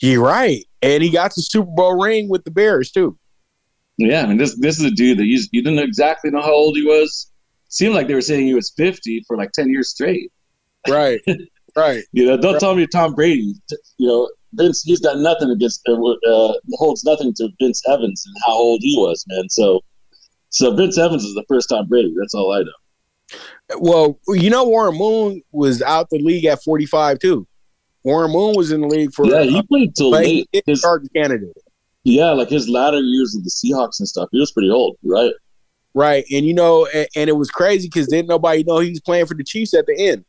You're 0.00 0.24
right, 0.24 0.64
and 0.80 1.02
he 1.02 1.10
got 1.10 1.34
the 1.34 1.42
Super 1.42 1.70
Bowl 1.70 2.00
ring 2.02 2.30
with 2.30 2.44
the 2.44 2.50
Bears 2.50 2.90
too. 2.90 3.18
Yeah, 4.00 4.22
I 4.22 4.26
mean 4.26 4.38
this 4.38 4.58
this 4.58 4.78
is 4.78 4.84
a 4.84 4.90
dude 4.90 5.18
that 5.18 5.26
you 5.26 5.38
you 5.52 5.62
didn't 5.62 5.78
exactly 5.78 6.30
know 6.30 6.40
how 6.40 6.54
old 6.54 6.76
he 6.76 6.84
was. 6.84 7.30
Seemed 7.68 7.94
like 7.94 8.08
they 8.08 8.14
were 8.14 8.22
saying 8.22 8.46
he 8.46 8.54
was 8.54 8.72
fifty 8.74 9.22
for 9.28 9.36
like 9.36 9.52
ten 9.52 9.68
years 9.68 9.90
straight. 9.90 10.32
Right, 10.88 11.20
right. 11.76 12.02
you 12.12 12.24
know, 12.24 12.38
don't 12.38 12.54
right. 12.54 12.60
tell 12.60 12.74
me 12.74 12.86
Tom 12.86 13.14
Brady. 13.14 13.54
You 13.98 14.08
know, 14.08 14.30
Vince 14.54 14.82
he's 14.82 15.00
got 15.00 15.18
nothing 15.18 15.50
against 15.50 15.86
uh, 15.86 15.92
uh, 15.92 16.54
holds 16.72 17.04
nothing 17.04 17.34
to 17.34 17.50
Vince 17.60 17.82
Evans 17.86 18.24
and 18.26 18.34
how 18.46 18.54
old 18.54 18.80
he 18.82 18.96
was, 18.98 19.22
man. 19.28 19.50
So, 19.50 19.82
so 20.48 20.74
Vince 20.74 20.96
Evans 20.96 21.22
is 21.22 21.34
the 21.34 21.44
first 21.46 21.68
Tom 21.68 21.86
Brady. 21.86 22.14
That's 22.18 22.34
all 22.34 22.52
I 22.52 22.62
know. 22.62 23.78
Well, 23.78 24.18
you 24.28 24.48
know, 24.48 24.64
Warren 24.64 24.96
Moon 24.96 25.42
was 25.52 25.82
out 25.82 26.08
the 26.08 26.18
league 26.18 26.46
at 26.46 26.62
forty 26.62 26.86
five 26.86 27.18
too. 27.18 27.46
Warren 28.02 28.32
Moon 28.32 28.54
was 28.56 28.72
in 28.72 28.80
the 28.80 28.88
league 28.88 29.12
for 29.12 29.26
yeah, 29.26 29.42
he 29.42 29.62
played 29.62 29.94
till 29.94 30.10
late. 30.10 30.48
His 30.66 30.86
candidate. 31.14 31.52
Yeah, 32.04 32.30
like 32.30 32.48
his 32.48 32.68
latter 32.68 33.00
years 33.00 33.34
of 33.34 33.44
the 33.44 33.50
Seahawks 33.50 33.98
and 33.98 34.08
stuff, 34.08 34.28
he 34.32 34.40
was 34.40 34.52
pretty 34.52 34.70
old, 34.70 34.96
right? 35.04 35.32
Right, 35.92 36.24
and 36.30 36.46
you 36.46 36.54
know, 36.54 36.86
and, 36.94 37.08
and 37.16 37.28
it 37.28 37.34
was 37.34 37.50
crazy 37.50 37.88
because 37.88 38.06
didn't 38.08 38.28
nobody 38.28 38.64
know 38.64 38.78
he 38.78 38.90
was 38.90 39.00
playing 39.00 39.26
for 39.26 39.34
the 39.34 39.44
Chiefs 39.44 39.74
at 39.74 39.86
the 39.86 39.94
end. 39.98 40.24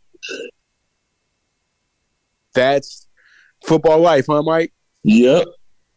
That's 2.54 3.08
football 3.64 4.00
life, 4.00 4.26
huh, 4.28 4.42
Mike? 4.42 4.74
Yep. 5.04 5.48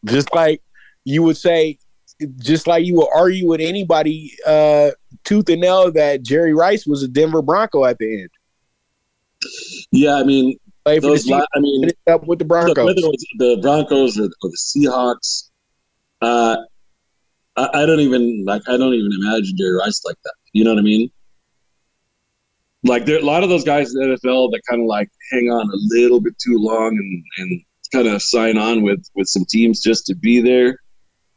Just 0.05 0.35
like 0.35 0.63
you 1.05 1.23
would 1.23 1.37
say, 1.37 1.79
just 2.37 2.67
like 2.67 2.85
you 2.85 2.95
would 2.97 3.09
argue 3.15 3.49
with 3.49 3.61
anybody 3.61 4.33
uh, 4.47 4.91
tooth 5.25 5.49
and 5.49 5.61
nail 5.61 5.91
that 5.93 6.23
Jerry 6.23 6.55
Rice 6.55 6.87
was 6.87 7.03
a 7.03 7.09
Denver 7.09 7.43
Bronco 7.43 7.85
at 7.85 7.99
the 7.99 8.23
end. 8.23 8.31
Yeah, 9.91 10.15
I 10.15 10.25
mean, 10.25 10.57
those, 10.85 11.31
I 11.31 11.45
mean, 11.59 11.91
up 12.07 12.27
with 12.27 12.39
the 12.39 12.45
Broncos, 12.45 12.77
whether 12.77 12.99
it 12.99 13.03
was 13.03 13.27
the 13.39 13.59
Broncos 13.61 14.19
or, 14.19 14.25
or 14.25 14.51
the 14.51 14.59
Seahawks, 14.59 15.44
uh, 16.25 16.57
I, 17.57 17.83
I, 17.83 17.87
don't 17.87 18.01
even 18.01 18.45
like. 18.45 18.63
I 18.69 18.77
don't 18.77 18.95
even 18.95 19.11
imagine 19.21 19.57
Jerry 19.57 19.75
Rice 19.75 20.03
like 20.05 20.17
that. 20.25 20.35
You 20.53 20.65
know 20.65 20.71
what 20.75 20.81
I 20.81 20.83
mean? 20.83 21.11
Like 22.83 23.07
there, 23.07 23.19
a 23.19 23.23
lot 23.23 23.43
of 23.43 23.49
those 23.49 23.65
guys 23.65 23.95
in 23.95 24.01
the 24.01 24.17
NFL 24.17 24.51
that 24.53 24.63
kind 24.69 24.83
of 24.83 24.87
like 24.87 25.09
hang 25.33 25.51
on 25.51 25.67
a 25.67 25.77
little 25.95 26.21
bit 26.21 26.35
too 26.39 26.57
long 26.59 26.89
and 26.89 27.25
and 27.39 27.61
kind 27.93 28.09
of 28.09 28.23
sign 28.23 28.59
on 28.59 28.83
with 28.83 29.05
with 29.15 29.29
some 29.29 29.45
teams 29.49 29.81
just 29.81 30.07
to 30.07 30.15
be 30.15 30.41
there. 30.41 30.79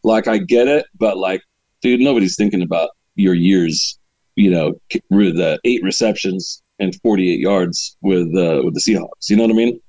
Like 0.03 0.27
I 0.27 0.37
get 0.37 0.67
it, 0.67 0.85
but 0.97 1.17
like, 1.17 1.41
dude, 1.81 1.99
nobody's 1.99 2.35
thinking 2.35 2.61
about 2.61 2.91
your 3.15 3.33
years. 3.33 3.99
You 4.35 4.51
know, 4.51 4.73
with 5.09 5.35
the 5.35 5.59
eight 5.65 5.83
receptions 5.83 6.61
and 6.79 6.95
48 7.01 7.39
yards 7.39 7.97
with 8.01 8.27
uh, 8.35 8.61
with 8.63 8.73
the 8.75 8.79
Seahawks. 8.79 9.29
You 9.29 9.35
know 9.35 9.43
what 9.43 9.51
I 9.51 9.55
mean? 9.55 9.79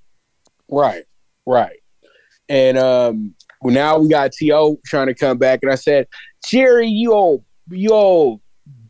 Right, 0.68 1.04
right. 1.46 1.78
And 2.48 2.78
um, 2.78 3.34
well, 3.60 3.74
now 3.74 3.98
we 3.98 4.08
got 4.08 4.32
T.O. 4.32 4.78
trying 4.86 5.08
to 5.08 5.14
come 5.14 5.38
back, 5.38 5.60
and 5.62 5.72
I 5.72 5.76
said, 5.76 6.06
Jerry, 6.46 6.88
you 6.88 7.12
old, 7.12 7.44
you 7.70 7.90
old 7.90 8.40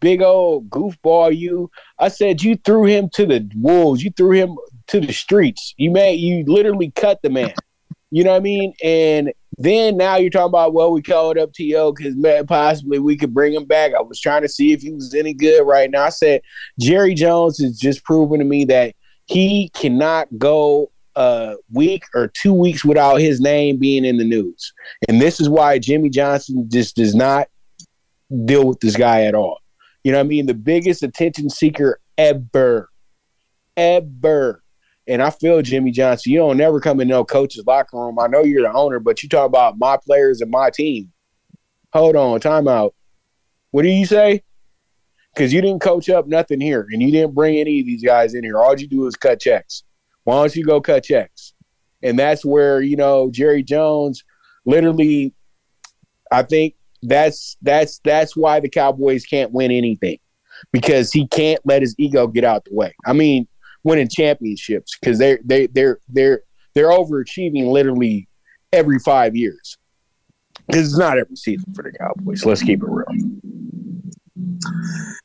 big 0.01 0.23
old 0.23 0.71
goofball, 0.71 1.37
you. 1.37 1.71
I 1.99 2.09
said 2.09 2.43
you 2.43 2.57
threw 2.57 2.85
him 2.85 3.09
to 3.15 3.27
the 3.27 3.49
wolves. 3.57 4.03
You 4.03 4.11
threw 4.17 4.33
him 4.33 4.57
to 4.89 5.01
the 5.01 5.13
streets. 5.13 5.75
You 5.77 5.91
made 5.91 6.21
you 6.21 6.45
literally 6.47 6.93
cut 6.93 7.21
the 7.23 7.31
man. 7.31 7.53
You 8.11 8.25
know 8.25 8.31
what 8.31 8.39
I 8.39 8.41
mean? 8.41 8.73
And 8.83 9.33
Then 9.59 9.97
now 9.97 10.17
you're 10.17 10.31
talking 10.31 10.49
about 10.49 10.73
well, 10.73 10.93
we 10.93 11.03
called 11.03 11.39
up 11.39 11.53
T.O. 11.53 11.93
because 11.93 12.15
possibly 12.47 12.99
we 12.99 13.17
could 13.17 13.35
bring 13.35 13.55
him 13.55 13.65
back. 13.65 13.93
I 13.95 14.01
was 14.01 14.21
trying 14.21 14.43
to 14.43 14.49
see 14.49 14.73
if 14.73 14.83
he 14.83 14.93
was 14.93 15.15
any 15.15 15.35
good 15.35 15.67
right 15.67 15.91
now. 15.91 16.05
I 16.05 16.11
said 16.11 16.43
Jerry 16.81 17.15
Jones 17.15 17.61
is 17.61 17.79
just 17.79 18.05
proving 18.05 18.39
to 18.39 18.45
me 18.45 18.65
that 18.67 18.95
he 19.27 19.71
cannot 19.75 20.29
go 20.39 20.91
a 21.19 21.57
week 21.73 22.05
or 22.15 22.29
two 22.29 22.53
weeks 22.53 22.85
without 22.85 23.17
his 23.17 23.41
name 23.41 23.77
being 23.77 24.05
in 24.05 24.17
the 24.17 24.25
news, 24.25 24.73
and 25.09 25.21
this 25.21 25.41
is 25.41 25.49
why 25.49 25.79
Jimmy 25.79 26.09
Johnson 26.09 26.69
just 26.71 26.97
does 26.97 27.15
not 27.15 27.49
deal 28.45 28.67
with 28.67 28.81
this 28.81 28.97
guy 28.97 29.25
at 29.25 29.35
all. 29.35 29.59
You 30.05 30.13
know 30.13 30.19
what 30.19 30.25
I 30.25 30.29
mean? 30.29 30.47
The 30.47 30.55
biggest 30.55 31.03
attention 31.03 31.51
seeker 31.51 32.01
ever, 32.17 32.89
ever. 33.77 34.63
And 35.07 35.23
I 35.23 35.31
feel 35.31 35.63
Jimmy 35.63 35.91
Johnson. 35.91 36.33
You 36.33 36.39
don't 36.39 36.57
never 36.59 36.81
come 36.81 37.01
in 37.01 37.09
no 37.09 37.25
coach's 37.25 37.65
locker 37.67 37.97
room. 37.97 38.19
I 38.19 38.27
know 38.27 38.43
you're 38.43 38.63
the 38.63 38.73
owner, 38.73 39.01
but 39.01 39.23
you 39.23 39.29
talk 39.29 39.47
about 39.47 39.79
my 39.79 39.97
players 39.97 40.41
and 40.41 40.51
my 40.51 40.71
team. 40.71 41.11
Hold 41.95 42.15
on, 42.15 42.41
timeout. 42.41 42.93
What 43.71 43.83
do 43.83 43.89
you 43.89 44.07
say? 44.07 44.43
Because 45.35 45.53
you 45.53 45.61
didn't 45.63 45.81
coach 45.81 46.11
up 46.11 46.27
nothing 46.27 46.61
here, 46.61 46.87
and 46.91 47.01
you 47.01 47.11
didn't 47.11 47.35
bring 47.35 47.57
any 47.57 47.81
of 47.81 47.87
these 47.87 48.05
guys 48.05 48.35
in 48.35 48.45
here. 48.45 48.59
All 48.59 48.79
you 48.79 48.87
do 48.87 49.07
is 49.07 49.17
cut 49.17 49.41
checks. 49.41 49.83
Why 50.29 50.43
don't 50.43 50.55
you 50.55 50.63
go 50.63 50.79
cut 50.79 51.05
checks? 51.05 51.55
And 52.03 52.19
that's 52.19 52.45
where 52.45 52.83
you 52.83 52.97
know 52.97 53.31
Jerry 53.31 53.63
Jones, 53.63 54.25
literally, 54.67 55.33
I 56.31 56.43
think 56.43 56.75
that's 57.03 57.57
that's 57.63 57.99
that's 58.05 58.37
why 58.37 58.61
the 58.61 58.69
Cowboys 58.69 59.25
can't 59.25 59.53
win 59.53 59.71
anything 59.71 60.19
because 60.71 61.11
he 61.15 61.27
can't 61.29 61.61
let 61.65 61.81
his 61.81 61.95
ego 61.97 62.27
get 62.27 62.45
out 62.45 62.67
the 62.67 62.75
way. 62.75 62.95
I 63.07 63.15
mean, 63.15 63.49
winning 63.85 64.11
championships 64.11 64.99
because 65.01 65.19
they're 65.19 65.39
they 65.47 65.67
they're 65.69 65.99
they're 66.11 66.43
they're 66.75 66.91
overachieving 66.91 67.73
literally 67.73 68.29
every 68.71 68.99
five 68.99 69.35
years. 69.35 69.79
Because 70.67 70.89
it's 70.89 70.99
not 70.99 71.17
every 71.17 71.37
season 71.37 71.73
for 71.73 71.83
the 71.83 71.93
Cowboys. 71.93 72.45
Let's 72.45 72.63
keep 72.63 72.83
it 72.83 72.87
real. 72.87 73.07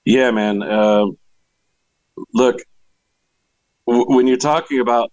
Yeah, 0.06 0.32
man. 0.32 0.64
Uh, 0.64 1.08
look, 2.34 2.62
when 3.86 4.28
you're 4.28 4.38
talking 4.38 4.80
about 4.80 5.12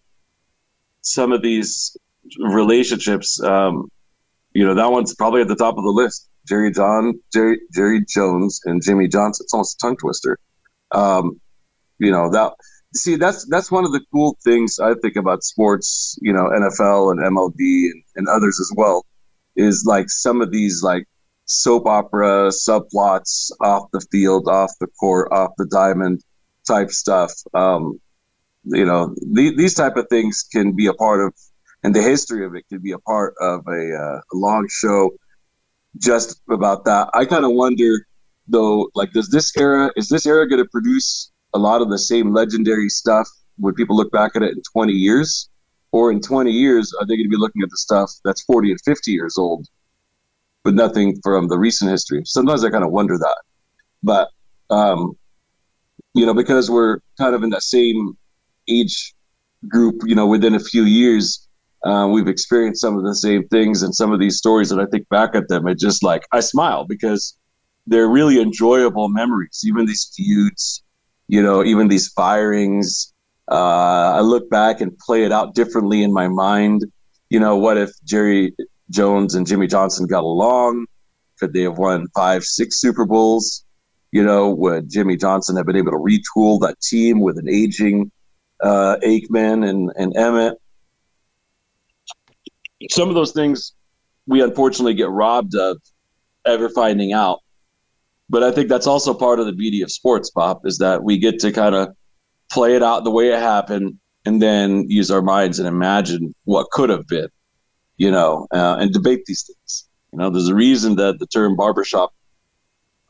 some 1.03 1.33
of 1.33 1.43
these 1.43 1.97
relationships, 2.39 3.43
um, 3.43 3.91
you 4.53 4.65
know 4.65 4.75
that 4.75 4.91
one's 4.91 5.15
probably 5.15 5.41
at 5.41 5.49
the 5.49 5.57
top 5.57 5.77
of 5.77 5.85
the 5.85 5.91
list. 5.91 6.29
Jerry 6.49 6.73
John, 6.73 7.21
Jerry 7.33 7.61
Jerry 7.73 8.05
Jones, 8.09 8.61
and 8.65 8.83
Jimmy 8.83 9.09
Johnson. 9.09 9.45
It's 9.45 9.55
almost 9.55 9.83
a 9.83 9.87
tongue 9.87 9.97
twister. 9.97 10.39
Um, 10.93 11.41
you 11.99 12.11
know 12.11 12.31
that 12.31 12.53
see 12.95 13.17
that's 13.17 13.47
that's 13.47 13.71
one 13.71 13.85
of 13.85 13.93
the 13.93 14.01
cool 14.13 14.37
things 14.43 14.79
I 14.79 14.95
think 14.95 15.17
about 15.17 15.45
sports, 15.45 16.19
you 16.21 16.33
know, 16.33 16.45
NFL 16.45 17.13
and 17.13 17.21
MLB 17.21 17.91
and, 17.91 18.03
and 18.17 18.29
others 18.29 18.59
as 18.61 18.73
well, 18.77 19.05
is 19.57 19.85
like 19.87 20.11
some 20.11 20.41
of 20.41 20.51
these 20.51 20.83
like 20.83 21.07
soap 21.45 21.87
opera 21.87 22.49
subplots 22.49 23.51
off 23.61 23.91
the 23.93 24.05
field, 24.13 24.49
off 24.49 24.73
the 24.81 24.87
court, 24.99 25.29
off 25.33 25.51
the 25.59 25.67
diamond 25.67 26.23
type 26.67 26.91
stuff. 26.91 27.33
Um, 27.55 28.01
you 28.65 28.85
know, 28.85 29.15
the, 29.33 29.55
these 29.57 29.75
type 29.75 29.97
of 29.97 30.07
things 30.11 30.45
can 30.53 30.73
be 30.73 30.87
a 30.87 30.95
part 30.95 31.21
of, 31.21 31.35
and 31.83 31.95
the 31.95 32.03
history 32.03 32.45
of 32.45 32.55
it 32.55 32.65
can 32.69 32.81
be 32.81 32.93
a 32.93 32.99
part 32.99 33.35
of 33.41 33.67
a, 33.67 33.95
uh, 33.95 34.21
a 34.33 34.37
long 34.37 34.67
show 34.71 35.11
just 35.99 36.41
about 36.51 36.85
that. 36.85 37.09
I 37.15 37.25
kind 37.25 37.45
of 37.45 37.53
wonder 37.53 38.07
though, 38.49 38.91
like, 38.95 39.13
does 39.13 39.29
this 39.29 39.53
era 39.57 39.91
is 39.97 40.09
this 40.09 40.27
era 40.27 40.49
going 40.49 40.63
to 40.63 40.69
produce 40.71 41.31
a 41.55 41.59
lot 41.59 41.83
of 41.83 41.91
the 41.91 41.99
same 41.99 42.33
legendary 42.33 42.89
stuff 42.89 43.29
when 43.59 43.75
people 43.75 43.97
look 43.97 44.11
back 44.13 44.33
at 44.37 44.43
it 44.43 44.53
in 44.53 44.63
20 44.73 44.93
years? 44.93 45.49
Or 45.93 46.13
in 46.13 46.21
20 46.21 46.53
years, 46.53 46.93
are 47.01 47.07
they 47.07 47.17
going 47.17 47.27
to 47.27 47.31
be 47.31 47.37
looking 47.37 47.63
at 47.63 47.71
the 47.71 47.77
stuff 47.77 48.13
that's 48.25 48.43
40 48.43 48.71
and 48.71 48.81
50 48.85 49.11
years 49.11 49.37
old, 49.37 49.67
but 50.63 50.75
nothing 50.75 51.19
from 51.25 51.49
the 51.49 51.59
recent 51.59 51.91
history? 51.91 52.23
Sometimes 52.25 52.63
I 52.63 52.71
kind 52.71 52.85
of 52.85 52.93
wonder 52.93 53.19
that. 53.19 53.37
But, 54.01 54.29
um, 54.71 55.17
you 56.15 56.25
know, 56.25 56.33
because 56.33 56.71
we're 56.71 57.01
kind 57.19 57.35
of 57.35 57.43
in 57.43 57.51
that 57.51 57.65
same 57.65 58.17
age 58.69 59.15
group, 59.69 60.03
you 60.05 60.15
know, 60.15 60.27
within 60.27 60.55
a 60.55 60.61
few 60.61 60.85
years, 60.85 61.47
uh, 61.85 62.09
we've 62.11 62.29
experienced 62.29 62.81
some 62.81 62.97
of 62.97 63.05
the 63.05 63.15
same 63.15 63.47
things 63.49 63.83
and 63.83 63.95
some 63.95 64.13
of 64.13 64.21
these 64.21 64.37
stories 64.37 64.69
that 64.69 64.79
I 64.79 64.87
think 64.87 65.09
back 65.09 65.35
at 65.35 65.49
them, 65.49 65.67
it 65.67 65.79
just 65.79 66.03
like 66.03 66.23
I 66.33 66.41
smile 66.41 66.85
because 66.85 67.37
they're 67.87 68.09
really 68.09 68.41
enjoyable 68.41 69.09
memories. 69.09 69.63
Even 69.65 69.87
these 69.87 70.13
feuds, 70.15 70.83
you 71.29 71.43
know, 71.43 71.65
even 71.65 71.89
these 71.89 72.09
firings. 72.09 73.13
Uh, 73.51 74.15
I 74.15 74.21
look 74.21 74.49
back 74.51 74.81
and 74.81 74.97
play 74.99 75.25
it 75.25 75.33
out 75.33 75.55
differently 75.55 76.03
in 76.03 76.13
my 76.13 76.29
mind. 76.29 76.85
You 77.31 77.41
know, 77.41 77.57
what 77.57 77.79
if 77.79 77.91
Jerry 78.05 78.55
Jones 78.91 79.35
and 79.35 79.47
Jimmy 79.47 79.67
Johnson 79.67 80.07
got 80.07 80.23
along? 80.23 80.87
Could 81.39 81.53
they 81.53 81.63
have 81.63 81.79
won 81.79 82.07
five, 82.15 82.45
six 82.45 82.81
Super 82.81 83.07
Bowls? 83.07 83.65
You 84.13 84.25
know, 84.25 84.51
would 84.51 84.91
Jimmy 84.91 85.17
Johnson 85.17 85.57
have 85.57 85.67
been 85.67 85.77
able 85.77 85.93
to 85.93 85.99
retool 85.99 86.61
that 86.61 86.81
team 86.81 87.21
with 87.21 87.39
an 87.39 87.49
aging 87.49 88.11
uh, 88.63 88.97
Aikman 89.05 89.69
and, 89.69 89.91
and 89.97 90.15
Emmitt? 90.15 90.55
Some 92.91 93.09
of 93.09 93.15
those 93.15 93.33
things 93.33 93.75
we 94.27 94.43
unfortunately 94.43 94.95
get 94.95 95.11
robbed 95.11 95.55
of 95.55 95.79
ever 96.47 96.69
finding 96.69 97.13
out. 97.13 97.41
But 98.29 98.43
I 98.45 98.53
think 98.53 98.69
that's 98.69 98.87
also 98.87 99.13
part 99.13 99.41
of 99.41 99.47
the 99.47 99.53
beauty 99.53 99.83
of 99.83 99.91
sports, 99.91 100.31
Pop, 100.31 100.65
is 100.65 100.79
that 100.79 101.03
we 101.03 101.19
get 101.19 101.41
to 101.41 101.53
kind 101.53 101.75
of 101.75 101.89
play 102.51 102.77
it 102.77 102.83
out 102.83 103.05
the 103.05 103.11
way 103.11 103.33
it 103.33 103.41
happened 103.41 103.99
and 104.25 104.41
then 104.41 104.89
use 104.89 105.11
our 105.11 105.23
minds 105.23 105.59
and 105.59 105.67
imagine 105.67 106.35
what 106.45 106.71
could 106.71 106.91
have 106.91 107.07
been, 107.07 107.29
you 107.97 108.11
know, 108.11 108.47
uh, 108.53 108.77
and 108.79 108.93
debate 108.93 109.25
these 109.27 109.43
things. 109.43 109.89
You 110.13 110.19
know, 110.19 110.31
there's 110.31 110.49
a 110.49 110.55
reason 110.55 110.97
that 110.97 111.19
the 111.19 111.27
term 111.27 111.57
barbershop 111.57 112.13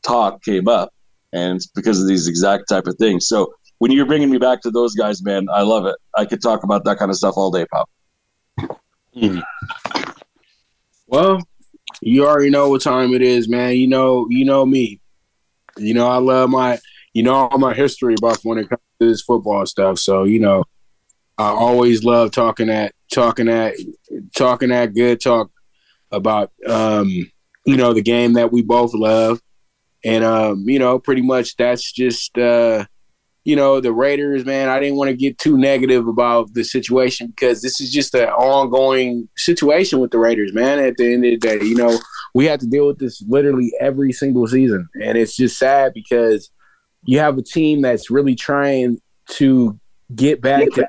talk 0.03 0.43
came 0.43 0.67
up, 0.67 0.91
and 1.33 1.57
it's 1.57 1.67
because 1.67 2.01
of 2.01 2.07
these 2.07 2.27
exact 2.27 2.69
type 2.69 2.87
of 2.87 2.95
things. 2.97 3.27
So 3.27 3.53
when 3.81 3.89
you're 3.89 4.05
bringing 4.05 4.29
me 4.29 4.37
back 4.37 4.61
to 4.61 4.69
those 4.69 4.93
guys, 4.93 5.23
man, 5.23 5.47
I 5.51 5.63
love 5.63 5.87
it. 5.87 5.95
I 6.15 6.25
could 6.25 6.39
talk 6.39 6.63
about 6.63 6.83
that 6.83 6.99
kind 6.99 7.09
of 7.09 7.17
stuff 7.17 7.33
all 7.35 7.49
day, 7.49 7.65
Pop. 7.65 7.89
Mm. 9.17 9.41
Well, 11.07 11.39
you 11.99 12.27
already 12.27 12.51
know 12.51 12.69
what 12.69 12.83
time 12.83 13.11
it 13.15 13.23
is, 13.23 13.49
man. 13.49 13.75
You 13.77 13.87
know, 13.87 14.27
you 14.29 14.45
know 14.45 14.67
me. 14.67 15.01
You 15.77 15.95
know, 15.95 16.07
I 16.07 16.17
love 16.17 16.51
my, 16.51 16.77
you 17.13 17.23
know, 17.23 17.33
all 17.33 17.57
my 17.57 17.73
history 17.73 18.13
buff 18.21 18.41
when 18.43 18.59
it 18.59 18.69
comes 18.69 18.81
to 18.99 19.07
this 19.07 19.23
football 19.23 19.65
stuff. 19.65 19.97
So, 19.97 20.25
you 20.25 20.37
know, 20.37 20.63
I 21.39 21.47
always 21.47 22.03
love 22.03 22.29
talking 22.29 22.69
at, 22.69 22.93
talking 23.11 23.49
at, 23.49 23.73
talking 24.35 24.69
that 24.69 24.93
good 24.93 25.19
talk 25.19 25.49
about, 26.11 26.51
um, 26.67 27.07
you 27.65 27.77
know, 27.77 27.93
the 27.93 28.03
game 28.03 28.33
that 28.33 28.51
we 28.51 28.61
both 28.61 28.93
love. 28.93 29.41
And, 30.05 30.23
um, 30.23 30.69
you 30.69 30.77
know, 30.77 30.99
pretty 30.99 31.23
much 31.23 31.55
that's 31.55 31.91
just, 31.91 32.37
uh, 32.37 32.85
you 33.43 33.55
know, 33.55 33.79
the 33.79 33.91
Raiders, 33.91 34.45
man, 34.45 34.69
I 34.69 34.79
didn't 34.79 34.97
want 34.97 35.09
to 35.09 35.15
get 35.15 35.37
too 35.39 35.57
negative 35.57 36.07
about 36.07 36.53
the 36.53 36.63
situation 36.63 37.27
because 37.27 37.61
this 37.61 37.81
is 37.81 37.91
just 37.91 38.13
an 38.13 38.29
ongoing 38.29 39.27
situation 39.35 39.99
with 39.99 40.11
the 40.11 40.19
Raiders, 40.19 40.53
man. 40.53 40.79
At 40.79 40.97
the 40.97 41.13
end 41.13 41.25
of 41.25 41.31
the 41.31 41.37
day, 41.37 41.65
you 41.65 41.75
know, 41.75 41.97
we 42.35 42.45
have 42.45 42.59
to 42.59 42.67
deal 42.67 42.85
with 42.85 42.99
this 42.99 43.21
literally 43.27 43.71
every 43.79 44.11
single 44.11 44.45
season. 44.47 44.87
And 45.03 45.17
it's 45.17 45.35
just 45.35 45.57
sad 45.57 45.93
because 45.93 46.51
you 47.03 47.17
have 47.19 47.37
a 47.37 47.41
team 47.41 47.81
that's 47.81 48.11
really 48.11 48.35
trying 48.35 48.99
to 49.31 49.79
get 50.13 50.41
back 50.41 50.69
to 50.73 50.87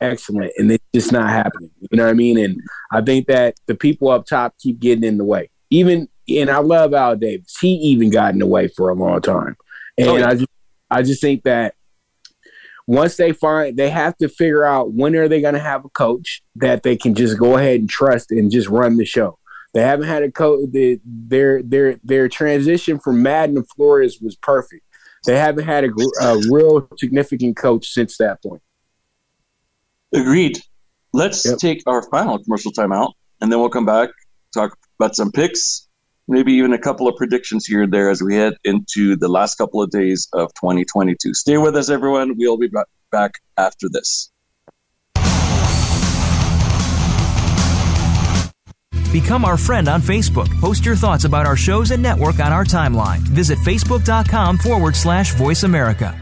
excellent 0.00 0.52
and 0.56 0.72
it's 0.72 0.84
just 0.94 1.12
not 1.12 1.28
happening. 1.28 1.70
You 1.78 1.98
know 1.98 2.04
what 2.04 2.10
I 2.10 2.14
mean? 2.14 2.38
And 2.38 2.58
I 2.90 3.02
think 3.02 3.26
that 3.26 3.54
the 3.66 3.74
people 3.74 4.08
up 4.08 4.24
top 4.24 4.54
keep 4.58 4.80
getting 4.80 5.04
in 5.04 5.18
the 5.18 5.24
way. 5.24 5.50
Even 5.70 6.08
and 6.28 6.50
I 6.50 6.58
love 6.58 6.94
Al 6.94 7.16
Davis. 7.16 7.56
He 7.60 7.74
even 7.74 8.10
got 8.10 8.32
in 8.32 8.38
the 8.38 8.46
way 8.46 8.68
for 8.68 8.88
a 8.88 8.94
long 8.94 9.20
time. 9.20 9.56
Oh, 9.58 9.64
and 9.98 10.08
oh, 10.08 10.16
yeah. 10.16 10.28
I 10.28 10.34
just 10.34 10.50
I 10.90 11.02
just 11.02 11.20
think 11.20 11.42
that 11.44 11.74
once 12.86 13.16
they 13.16 13.32
find 13.32 13.76
they 13.76 13.90
have 13.90 14.16
to 14.18 14.28
figure 14.28 14.64
out 14.64 14.92
when 14.92 15.14
are 15.16 15.28
they 15.28 15.40
going 15.40 15.54
to 15.54 15.60
have 15.60 15.84
a 15.84 15.88
coach 15.90 16.42
that 16.56 16.82
they 16.82 16.96
can 16.96 17.14
just 17.14 17.38
go 17.38 17.56
ahead 17.56 17.80
and 17.80 17.88
trust 17.88 18.30
and 18.30 18.50
just 18.50 18.68
run 18.68 18.96
the 18.96 19.04
show. 19.04 19.38
They 19.74 19.82
haven't 19.82 20.06
had 20.06 20.22
a 20.22 20.30
coach. 20.30 20.68
Their 20.72 21.62
their 21.62 21.96
their 22.04 22.28
transition 22.28 22.98
from 22.98 23.22
Madden 23.22 23.56
to 23.56 23.64
Flores 23.64 24.20
was 24.20 24.36
perfect. 24.36 24.84
They 25.24 25.38
haven't 25.38 25.64
had 25.64 25.84
a, 25.84 25.90
a 26.20 26.42
real 26.50 26.88
significant 26.98 27.56
coach 27.56 27.88
since 27.88 28.18
that 28.18 28.42
point. 28.42 28.60
Agreed. 30.12 30.58
Let's 31.14 31.44
yep. 31.46 31.58
take 31.58 31.82
our 31.86 32.02
final 32.10 32.42
commercial 32.42 32.72
timeout, 32.72 33.12
and 33.40 33.50
then 33.50 33.60
we'll 33.60 33.70
come 33.70 33.86
back 33.86 34.10
talk 34.52 34.76
about 34.98 35.16
some 35.16 35.32
picks 35.32 35.88
maybe 36.32 36.52
even 36.52 36.72
a 36.72 36.78
couple 36.78 37.06
of 37.06 37.14
predictions 37.16 37.66
here 37.66 37.82
and 37.82 37.92
there 37.92 38.10
as 38.10 38.22
we 38.22 38.34
head 38.34 38.54
into 38.64 39.16
the 39.16 39.28
last 39.28 39.56
couple 39.56 39.82
of 39.82 39.90
days 39.90 40.28
of 40.32 40.52
2022. 40.54 41.34
Stay 41.34 41.58
with 41.58 41.76
us, 41.76 41.90
everyone. 41.90 42.36
We'll 42.36 42.56
be 42.56 42.70
back 43.10 43.32
after 43.58 43.88
this. 43.88 44.30
Become 49.12 49.44
our 49.44 49.58
friend 49.58 49.88
on 49.88 50.00
Facebook. 50.00 50.48
Post 50.58 50.86
your 50.86 50.96
thoughts 50.96 51.24
about 51.24 51.44
our 51.44 51.56
shows 51.56 51.90
and 51.90 52.02
network 52.02 52.40
on 52.40 52.50
our 52.50 52.64
timeline. 52.64 53.18
Visit 53.18 53.58
facebook.com 53.58 54.56
forward 54.56 54.96
slash 54.96 55.34
voice 55.34 55.64
America. 55.64 56.21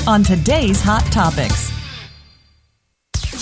on 0.07 0.23
today's 0.23 0.81
hot 0.81 1.05
topics. 1.11 1.80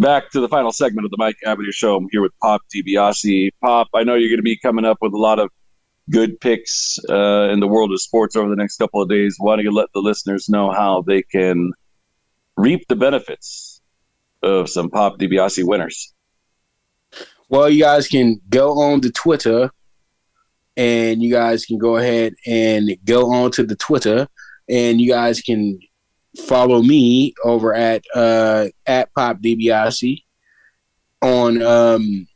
Back 0.00 0.30
to 0.30 0.40
the 0.40 0.48
final 0.48 0.72
segment 0.72 1.04
of 1.04 1.10
the 1.10 1.18
Mike 1.18 1.36
Abadir 1.46 1.74
Show. 1.74 1.94
I'm 1.94 2.08
here 2.10 2.22
with 2.22 2.32
Pop 2.40 2.62
DiBiase. 2.74 3.50
Pop, 3.60 3.88
I 3.92 4.02
know 4.02 4.14
you're 4.14 4.30
going 4.30 4.38
to 4.38 4.42
be 4.42 4.56
coming 4.56 4.86
up 4.86 4.96
with 5.02 5.12
a 5.12 5.18
lot 5.18 5.38
of 5.38 5.50
good 6.08 6.40
picks 6.40 6.98
uh, 7.10 7.50
in 7.52 7.60
the 7.60 7.66
world 7.66 7.92
of 7.92 8.00
sports 8.00 8.34
over 8.34 8.48
the 8.48 8.56
next 8.56 8.78
couple 8.78 9.02
of 9.02 9.10
days. 9.10 9.36
Why 9.38 9.56
don't 9.56 9.64
you 9.66 9.72
let 9.72 9.92
the 9.92 10.00
listeners 10.00 10.48
know 10.48 10.70
how 10.70 11.02
they 11.02 11.20
can 11.20 11.74
reap 12.56 12.88
the 12.88 12.96
benefits 12.96 13.82
of 14.42 14.70
some 14.70 14.88
Pop 14.88 15.18
DiBiase 15.18 15.66
winners? 15.66 16.14
Well, 17.50 17.68
you 17.68 17.82
guys 17.82 18.08
can 18.08 18.40
go 18.48 18.80
on 18.80 19.02
to 19.02 19.12
Twitter 19.12 19.70
and 20.78 21.22
you 21.22 21.30
guys 21.30 21.66
can 21.66 21.76
go 21.76 21.98
ahead 21.98 22.32
and 22.46 22.96
go 23.04 23.30
on 23.30 23.50
to 23.50 23.64
the 23.64 23.76
Twitter 23.76 24.28
and 24.66 24.98
you 24.98 25.10
guys 25.10 25.42
can 25.42 25.78
follow 26.38 26.82
me 26.82 27.34
over 27.44 27.74
at 27.74 28.02
uh, 28.14 28.66
at 28.86 29.12
Pop 29.14 29.38
DiBiase 29.38 30.22
on 31.22 31.62
um, 31.62 32.26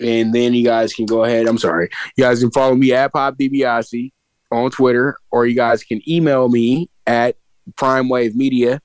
and 0.00 0.32
then 0.32 0.54
you 0.54 0.64
guys 0.64 0.94
can 0.94 1.06
go 1.06 1.24
ahead. 1.24 1.46
I'm 1.46 1.58
sorry. 1.58 1.88
You 2.16 2.24
guys 2.24 2.40
can 2.40 2.50
follow 2.50 2.74
me 2.74 2.92
at 2.92 3.12
Pop 3.12 3.36
DiBiase 3.36 4.12
on 4.50 4.70
Twitter, 4.70 5.16
or 5.30 5.46
you 5.46 5.54
guys 5.54 5.82
can 5.82 6.00
email 6.08 6.48
me 6.48 6.88
at 7.06 7.36
Prime 7.76 8.08
Wave 8.08 8.36
Media 8.36 8.80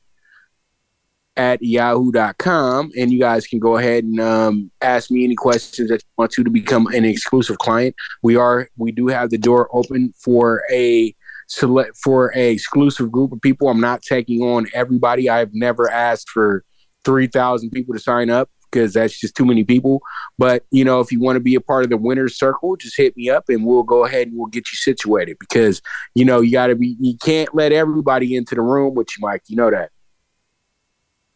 at 1.36 1.62
yahoo.com 1.64 2.92
and 2.96 3.12
you 3.12 3.20
guys 3.20 3.48
can 3.48 3.58
go 3.58 3.78
ahead 3.78 4.04
and 4.04 4.20
um, 4.20 4.72
ask 4.82 5.10
me 5.10 5.24
any 5.24 5.36
questions 5.36 5.90
that 5.90 5.96
you 5.96 6.10
want 6.16 6.32
to 6.32 6.44
to 6.44 6.50
become 6.50 6.86
an 6.88 7.04
exclusive 7.04 7.58
client 7.58 7.96
we 8.22 8.36
are 8.36 8.70
we 8.78 8.92
do 8.92 9.08
have 9.08 9.32
the 9.32 9.38
door 9.38 9.68
open 9.74 10.14
for 10.16 10.62
a 10.72 11.14
select 11.48 11.98
for 11.98 12.32
a 12.36 12.52
exclusive 12.52 13.12
group 13.12 13.32
of 13.32 13.42
people 13.42 13.70
i'm 13.70 13.82
not 13.82 14.02
taking 14.02 14.42
on 14.42 14.66
everybody 14.74 15.30
i've 15.30 15.54
never 15.54 15.90
asked 15.90 16.30
for 16.30 16.64
3000 17.06 17.70
people 17.70 17.94
to 17.94 18.00
sign 18.00 18.30
up 18.30 18.50
because 18.74 18.94
that's 18.94 19.20
just 19.20 19.36
too 19.36 19.46
many 19.46 19.64
people. 19.64 20.02
But 20.38 20.66
you 20.72 20.84
know, 20.84 21.00
if 21.00 21.12
you 21.12 21.20
want 21.20 21.36
to 21.36 21.40
be 21.40 21.56
a 21.56 21.62
part 21.62 21.84
of 21.84 21.90
the 21.90 21.98
winner's 21.98 22.38
circle, 22.38 22.76
just 22.76 22.98
hit 22.98 23.16
me 23.16 23.30
up 23.30 23.48
and 23.50 23.66
we'll 23.66 23.84
go 23.84 24.06
ahead 24.06 24.28
and 24.28 24.38
we'll 24.38 24.48
get 24.48 24.72
you 24.72 24.78
situated 24.78 25.38
because 25.40 25.82
you 26.16 26.26
know 26.26 26.42
you 26.42 26.52
got 26.52 26.68
to 26.68 26.76
be 26.76 26.98
you 27.00 27.18
can't 27.18 27.54
let 27.54 27.72
everybody 27.72 28.36
into 28.36 28.56
the 28.56 28.62
room 28.62 28.96
with 28.96 29.08
you, 29.16 29.22
Mike. 29.22 29.44
You 29.48 29.56
know 29.56 29.70
that. 29.70 29.92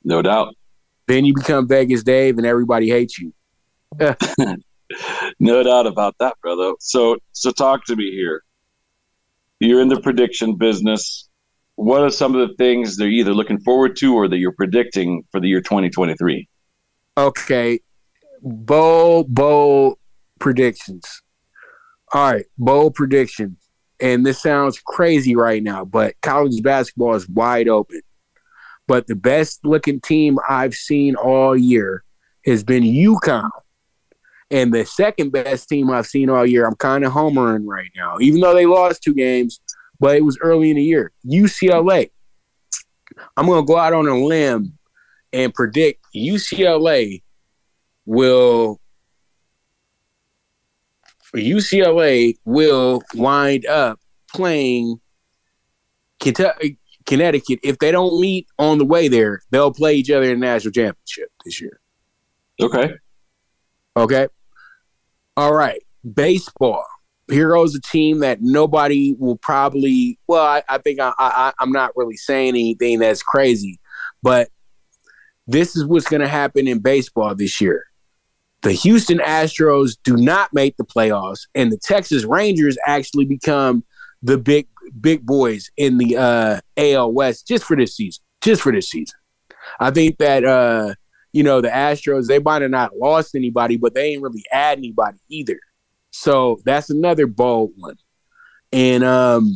No 0.03 0.21
doubt. 0.21 0.55
Then 1.07 1.25
you 1.25 1.33
become 1.33 1.67
Vegas 1.67 2.03
Dave 2.03 2.37
and 2.37 2.47
everybody 2.47 2.89
hates 2.89 3.17
you. 3.19 3.33
no 5.39 5.63
doubt 5.63 5.87
about 5.87 6.15
that, 6.19 6.35
brother. 6.41 6.73
So 6.79 7.17
so 7.31 7.51
talk 7.51 7.85
to 7.85 7.95
me 7.95 8.11
here. 8.11 8.43
You're 9.59 9.81
in 9.81 9.87
the 9.87 9.99
prediction 9.99 10.55
business. 10.55 11.29
What 11.75 12.01
are 12.01 12.09
some 12.09 12.35
of 12.35 12.47
the 12.47 12.55
things 12.55 12.97
they're 12.97 13.07
either 13.07 13.33
looking 13.33 13.59
forward 13.59 13.95
to 13.97 14.15
or 14.15 14.27
that 14.27 14.37
you're 14.37 14.51
predicting 14.51 15.23
for 15.31 15.39
the 15.39 15.47
year 15.47 15.61
2023? 15.61 16.47
Okay, 17.17 17.79
bold, 18.41 19.33
bold 19.33 19.97
predictions. 20.39 21.21
All 22.13 22.31
right, 22.31 22.45
bold 22.57 22.95
prediction. 22.95 23.57
And 23.99 24.25
this 24.25 24.41
sounds 24.41 24.79
crazy 24.79 25.35
right 25.35 25.63
now, 25.63 25.83
but 25.83 26.15
college 26.21 26.61
basketball 26.61 27.15
is 27.15 27.27
wide 27.27 27.67
open. 27.67 28.01
But 28.87 29.07
the 29.07 29.15
best 29.15 29.65
looking 29.65 29.99
team 29.99 30.37
I've 30.47 30.75
seen 30.75 31.15
all 31.15 31.57
year 31.57 32.03
has 32.45 32.63
been 32.63 32.83
UConn. 32.83 33.49
And 34.49 34.73
the 34.73 34.85
second 34.85 35.31
best 35.31 35.67
team 35.67 35.89
I've 35.89 36.07
seen 36.07 36.29
all 36.29 36.45
year, 36.45 36.65
I'm 36.65 36.75
kind 36.75 37.03
of 37.03 37.11
homering 37.11 37.65
right 37.65 37.91
now, 37.95 38.17
even 38.21 38.39
though 38.39 38.53
they 38.53 38.65
lost 38.65 39.03
two 39.03 39.13
games, 39.13 39.59
but 39.99 40.15
it 40.15 40.23
was 40.23 40.37
early 40.41 40.69
in 40.69 40.77
the 40.77 40.83
year. 40.83 41.11
UCLA. 41.25 42.11
I'm 43.35 43.45
going 43.45 43.61
to 43.61 43.67
go 43.67 43.77
out 43.77 43.93
on 43.93 44.07
a 44.07 44.17
limb 44.17 44.77
and 45.33 45.53
predict 45.53 46.05
UCLA 46.15 47.23
will 48.05 48.79
UCLA 51.35 52.35
will 52.45 53.01
wind 53.13 53.65
up 53.65 53.99
playing 54.33 54.99
Kentucky, 56.19 56.77
Connecticut. 57.05 57.59
If 57.63 57.79
they 57.79 57.91
don't 57.91 58.19
meet 58.19 58.47
on 58.57 58.77
the 58.77 58.85
way 58.85 59.07
there, 59.07 59.41
they'll 59.51 59.73
play 59.73 59.95
each 59.95 60.09
other 60.09 60.23
in 60.23 60.39
the 60.39 60.45
national 60.45 60.71
championship 60.71 61.31
this 61.43 61.59
year. 61.61 61.79
Okay. 62.61 62.93
Okay. 63.95 64.27
All 65.37 65.53
right. 65.53 65.83
Baseball. 66.15 66.83
Here 67.29 67.51
goes 67.51 67.75
a 67.75 67.81
team 67.81 68.19
that 68.21 68.39
nobody 68.41 69.15
will 69.19 69.37
probably. 69.37 70.17
Well, 70.27 70.43
I, 70.43 70.63
I 70.67 70.79
think 70.79 70.99
I, 70.99 71.13
I, 71.19 71.53
I'm 71.59 71.71
not 71.71 71.91
really 71.95 72.17
saying 72.17 72.49
anything 72.49 72.99
that's 72.99 73.21
crazy, 73.21 73.79
but 74.23 74.49
this 75.45 75.75
is 75.75 75.85
what's 75.85 76.07
going 76.07 76.21
to 76.21 76.27
happen 76.27 76.67
in 76.67 76.79
baseball 76.79 77.35
this 77.35 77.61
year. 77.61 77.85
The 78.63 78.71
Houston 78.71 79.19
Astros 79.19 79.97
do 80.03 80.17
not 80.17 80.53
make 80.53 80.75
the 80.77 80.85
playoffs, 80.85 81.41
and 81.53 81.71
the 81.71 81.77
Texas 81.77 82.23
Rangers 82.23 82.77
actually 82.87 83.25
become 83.25 83.83
the 84.23 84.39
big 84.39 84.67
big 84.99 85.23
boys 85.25 85.69
in 85.77 85.99
the 85.99 86.17
uh, 86.17 86.59
AL 86.77 87.11
West 87.11 87.47
just 87.47 87.65
for 87.65 87.75
this 87.77 87.95
season. 87.95 88.23
Just 88.41 88.61
for 88.63 88.71
this 88.71 88.89
season, 88.89 89.17
I 89.79 89.91
think 89.91 90.17
that 90.17 90.45
uh, 90.45 90.95
you 91.33 91.43
know, 91.43 91.61
the 91.61 91.69
Astros, 91.69 92.27
they 92.27 92.39
might 92.39 92.61
have 92.61 92.71
not 92.71 92.97
lost 92.97 93.35
anybody, 93.35 93.77
but 93.77 93.93
they 93.93 94.13
ain't 94.13 94.21
really 94.21 94.43
add 94.51 94.77
anybody 94.77 95.17
either. 95.29 95.59
So 96.11 96.59
that's 96.65 96.89
another 96.89 97.27
bold 97.27 97.71
one. 97.77 97.97
And 98.71 99.03
um 99.03 99.53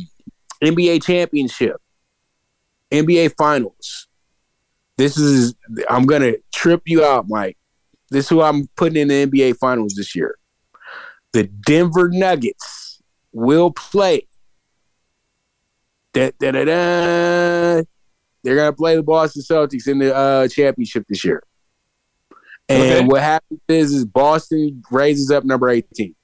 NBA 0.62 1.02
championship, 1.02 1.76
NBA 2.90 3.34
finals. 3.36 4.08
This 4.96 5.16
is 5.16 5.54
I'm 5.88 6.06
gonna 6.06 6.34
trip 6.52 6.82
you 6.86 7.04
out, 7.04 7.28
Mike. 7.28 7.56
This 8.10 8.26
is 8.26 8.28
who 8.28 8.42
I'm 8.42 8.68
putting 8.76 8.96
in 8.96 9.08
the 9.08 9.26
NBA 9.26 9.56
finals 9.56 9.94
this 9.94 10.14
year. 10.14 10.36
The 11.32 11.44
Denver 11.44 12.10
Nuggets 12.10 13.02
will 13.32 13.72
play. 13.72 14.28
Da, 16.12 16.30
da, 16.38 16.52
da, 16.52 16.64
da. 16.64 17.82
They're 18.44 18.56
gonna 18.56 18.72
play 18.72 18.96
the 18.96 19.02
Boston 19.02 19.42
Celtics 19.42 19.88
in 19.88 19.98
the 19.98 20.14
uh, 20.14 20.48
championship 20.48 21.06
this 21.08 21.24
year. 21.24 21.42
And 22.72 22.82
Okay. 22.82 23.04
what 23.04 23.20
happens 23.22 23.60
is, 23.68 23.92
is 23.92 24.04
Boston 24.04 24.82
raises 24.90 25.30
up 25.30 25.44
number 25.44 25.68
18. 25.68 26.14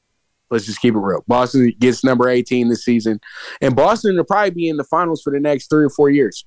Let's 0.50 0.64
just 0.64 0.80
keep 0.80 0.94
it 0.94 0.98
real. 0.98 1.22
Boston 1.28 1.72
gets 1.78 2.02
number 2.02 2.28
18 2.28 2.68
this 2.68 2.84
season. 2.84 3.20
And 3.60 3.76
Boston 3.76 4.16
will 4.16 4.24
probably 4.24 4.50
be 4.50 4.68
in 4.68 4.78
the 4.78 4.84
finals 4.84 5.20
for 5.22 5.30
the 5.30 5.40
next 5.40 5.68
three 5.68 5.84
or 5.84 5.90
four 5.90 6.08
years. 6.08 6.46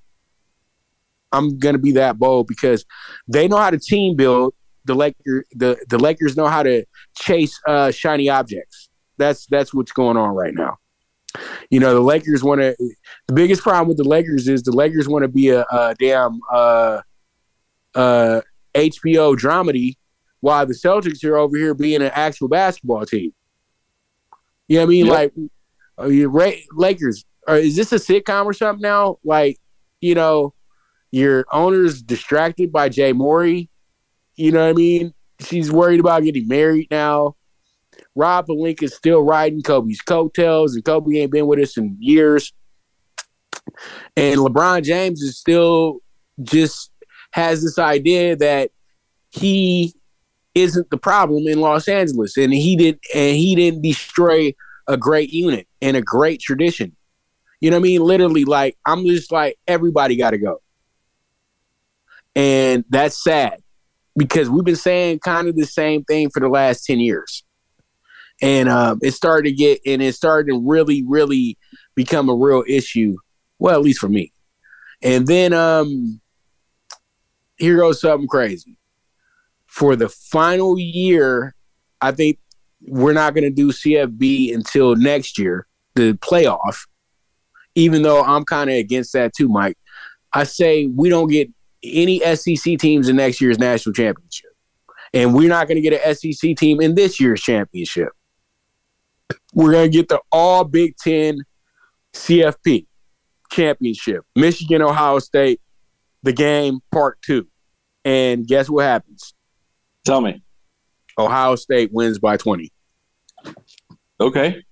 I'm 1.32 1.60
gonna 1.60 1.78
be 1.78 1.92
that 1.94 2.18
bold 2.20 2.48
because 2.48 2.84
they 3.28 3.48
know 3.48 3.58
how 3.58 3.70
to 3.70 3.78
team 3.80 4.16
build. 4.16 4.54
The 4.86 4.96
Lakers, 4.96 5.46
the, 5.52 5.78
the 5.90 6.00
Lakers 6.00 6.36
know 6.36 6.48
how 6.48 6.64
to 6.64 6.84
chase 7.16 7.58
uh, 7.68 7.92
shiny 7.92 8.28
objects. 8.28 8.90
That's 9.18 9.46
that's 9.46 9.74
what's 9.74 9.92
going 9.92 10.18
on 10.18 10.34
right 10.36 10.54
now. 10.54 10.78
You 11.70 11.80
know, 11.80 11.94
the 11.94 12.02
Lakers 12.02 12.44
want 12.44 12.60
to. 12.62 12.76
The 13.28 13.34
biggest 13.34 13.62
problem 13.62 13.88
with 13.88 13.98
the 13.98 14.04
Lakers 14.04 14.48
is 14.48 14.64
the 14.64 14.72
Lakers 14.72 15.08
want 15.08 15.24
to 15.24 15.30
be 15.30 15.50
a, 15.50 15.62
a 15.72 15.96
damn 16.00 16.40
uh, 16.52 17.02
uh, 17.96 18.42
HBO 18.74 19.36
dramedy, 19.36 19.96
while 20.40 20.66
the 20.66 20.74
Celtics 20.74 21.24
are 21.24 21.38
over 21.38 21.58
here 21.58 21.74
being 21.74 22.02
an 22.02 22.12
actual 22.14 22.48
basketball 22.48 23.06
team. 23.06 23.34
You 24.68 24.78
know 24.78 24.84
what 24.84 24.88
I 24.88 24.90
mean? 24.90 25.06
Yep. 25.06 25.14
Like, 25.14 25.34
are 25.98 26.12
you 26.12 26.30
Ra- 26.30 26.52
Lakers? 26.74 27.26
Or 27.48 27.58
is 27.58 27.76
this 27.76 27.92
a 27.92 27.96
sitcom 27.96 28.46
or 28.46 28.54
something 28.54 28.82
now? 28.82 29.18
Like, 29.24 29.58
you 30.00 30.16
know, 30.16 30.54
your 31.12 31.46
owner's 31.52 32.02
distracted 32.02 32.72
by 32.72 32.90
Jay 32.90 33.14
Mohr. 33.14 33.68
You 34.36 34.52
know 34.52 34.64
what 34.64 34.70
I 34.70 34.74
mean? 34.74 35.14
She's 35.42 35.72
worried 35.72 36.00
about 36.00 36.24
getting 36.24 36.48
married 36.48 36.88
now. 36.92 37.36
Rob 38.16 38.48
Pelinka 38.48 38.84
is 38.84 38.96
still 38.96 39.22
riding 39.22 39.62
Kobe's 39.62 40.02
coattails, 40.02 40.76
and 40.76 40.84
Kobe 40.84 41.18
ain't 41.18 41.32
been 41.32 41.48
with 41.48 41.60
us 41.60 41.78
in 41.78 41.98
years. 42.00 42.54
And 44.16 44.40
LeBron 44.40 44.84
James 44.84 45.22
is 45.22 45.38
still 45.38 46.00
just 46.42 46.91
has 47.32 47.64
this 47.64 47.80
idea 47.80 48.36
that 48.36 48.72
he 49.32 49.94
isn't 50.54 50.90
the 50.90 50.98
problem 50.98 51.48
in 51.48 51.62
Los 51.62 51.88
Angeles, 51.88 52.38
and 52.38 52.54
he 52.54 52.76
did, 52.76 53.00
and 53.16 53.36
he 53.36 53.56
didn't 53.56 53.82
destroy 53.82 54.54
a 54.88 54.98
great 54.98 55.32
unit 55.32 55.68
and 55.82 55.96
a 55.96 56.02
great 56.02 56.42
tradition. 56.42 56.96
You 57.62 57.70
know 57.70 57.78
what 57.78 57.82
I 57.82 57.90
mean? 57.90 58.02
Literally, 58.02 58.46
like 58.46 58.78
I'm 58.86 59.06
just 59.06 59.32
like 59.32 59.58
everybody 59.68 60.16
got 60.16 60.32
to 60.32 60.38
go, 60.38 60.62
and 62.36 62.84
that's 62.90 63.24
sad 63.24 63.62
because 64.18 64.50
we've 64.50 64.66
been 64.66 64.76
saying 64.76 65.20
kind 65.20 65.48
of 65.48 65.56
the 65.56 65.66
same 65.66 66.04
thing 66.04 66.30
for 66.30 66.40
the 66.40 66.50
last 66.50 66.84
ten 66.86 67.00
years, 67.00 67.44
and 68.42 68.68
um, 68.68 69.00
it 69.02 69.12
started 69.12 69.50
to 69.50 69.56
get 69.56 69.80
and 69.86 70.02
it 70.02 70.16
started 70.16 70.52
to 70.52 70.60
really, 70.60 71.04
really 71.08 71.58
become 71.96 72.30
a 72.30 72.36
real 72.36 72.64
issue. 72.68 73.16
Well, 73.60 73.76
at 73.76 73.82
least 73.84 74.00
for 74.00 74.10
me. 74.10 74.34
And 75.04 75.28
then 75.28 75.54
um, 75.54 76.20
here 77.62 77.78
goes 77.78 78.02
something 78.02 78.28
crazy. 78.28 78.76
For 79.68 79.96
the 79.96 80.10
final 80.10 80.78
year, 80.78 81.56
I 82.02 82.12
think 82.12 82.40
we're 82.82 83.14
not 83.14 83.34
going 83.34 83.44
to 83.44 83.50
do 83.50 83.70
CFP 83.70 84.54
until 84.54 84.96
next 84.96 85.38
year, 85.38 85.68
the 85.96 86.14
playoff. 86.14 86.88
Even 87.76 88.02
though 88.02 88.22
I'm 88.22 88.44
kind 88.44 88.70
of 88.70 88.76
against 88.76 89.14
that 89.14 89.34
too, 89.34 89.48
Mike. 89.48 89.78
I 90.34 90.44
say 90.44 90.88
we 90.88 91.10
don't 91.10 91.30
get 91.30 91.50
any 91.84 92.20
SEC 92.36 92.78
teams 92.80 93.08
in 93.08 93.16
next 93.16 93.40
year's 93.40 93.60
national 93.60 93.94
championship. 93.94 94.50
And 95.14 95.34
we're 95.34 95.50
not 95.50 95.68
going 95.68 95.82
to 95.82 95.88
get 95.88 96.02
an 96.04 96.16
SEC 96.16 96.56
team 96.56 96.82
in 96.82 96.96
this 96.96 97.20
year's 97.20 97.42
championship. 97.42 98.10
We're 99.54 99.72
going 99.72 99.92
to 99.92 99.98
get 99.98 100.10
the 100.10 100.20
all 100.32 100.64
Big 100.64 100.96
Ten 100.98 101.44
CFP 102.14 102.88
championship. 103.52 104.26
Michigan, 104.36 104.82
Ohio 104.82 105.20
State, 105.20 105.62
the 106.24 106.34
game 106.34 106.80
part 106.92 107.22
two. 107.22 107.48
And 108.04 108.48
guess 108.48 108.70
what 108.70 108.86
happens? 108.86 109.34
Tell 110.06 110.22
me. 110.22 110.42
Ohio 111.18 111.56
State 111.56 111.92
wins 111.92 112.20
by 112.20 112.38
20. 112.38 112.72
Okay. 114.20 114.64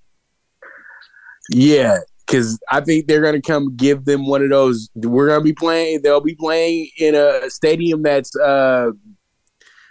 Yeah, 1.52 1.98
because 2.26 2.60
I 2.72 2.82
think 2.82 3.08
they're 3.08 3.22
going 3.22 3.40
to 3.40 3.42
come 3.42 3.76
give 3.76 4.06
them 4.06 4.28
one 4.28 4.44
of 4.44 4.50
those. 4.50 4.90
We're 4.96 5.28
going 5.28 5.40
to 5.40 5.44
be 5.44 5.54
playing, 5.54 6.02
they'll 6.04 6.22
be 6.22 6.36
playing 6.36 6.90
in 6.98 7.16
a 7.16 7.50
stadium 7.50 8.04
that's, 8.04 8.36
uh, 8.36 8.92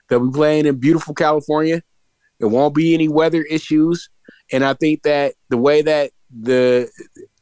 they'll 0.09 0.26
be 0.26 0.32
playing 0.32 0.66
in 0.66 0.76
beautiful 0.76 1.14
California. 1.14 1.82
There 2.39 2.49
won't 2.49 2.74
be 2.74 2.95
any 2.95 3.09
weather 3.09 3.43
issues. 3.43 4.09
And 4.53 4.64
I 4.64 4.74
think 4.74 5.03
that 5.03 5.34
the 5.51 5.57
way 5.57 5.82
that 5.82 6.12
the 6.30 6.89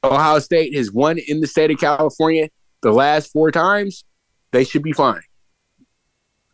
Ohio 0.02 0.38
State 0.38 0.74
has 0.74 0.90
won 0.90 1.18
in 1.18 1.40
the 1.40 1.46
state 1.46 1.70
of 1.70 1.78
California 1.78 2.48
the 2.82 2.92
last 2.92 3.32
four 3.32 3.50
times, 3.50 4.04
they 4.52 4.64
should 4.64 4.82
be 4.82 4.92
fine. 4.92 5.22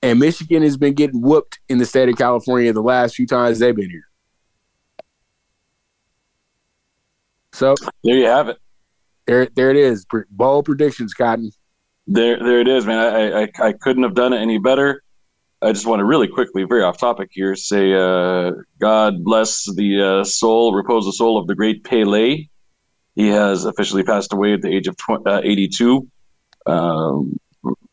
And 0.02 0.18
Michigan 0.18 0.62
has 0.62 0.76
been 0.76 0.94
getting 0.94 1.20
whooped 1.20 1.60
in 1.68 1.78
the 1.78 1.86
state 1.86 2.08
of 2.08 2.16
California 2.16 2.72
the 2.72 2.82
last 2.82 3.14
few 3.14 3.26
times 3.26 3.60
they've 3.60 3.74
been 3.74 3.90
here. 3.90 4.08
So 7.52 7.74
there 8.02 8.16
you 8.16 8.26
have 8.26 8.48
it. 8.48 8.58
There, 9.26 9.46
there 9.54 9.70
it 9.70 9.76
is. 9.76 10.04
Bold 10.30 10.64
predictions, 10.64 11.14
Cotton. 11.14 11.52
There, 12.06 12.42
there 12.42 12.60
it 12.60 12.66
is, 12.66 12.84
man. 12.84 12.98
I, 12.98 13.42
I, 13.42 13.68
I 13.68 13.72
couldn't 13.72 14.02
have 14.02 14.14
done 14.14 14.32
it 14.32 14.40
any 14.40 14.58
better. 14.58 15.02
I 15.60 15.70
just 15.70 15.86
want 15.86 16.00
to 16.00 16.04
really 16.04 16.26
quickly, 16.26 16.64
very 16.64 16.82
off 16.82 16.98
topic 16.98 17.30
here, 17.32 17.54
say, 17.54 17.94
uh, 17.94 18.50
God 18.80 19.22
bless 19.22 19.64
the 19.72 20.02
uh, 20.02 20.24
soul, 20.24 20.74
repose 20.74 21.04
the 21.04 21.12
soul 21.12 21.38
of 21.38 21.46
the 21.46 21.54
great 21.54 21.84
Pele. 21.84 22.48
He 23.14 23.28
has 23.28 23.64
officially 23.64 24.02
passed 24.02 24.32
away 24.32 24.54
at 24.54 24.62
the 24.62 24.74
age 24.74 24.88
of 24.88 24.96
tw- 24.96 25.24
uh, 25.24 25.40
82. 25.44 26.08
Um, 26.66 27.38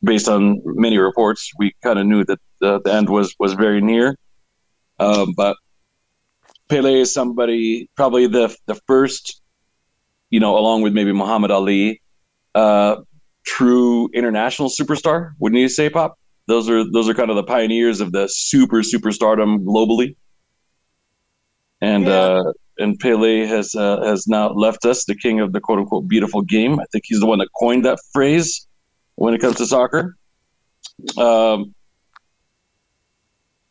based 0.04 0.28
on 0.28 0.62
many 0.66 0.98
reports, 0.98 1.52
we 1.58 1.74
kind 1.84 2.00
of 2.00 2.06
knew 2.06 2.24
that 2.26 2.40
the, 2.60 2.82
the 2.82 2.94
end 2.94 3.10
was 3.10 3.36
was 3.40 3.54
very 3.54 3.82
near. 3.82 4.18
Um, 5.00 5.34
but 5.36 5.58
Pele 6.68 7.02
is 7.02 7.14
somebody, 7.14 7.90
probably 7.96 8.28
the 8.28 8.56
the 8.68 8.76
first, 8.88 9.42
you 10.30 10.40
know, 10.40 10.58
along 10.58 10.82
with 10.82 10.94
maybe 10.94 11.12
Muhammad 11.12 11.52
Ali, 11.52 12.02
uh, 12.56 12.98
true 13.46 14.10
international 14.14 14.70
superstar. 14.70 15.32
Wouldn't 15.40 15.60
you 15.60 15.70
say, 15.70 15.90
Pop? 15.90 16.18
Those 16.48 16.70
are 16.70 16.90
those 16.90 17.08
are 17.08 17.14
kind 17.14 17.30
of 17.30 17.36
the 17.36 17.44
pioneers 17.44 18.02
of 18.02 18.12
the 18.12 18.28
super 18.28 18.78
superstardom 18.78 19.64
globally. 19.66 20.16
And 21.82 22.08
uh, 22.08 22.54
and 22.78 23.00
Pele 23.00 23.46
has 23.46 23.76
uh, 23.76 24.02
has 24.04 24.28
now 24.28 24.50
left 24.50 24.86
us, 24.86 25.06
the 25.06 25.16
king 25.16 25.40
of 25.40 25.54
the 25.54 25.62
quote 25.62 25.80
unquote 25.80 26.08
beautiful 26.08 26.42
game. 26.42 26.80
I 26.80 26.86
think 26.92 27.06
he's 27.08 27.20
the 27.20 27.26
one 27.26 27.40
that 27.40 27.50
coined 27.58 27.86
that 27.86 28.00
phrase 28.12 28.68
when 29.20 29.34
it 29.34 29.42
comes 29.42 29.58
to 29.58 29.66
soccer. 29.66 30.16
Um, 31.18 31.76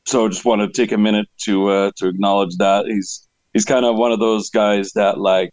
so 0.07 0.28
just 0.28 0.44
want 0.44 0.61
to 0.61 0.68
take 0.68 0.92
a 0.92 0.99
minute 0.99 1.26
to 1.44 1.68
uh, 1.68 1.90
to 1.96 2.09
acknowledge 2.09 2.57
that 2.59 2.86
he's 2.86 3.26
he's 3.55 3.64
kind 3.64 3.84
of 3.84 3.96
one 3.96 4.12
of 4.12 4.20
those 4.20 4.51
guys 4.51 4.92
that 4.92 5.18
like 5.18 5.53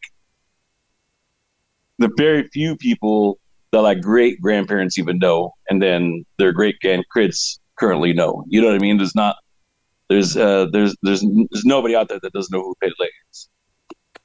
the 1.97 2.09
very 2.17 2.47
few 2.49 2.75
people 2.75 3.39
that 3.71 3.81
like 3.81 4.01
great 4.01 4.41
grandparents 4.41 4.97
even 4.99 5.17
know, 5.17 5.51
and 5.69 5.81
then 5.81 6.25
their 6.37 6.51
great 6.51 6.75
grandkids 6.83 7.59
currently 7.77 8.11
know. 8.13 8.43
You 8.47 8.61
know 8.61 8.67
what 8.67 8.75
I 8.75 8.79
mean? 8.79 8.97
There's 8.97 9.15
not 9.15 9.37
there's 10.09 10.35
uh, 10.35 10.67
there's 10.71 10.95
there's 11.03 11.21
there's 11.21 11.65
nobody 11.65 11.95
out 11.95 12.09
there 12.09 12.19
that 12.21 12.33
doesn't 12.33 12.53
know 12.53 12.63
who 12.63 12.75
Pele 12.81 13.09
is. 13.31 13.49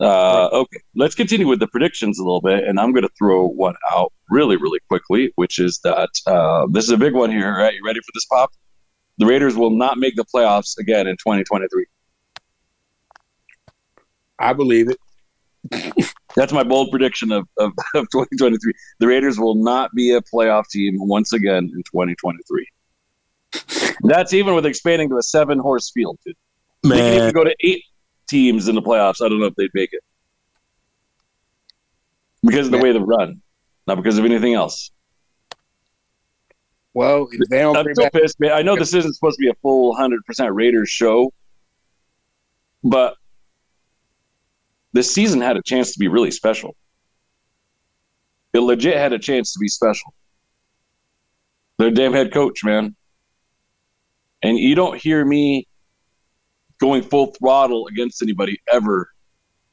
Uh, 0.00 0.48
okay, 0.52 0.78
let's 0.96 1.14
continue 1.14 1.46
with 1.46 1.60
the 1.60 1.66
predictions 1.66 2.18
a 2.18 2.22
little 2.22 2.40
bit, 2.40 2.64
and 2.64 2.80
I'm 2.80 2.92
going 2.92 3.02
to 3.02 3.10
throw 3.18 3.46
one 3.46 3.74
out 3.92 4.12
really, 4.30 4.56
really 4.56 4.80
quickly, 4.88 5.30
which 5.36 5.58
is 5.58 5.78
that 5.84 6.08
uh, 6.26 6.66
this 6.70 6.84
is 6.84 6.90
a 6.90 6.96
big 6.96 7.12
one 7.12 7.30
here. 7.30 7.54
Right, 7.54 7.74
you 7.74 7.84
ready 7.84 8.00
for 8.00 8.10
this, 8.14 8.24
Pop? 8.24 8.50
The 9.18 9.26
Raiders 9.26 9.56
will 9.56 9.70
not 9.70 9.98
make 9.98 10.16
the 10.16 10.24
playoffs 10.24 10.78
again 10.78 11.06
in 11.06 11.16
2023. 11.16 11.84
I 14.38 14.54
believe 14.54 14.88
it. 14.88 16.06
That's 16.34 16.54
my 16.54 16.62
bold 16.62 16.90
prediction 16.90 17.30
of, 17.30 17.46
of, 17.58 17.72
of 17.94 18.08
2023. 18.10 18.72
The 19.00 19.06
Raiders 19.06 19.38
will 19.38 19.56
not 19.56 19.94
be 19.94 20.12
a 20.12 20.22
playoff 20.22 20.68
team 20.70 20.94
once 20.98 21.34
again 21.34 21.64
in 21.74 21.82
2023. 21.82 22.66
That's 24.04 24.32
even 24.32 24.54
with 24.54 24.64
expanding 24.64 25.10
to 25.10 25.18
a 25.18 25.22
seven 25.22 25.58
horse 25.58 25.90
field. 25.90 26.18
Dude. 26.24 26.36
They 26.84 26.96
can 26.96 27.14
even 27.14 27.34
go 27.34 27.44
to 27.44 27.54
eight 27.60 27.84
teams 28.30 28.68
in 28.68 28.74
the 28.74 28.82
playoffs. 28.82 29.24
I 29.24 29.28
don't 29.28 29.40
know 29.40 29.46
if 29.46 29.54
they'd 29.56 29.70
make 29.74 29.92
it 29.92 30.02
because 32.42 32.66
of 32.66 32.72
the 32.72 32.78
way 32.78 32.92
they 32.92 32.98
run, 32.98 33.42
not 33.86 33.96
because 33.96 34.18
of 34.18 34.24
anything 34.24 34.54
else. 34.54 34.90
Well, 36.94 37.28
if 37.30 37.48
they 37.48 37.58
don't 37.58 37.76
I'm 37.76 37.86
so 37.94 38.04
back, 38.04 38.12
pissed, 38.12 38.40
man. 38.40 38.52
I 38.52 38.62
know 38.62 38.76
this 38.76 38.94
isn't 38.94 39.14
supposed 39.14 39.36
to 39.38 39.42
be 39.42 39.48
a 39.48 39.54
full 39.62 39.94
hundred 39.94 40.24
percent 40.24 40.52
Raiders 40.54 40.88
show, 40.88 41.32
but 42.82 43.16
this 44.92 45.12
season 45.12 45.40
had 45.40 45.56
a 45.56 45.62
chance 45.62 45.92
to 45.92 45.98
be 45.98 46.08
really 46.08 46.30
special. 46.30 46.74
It 48.52 48.60
legit 48.60 48.96
had 48.96 49.12
a 49.12 49.18
chance 49.18 49.52
to 49.52 49.58
be 49.60 49.68
special. 49.68 50.14
Their 51.78 51.92
damn 51.92 52.12
head 52.12 52.32
coach, 52.32 52.64
man. 52.64 52.96
And 54.42 54.58
you 54.58 54.74
don't 54.74 55.00
hear 55.00 55.24
me 55.24 55.68
going 56.80 57.02
full 57.02 57.26
throttle 57.38 57.86
against 57.86 58.22
anybody 58.22 58.60
ever. 58.72 59.08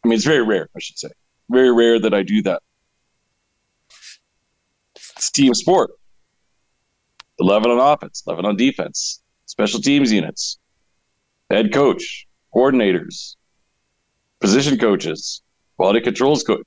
I 0.04 0.08
mean, 0.08 0.16
it's 0.16 0.26
very 0.26 0.44
rare, 0.44 0.70
I 0.76 0.80
should 0.80 0.98
say. 0.98 1.10
Very 1.50 1.72
rare 1.74 2.00
that 2.00 2.14
I 2.14 2.24
do 2.24 2.42
that. 2.44 2.62
It's 4.96 5.32
team 5.32 5.54
sport. 5.54 5.92
11 7.40 7.72
on 7.72 7.80
offense, 7.80 8.24
11 8.26 8.46
on 8.46 8.56
defense, 8.56 9.22
special 9.46 9.80
teams 9.80 10.12
units, 10.12 10.58
head 11.52 11.72
coach, 11.72 12.28
coordinators, 12.54 13.36
position 14.40 14.78
coaches, 14.78 15.44
quality 15.78 16.02
controls 16.02 16.44
coach, 16.44 16.66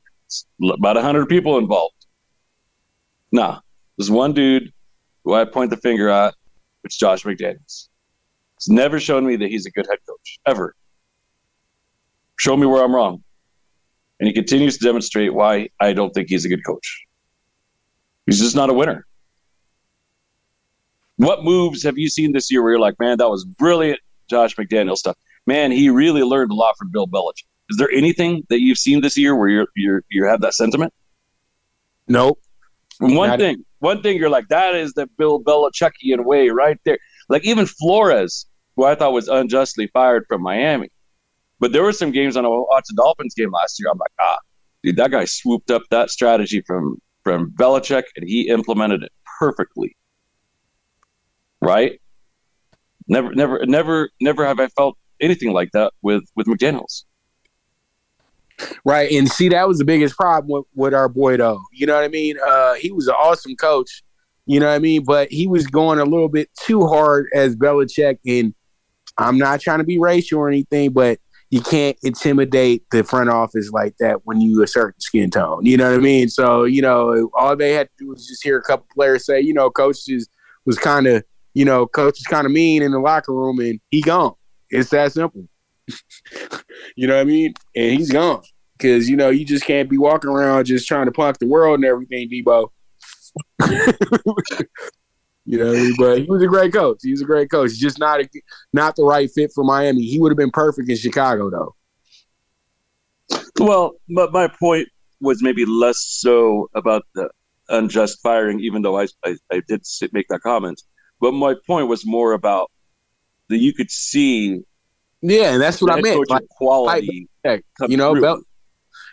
about 0.62 0.94
100 0.94 1.26
people 1.28 1.58
involved. 1.58 2.06
Nah, 3.32 3.60
there's 3.98 4.10
one 4.10 4.32
dude 4.32 4.72
who 5.24 5.34
I 5.34 5.44
point 5.44 5.70
the 5.70 5.76
finger 5.76 6.08
at, 6.08 6.34
it's 6.84 6.96
Josh 6.96 7.24
McDaniels. 7.24 7.89
Never 8.68 9.00
shown 9.00 9.26
me 9.26 9.36
that 9.36 9.48
he's 9.48 9.66
a 9.66 9.70
good 9.70 9.86
head 9.88 9.98
coach, 10.08 10.38
ever. 10.46 10.74
Show 12.38 12.56
me 12.56 12.66
where 12.66 12.84
I'm 12.84 12.94
wrong. 12.94 13.22
And 14.18 14.26
he 14.26 14.32
continues 14.34 14.76
to 14.78 14.84
demonstrate 14.84 15.32
why 15.32 15.70
I 15.80 15.92
don't 15.92 16.10
think 16.10 16.28
he's 16.28 16.44
a 16.44 16.48
good 16.48 16.64
coach. 16.64 17.06
He's 18.26 18.38
just 18.38 18.54
not 18.54 18.68
a 18.70 18.74
winner. 18.74 19.06
What 21.16 21.44
moves 21.44 21.82
have 21.82 21.98
you 21.98 22.08
seen 22.08 22.32
this 22.32 22.50
year 22.50 22.62
where 22.62 22.72
you're 22.72 22.80
like, 22.80 22.98
man, 22.98 23.18
that 23.18 23.28
was 23.28 23.44
brilliant, 23.44 24.00
Josh 24.28 24.56
McDaniel 24.56 24.96
stuff? 24.96 25.16
Man, 25.46 25.70
he 25.70 25.90
really 25.90 26.22
learned 26.22 26.50
a 26.50 26.54
lot 26.54 26.76
from 26.78 26.90
Bill 26.90 27.06
Belichick. 27.06 27.44
Is 27.70 27.76
there 27.76 27.90
anything 27.90 28.46
that 28.48 28.60
you've 28.60 28.78
seen 28.78 29.00
this 29.00 29.16
year 29.16 29.34
where 29.36 29.48
you're 29.48 29.66
you're 29.76 30.02
you 30.10 30.24
have 30.24 30.40
that 30.40 30.54
sentiment? 30.54 30.92
Nope. 32.08 32.40
One 32.98 33.30
Not- 33.30 33.38
thing, 33.38 33.64
one 33.78 34.02
thing, 34.02 34.18
you're 34.18 34.28
like, 34.30 34.48
that 34.48 34.74
is 34.74 34.92
the 34.92 35.06
Bill 35.18 35.42
Belichickian 35.42 36.24
way 36.24 36.50
right 36.50 36.78
there. 36.84 36.98
Like 37.28 37.44
even 37.46 37.66
Flores, 37.66 38.46
who 38.76 38.84
I 38.84 38.94
thought 38.94 39.12
was 39.12 39.28
unjustly 39.28 39.88
fired 39.88 40.24
from 40.28 40.42
Miami, 40.42 40.88
but 41.58 41.72
there 41.72 41.82
were 41.82 41.92
some 41.92 42.10
games 42.10 42.36
on 42.36 42.44
I 42.44 42.48
watched 42.48 42.88
the 42.88 42.94
Dolphins 42.94 43.34
game 43.34 43.52
last 43.52 43.78
year. 43.78 43.90
I'm 43.90 43.98
like, 43.98 44.12
ah, 44.20 44.38
dude, 44.82 44.96
that 44.96 45.10
guy 45.10 45.24
swooped 45.24 45.70
up 45.70 45.82
that 45.90 46.10
strategy 46.10 46.62
from 46.66 46.96
from 47.22 47.50
Belichick 47.52 48.04
and 48.16 48.26
he 48.26 48.48
implemented 48.48 49.02
it 49.02 49.12
perfectly. 49.38 49.96
Right? 51.60 52.00
Never, 53.08 53.34
never, 53.34 53.66
never, 53.66 54.10
never 54.20 54.46
have 54.46 54.58
I 54.58 54.68
felt 54.68 54.96
anything 55.20 55.52
like 55.52 55.70
that 55.72 55.92
with 56.02 56.24
with 56.34 56.46
McDaniels. 56.46 57.04
Right. 58.84 59.10
And 59.12 59.28
see, 59.28 59.48
that 59.48 59.66
was 59.68 59.78
the 59.78 59.84
biggest 59.84 60.16
problem 60.16 60.50
with, 60.50 60.64
with 60.74 60.94
our 60.94 61.08
boy, 61.08 61.36
though. 61.36 61.60
You 61.72 61.86
know 61.86 61.94
what 61.94 62.04
I 62.04 62.08
mean? 62.08 62.36
Uh, 62.46 62.74
he 62.74 62.92
was 62.92 63.08
an 63.08 63.14
awesome 63.14 63.56
coach. 63.56 64.02
You 64.46 64.60
know 64.60 64.66
what 64.66 64.74
I 64.74 64.78
mean? 64.78 65.04
But 65.04 65.30
he 65.30 65.46
was 65.46 65.66
going 65.66 65.98
a 65.98 66.04
little 66.04 66.28
bit 66.28 66.50
too 66.58 66.86
hard 66.86 67.28
as 67.34 67.56
Belichick. 67.56 68.18
And 68.26 68.54
I'm 69.18 69.38
not 69.38 69.60
trying 69.60 69.78
to 69.78 69.84
be 69.84 69.98
racial 69.98 70.38
or 70.38 70.48
anything, 70.48 70.92
but 70.92 71.18
you 71.50 71.60
can't 71.60 71.96
intimidate 72.02 72.84
the 72.92 73.02
front 73.02 73.28
office 73.28 73.70
like 73.70 73.96
that 73.98 74.20
when 74.24 74.40
you 74.40 74.62
a 74.62 74.66
certain 74.66 75.00
skin 75.00 75.30
tone. 75.30 75.66
You 75.66 75.76
know 75.76 75.90
what 75.90 75.98
I 75.98 76.02
mean? 76.02 76.28
So, 76.28 76.64
you 76.64 76.80
know, 76.80 77.28
all 77.34 77.56
they 77.56 77.72
had 77.72 77.88
to 77.88 78.04
do 78.04 78.08
was 78.08 78.26
just 78.26 78.42
hear 78.42 78.56
a 78.56 78.62
couple 78.62 78.86
players 78.94 79.26
say, 79.26 79.40
you 79.40 79.52
know, 79.52 79.68
coach 79.68 80.08
is, 80.08 80.28
was 80.64 80.78
kind 80.78 81.06
of, 81.08 81.24
you 81.54 81.64
know, 81.64 81.86
coach 81.86 82.20
is 82.20 82.26
kind 82.26 82.46
of 82.46 82.52
mean 82.52 82.82
in 82.82 82.92
the 82.92 83.00
locker 83.00 83.34
room 83.34 83.58
and 83.58 83.80
he 83.90 84.00
gone. 84.00 84.34
It's 84.70 84.90
that 84.90 85.12
simple. 85.12 85.48
you 86.96 87.08
know 87.08 87.16
what 87.16 87.22
I 87.22 87.24
mean? 87.24 87.54
And 87.74 87.98
he's 87.98 88.12
gone 88.12 88.42
because 88.80 89.08
you 89.10 89.16
know 89.16 89.28
you 89.28 89.44
just 89.44 89.64
can't 89.64 89.90
be 89.90 89.98
walking 89.98 90.30
around 90.30 90.64
just 90.64 90.88
trying 90.88 91.06
to 91.06 91.12
punk 91.12 91.38
the 91.38 91.46
world 91.46 91.76
and 91.76 91.84
everything, 91.84 92.30
Debo. 92.30 92.68
you 95.46 95.58
know, 95.58 95.66
what 95.66 95.76
I 95.76 95.80
mean? 95.80 95.94
but 95.98 96.18
he 96.18 96.24
was 96.24 96.42
a 96.42 96.46
great 96.46 96.72
coach. 96.72 96.98
He 97.02 97.10
was 97.10 97.22
a 97.22 97.24
great 97.24 97.50
coach. 97.50 97.72
Just 97.74 97.98
not 97.98 98.20
a, 98.20 98.28
not 98.72 98.96
the 98.96 99.04
right 99.04 99.30
fit 99.30 99.52
for 99.54 99.64
Miami. 99.64 100.02
He 100.02 100.18
would 100.20 100.30
have 100.30 100.38
been 100.38 100.50
perfect 100.50 100.88
in 100.88 100.96
Chicago, 100.96 101.50
though. 101.50 101.74
Well, 103.58 103.92
but 104.08 104.32
my 104.32 104.48
point 104.48 104.88
was 105.20 105.42
maybe 105.42 105.64
less 105.64 105.98
so 105.98 106.70
about 106.74 107.04
the 107.14 107.30
unjust 107.68 108.20
firing, 108.22 108.60
even 108.60 108.82
though 108.82 108.98
I, 108.98 109.06
I, 109.24 109.36
I 109.50 109.62
did 109.68 109.82
make 110.12 110.28
that 110.28 110.40
comment. 110.40 110.82
But 111.20 111.32
my 111.32 111.54
point 111.66 111.88
was 111.88 112.06
more 112.06 112.32
about 112.32 112.70
that 113.48 113.58
you 113.58 113.74
could 113.74 113.90
see 113.90 114.62
Yeah, 115.20 115.52
and 115.52 115.60
that's 115.60 115.82
what 115.82 115.92
I 115.92 116.00
meant. 116.00 116.28
Like, 116.30 116.48
quality. 116.48 117.28
Come 117.44 117.90
you 117.90 117.96
know. 117.96 118.18
Bel- 118.20 118.42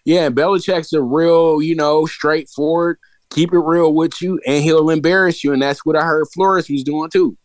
yeah, 0.05 0.29
Belichick's 0.29 0.93
a 0.93 1.01
real, 1.01 1.61
you 1.61 1.75
know, 1.75 2.05
straightforward, 2.05 2.97
keep 3.29 3.53
it 3.53 3.59
real 3.59 3.93
with 3.93 4.21
you, 4.21 4.39
and 4.45 4.63
he'll 4.63 4.89
embarrass 4.89 5.43
you. 5.43 5.53
And 5.53 5.61
that's 5.61 5.85
what 5.85 5.95
I 5.95 6.03
heard 6.03 6.27
Flores 6.33 6.69
was 6.69 6.83
doing 6.83 7.09
too. 7.09 7.37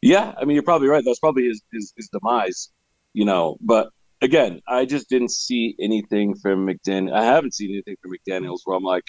Yeah, 0.00 0.34
I 0.40 0.44
mean, 0.44 0.54
you're 0.54 0.62
probably 0.62 0.88
right. 0.88 1.04
That's 1.04 1.18
probably 1.18 1.46
his, 1.46 1.62
his, 1.72 1.92
his 1.96 2.08
demise, 2.08 2.70
you 3.14 3.24
know. 3.24 3.56
But 3.60 3.90
again, 4.22 4.60
I 4.68 4.84
just 4.84 5.08
didn't 5.08 5.32
see 5.32 5.74
anything 5.80 6.36
from 6.36 6.66
McDaniel. 6.66 7.12
I 7.12 7.24
haven't 7.24 7.54
seen 7.54 7.70
anything 7.70 7.96
from 8.00 8.12
McDaniels 8.12 8.60
where 8.64 8.76
I'm 8.76 8.84
like, 8.84 9.04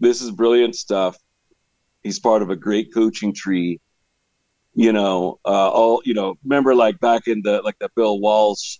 this 0.00 0.22
is 0.22 0.30
brilliant 0.30 0.76
stuff. 0.76 1.16
He's 2.02 2.20
part 2.20 2.42
of 2.42 2.50
a 2.50 2.56
great 2.56 2.92
coaching 2.92 3.32
tree. 3.32 3.80
You 4.74 4.92
know, 4.92 5.38
uh, 5.44 5.70
all 5.70 6.02
you 6.04 6.14
know. 6.14 6.34
Remember, 6.42 6.74
like 6.74 6.98
back 6.98 7.28
in 7.28 7.42
the 7.42 7.62
like 7.62 7.78
the 7.78 7.88
Bill 7.94 8.18
Walsh 8.18 8.78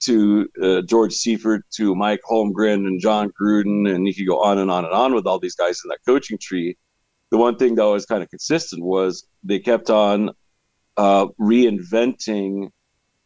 to 0.00 0.48
uh, 0.62 0.82
George 0.82 1.12
Seifert 1.12 1.64
to 1.72 1.94
Mike 1.94 2.20
Holmgren 2.28 2.86
and 2.86 3.00
Jon 3.00 3.32
Gruden, 3.40 3.92
and 3.92 4.06
you 4.06 4.14
could 4.14 4.26
go 4.26 4.40
on 4.42 4.58
and 4.58 4.70
on 4.70 4.84
and 4.84 4.92
on 4.92 5.14
with 5.14 5.26
all 5.26 5.38
these 5.38 5.54
guys 5.54 5.80
in 5.84 5.88
that 5.88 5.98
coaching 6.06 6.38
tree. 6.38 6.76
The 7.30 7.38
one 7.38 7.56
thing 7.56 7.74
that 7.76 7.84
was 7.84 8.06
kind 8.06 8.22
of 8.22 8.30
consistent 8.30 8.84
was 8.84 9.26
they 9.42 9.58
kept 9.58 9.90
on 9.90 10.30
uh, 10.96 11.26
reinventing 11.40 12.70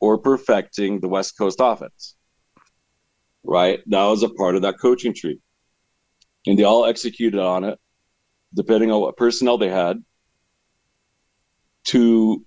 or 0.01 0.19
perfecting 0.19 1.01
the 1.01 1.09
West 1.09 1.37
Coast 1.37 1.59
offense. 1.61 2.17
Right? 3.43 3.81
That 3.87 4.05
was 4.05 4.23
a 4.23 4.29
part 4.29 4.57
of 4.57 4.63
that 4.63 4.79
coaching 4.81 5.15
tree. 5.15 5.41
And 6.47 6.59
they 6.59 6.65
all 6.65 6.87
executed 6.87 7.41
on 7.41 7.65
it, 7.65 7.79
depending 8.55 8.91
on 8.91 9.01
what 9.01 9.17
personnel 9.17 9.59
they 9.59 9.69
had, 9.69 10.03
to 11.85 12.45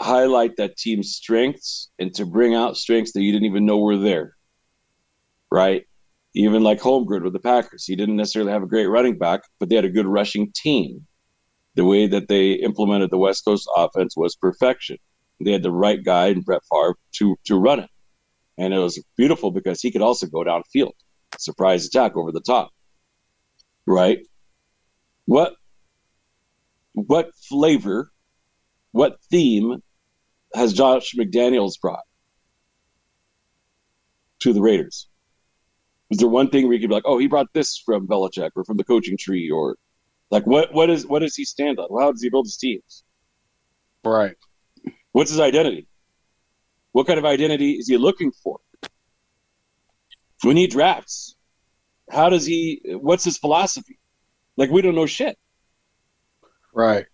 highlight 0.00 0.56
that 0.56 0.76
team's 0.76 1.12
strengths 1.12 1.90
and 1.98 2.14
to 2.14 2.24
bring 2.24 2.54
out 2.54 2.76
strengths 2.76 3.12
that 3.12 3.22
you 3.22 3.32
didn't 3.32 3.46
even 3.46 3.66
know 3.66 3.78
were 3.78 3.98
there. 3.98 4.36
Right? 5.50 5.86
Even 6.34 6.62
like 6.62 6.80
Holmgren 6.80 7.22
with 7.22 7.32
the 7.32 7.40
Packers, 7.40 7.84
he 7.84 7.96
didn't 7.96 8.16
necessarily 8.16 8.52
have 8.52 8.62
a 8.62 8.66
great 8.66 8.86
running 8.86 9.18
back, 9.18 9.42
but 9.58 9.68
they 9.68 9.74
had 9.74 9.84
a 9.84 9.90
good 9.90 10.06
rushing 10.06 10.52
team 10.54 11.06
the 11.74 11.84
way 11.84 12.06
that 12.06 12.28
they 12.28 12.52
implemented 12.52 13.10
the 13.10 13.18
West 13.18 13.44
Coast 13.44 13.68
offense 13.76 14.16
was 14.16 14.36
perfection. 14.36 14.96
They 15.42 15.52
had 15.52 15.62
the 15.62 15.70
right 15.70 16.02
guy 16.02 16.26
in 16.26 16.42
Brett 16.42 16.62
Favre 16.70 16.96
to 17.12 17.36
to 17.44 17.56
run 17.56 17.80
it, 17.80 17.90
and 18.58 18.74
it 18.74 18.78
was 18.78 19.02
beautiful 19.16 19.50
because 19.50 19.80
he 19.80 19.90
could 19.90 20.02
also 20.02 20.26
go 20.26 20.44
downfield, 20.44 20.92
surprise 21.38 21.86
attack 21.86 22.16
over 22.16 22.32
the 22.32 22.40
top. 22.40 22.70
Right? 23.86 24.26
What 25.24 25.54
what 26.92 27.34
flavor, 27.48 28.12
what 28.92 29.18
theme 29.30 29.82
has 30.54 30.72
Josh 30.72 31.14
McDaniels 31.14 31.80
brought 31.80 32.04
to 34.40 34.52
the 34.52 34.60
Raiders? 34.60 35.08
Is 36.10 36.18
there 36.18 36.28
one 36.28 36.50
thing 36.50 36.64
where 36.64 36.74
you 36.74 36.80
could 36.80 36.88
be 36.88 36.94
like, 36.94 37.04
oh, 37.06 37.18
he 37.18 37.28
brought 37.28 37.52
this 37.52 37.80
from 37.84 38.06
Belichick 38.06 38.50
or 38.56 38.64
from 38.64 38.76
the 38.76 38.84
coaching 38.84 39.16
tree 39.16 39.50
or 39.50 39.76
like 40.30 40.46
what 40.46 40.72
what 40.72 40.90
is 40.90 41.06
what 41.06 41.20
does 41.20 41.34
he 41.34 41.44
stand 41.44 41.78
on? 41.78 41.88
How 42.00 42.12
does 42.12 42.22
he 42.22 42.30
build 42.30 42.46
his 42.46 42.56
teams? 42.56 43.04
Right. 44.04 44.36
What's 45.12 45.30
his 45.30 45.40
identity? 45.40 45.86
What 46.92 47.06
kind 47.06 47.18
of 47.18 47.24
identity 47.24 47.72
is 47.72 47.88
he 47.88 47.96
looking 47.96 48.32
for? 48.42 48.58
When 50.42 50.56
he 50.56 50.66
drafts, 50.66 51.36
how 52.10 52.28
does 52.28 52.46
he? 52.46 52.80
What's 52.84 53.24
his 53.24 53.38
philosophy? 53.38 53.98
Like 54.56 54.70
we 54.70 54.82
don't 54.82 54.94
know 54.94 55.06
shit. 55.06 55.36
Right. 56.72 57.06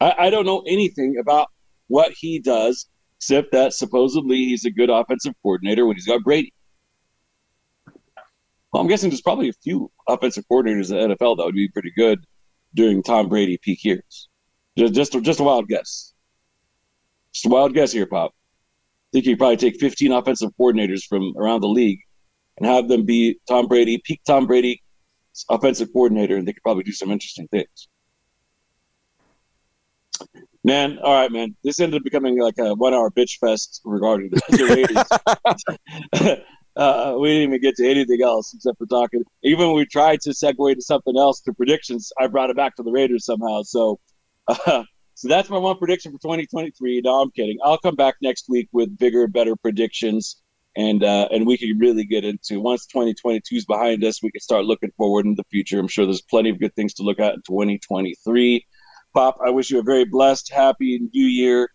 I, 0.00 0.14
I 0.18 0.30
don't 0.30 0.46
know 0.46 0.62
anything 0.66 1.18
about 1.20 1.48
what 1.90 2.12
he 2.16 2.38
does 2.38 2.88
except 3.18 3.50
that 3.52 3.74
supposedly 3.74 4.36
he's 4.36 4.64
a 4.64 4.70
good 4.70 4.88
offensive 4.88 5.34
coordinator 5.42 5.84
when 5.84 5.96
he's 5.96 6.06
got 6.06 6.22
Brady. 6.22 6.54
Well, 8.72 8.80
I'm 8.80 8.86
guessing 8.86 9.10
there's 9.10 9.20
probably 9.20 9.48
a 9.48 9.52
few 9.64 9.90
offensive 10.08 10.44
coordinators 10.50 10.90
in 10.90 11.10
the 11.10 11.16
NFL 11.16 11.36
that 11.36 11.44
would 11.44 11.54
be 11.54 11.68
pretty 11.68 11.92
good 11.96 12.24
during 12.74 13.02
Tom 13.02 13.28
Brady 13.28 13.58
peak 13.60 13.84
years. 13.84 14.28
Just 14.78 14.94
just, 14.94 15.20
just 15.22 15.40
a 15.40 15.42
wild 15.42 15.68
guess. 15.68 16.14
Just 17.34 17.46
a 17.46 17.48
wild 17.48 17.74
guess 17.74 17.92
here, 17.92 18.06
Pop. 18.06 18.30
I 18.32 19.08
think 19.12 19.26
you 19.26 19.32
could 19.32 19.40
probably 19.40 19.56
take 19.56 19.80
15 19.80 20.12
offensive 20.12 20.50
coordinators 20.58 21.02
from 21.08 21.34
around 21.36 21.62
the 21.62 21.68
league 21.68 22.00
and 22.56 22.66
have 22.66 22.88
them 22.88 23.04
be 23.04 23.38
Tom 23.48 23.66
Brady, 23.66 24.00
peak 24.04 24.20
Tom 24.24 24.46
Brady 24.46 24.80
offensive 25.48 25.92
coordinator, 25.92 26.36
and 26.36 26.46
they 26.46 26.52
could 26.52 26.62
probably 26.62 26.84
do 26.84 26.92
some 26.92 27.10
interesting 27.10 27.48
things. 27.48 27.88
Man, 30.62 30.98
all 30.98 31.14
right, 31.14 31.32
man. 31.32 31.56
This 31.64 31.80
ended 31.80 32.00
up 32.00 32.04
becoming 32.04 32.38
like 32.38 32.58
a 32.58 32.74
one-hour 32.74 33.10
bitch 33.12 33.38
fest 33.38 33.80
regarding 33.84 34.30
the 34.30 34.64
Raiders. 36.12 36.38
uh, 36.76 37.16
we 37.18 37.28
didn't 37.28 37.48
even 37.48 37.60
get 37.62 37.76
to 37.76 37.88
anything 37.88 38.22
else 38.22 38.52
except 38.52 38.76
for 38.76 38.86
talking. 38.86 39.22
Even 39.42 39.68
when 39.68 39.76
we 39.76 39.86
tried 39.86 40.20
to 40.20 40.30
segue 40.30 40.74
to 40.74 40.82
something 40.82 41.16
else 41.16 41.40
to 41.42 41.54
predictions, 41.54 42.12
I 42.20 42.26
brought 42.26 42.50
it 42.50 42.56
back 42.56 42.76
to 42.76 42.82
the 42.82 42.90
Raiders 42.90 43.24
somehow. 43.24 43.62
So, 43.62 44.00
uh, 44.48 44.84
so 45.14 45.28
that's 45.28 45.48
my 45.48 45.56
one 45.56 45.78
prediction 45.78 46.12
for 46.12 46.18
2023. 46.18 47.00
No, 47.04 47.22
I'm 47.22 47.30
kidding. 47.30 47.56
I'll 47.64 47.78
come 47.78 47.96
back 47.96 48.16
next 48.20 48.44
week 48.50 48.68
with 48.72 48.98
bigger, 48.98 49.26
better 49.28 49.56
predictions, 49.56 50.42
and 50.76 51.02
uh, 51.02 51.28
and 51.30 51.46
we 51.46 51.56
can 51.56 51.78
really 51.78 52.04
get 52.04 52.26
into 52.26 52.60
once 52.60 52.84
2022 52.84 53.56
is 53.56 53.64
behind 53.64 54.04
us, 54.04 54.22
we 54.22 54.30
can 54.30 54.42
start 54.42 54.66
looking 54.66 54.92
forward 54.98 55.24
in 55.24 55.36
the 55.36 55.44
future. 55.50 55.78
I'm 55.78 55.88
sure 55.88 56.04
there's 56.04 56.20
plenty 56.20 56.50
of 56.50 56.60
good 56.60 56.74
things 56.74 56.92
to 56.94 57.02
look 57.02 57.18
at 57.18 57.32
in 57.32 57.40
2023. 57.46 58.66
Pop, 59.14 59.38
I 59.44 59.50
wish 59.50 59.70
you 59.70 59.80
a 59.80 59.82
very 59.82 60.04
blessed, 60.04 60.52
happy 60.52 61.00
New 61.12 61.26
Year 61.26 61.68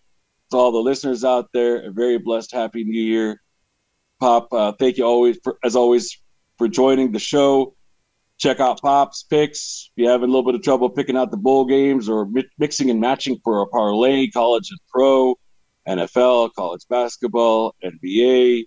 to 0.51 0.57
all 0.57 0.71
the 0.71 0.79
listeners 0.79 1.23
out 1.23 1.49
there. 1.53 1.87
A 1.87 1.91
very 1.91 2.17
blessed, 2.17 2.51
happy 2.51 2.83
New 2.83 3.01
Year. 3.01 3.41
Pop, 4.19 4.47
uh, 4.53 4.71
thank 4.79 4.97
you 4.97 5.05
always 5.05 5.37
for, 5.43 5.57
as 5.63 5.75
always 5.75 6.21
for 6.57 6.67
joining 6.67 7.11
the 7.11 7.19
show. 7.19 7.75
Check 8.37 8.59
out 8.59 8.81
Pop's 8.81 9.23
picks. 9.23 9.91
If 9.95 10.03
you're 10.03 10.11
having 10.11 10.29
a 10.29 10.31
little 10.31 10.45
bit 10.45 10.55
of 10.55 10.61
trouble 10.61 10.89
picking 10.89 11.17
out 11.17 11.31
the 11.31 11.37
bowl 11.37 11.65
games 11.65 12.09
or 12.09 12.25
mi- 12.25 12.47
mixing 12.57 12.89
and 12.89 12.99
matching 12.99 13.39
for 13.43 13.61
a 13.61 13.67
parlay, 13.67 14.27
college 14.29 14.69
and 14.69 14.79
pro, 14.89 15.35
NFL, 15.87 16.51
college 16.53 16.81
basketball, 16.89 17.75
NBA, 17.83 18.65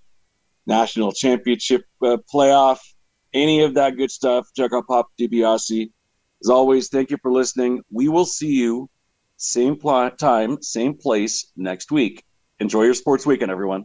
national 0.67 1.13
championship 1.13 1.83
uh, 2.03 2.19
playoff, 2.33 2.79
any 3.35 3.63
of 3.63 3.75
that 3.75 3.97
good 3.97 4.11
stuff, 4.11 4.47
check 4.57 4.73
out 4.73 4.87
Pop 4.87 5.09
DiBiase. 5.21 5.91
As 6.43 6.51
always, 6.51 6.89
thank 6.89 7.11
you 7.11 7.19
for 7.21 7.33
listening. 7.33 7.83
We 7.91 8.09
will 8.09 8.25
see 8.25 8.53
you 8.53 8.89
same 9.37 9.77
pl- 9.77 10.11
time, 10.11 10.63
same 10.63 10.95
place 10.95 11.53
next 11.57 11.91
week. 11.91 12.23
Enjoy 12.61 12.83
your 12.83 12.95
sports 12.95 13.27
weekend, 13.27 13.51
everyone. 13.51 13.85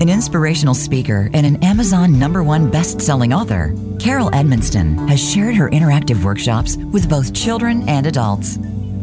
An 0.00 0.08
inspirational 0.08 0.72
speaker 0.72 1.28
and 1.34 1.44
an 1.44 1.62
Amazon 1.62 2.18
number 2.18 2.42
one 2.42 2.70
best 2.70 3.02
selling 3.02 3.34
author, 3.34 3.74
Carol 3.98 4.30
Edmonston 4.30 5.06
has 5.10 5.20
shared 5.22 5.54
her 5.56 5.68
interactive 5.68 6.24
workshops 6.24 6.78
with 6.78 7.10
both 7.10 7.34
children 7.34 7.86
and 7.86 8.06
adults. 8.06 8.56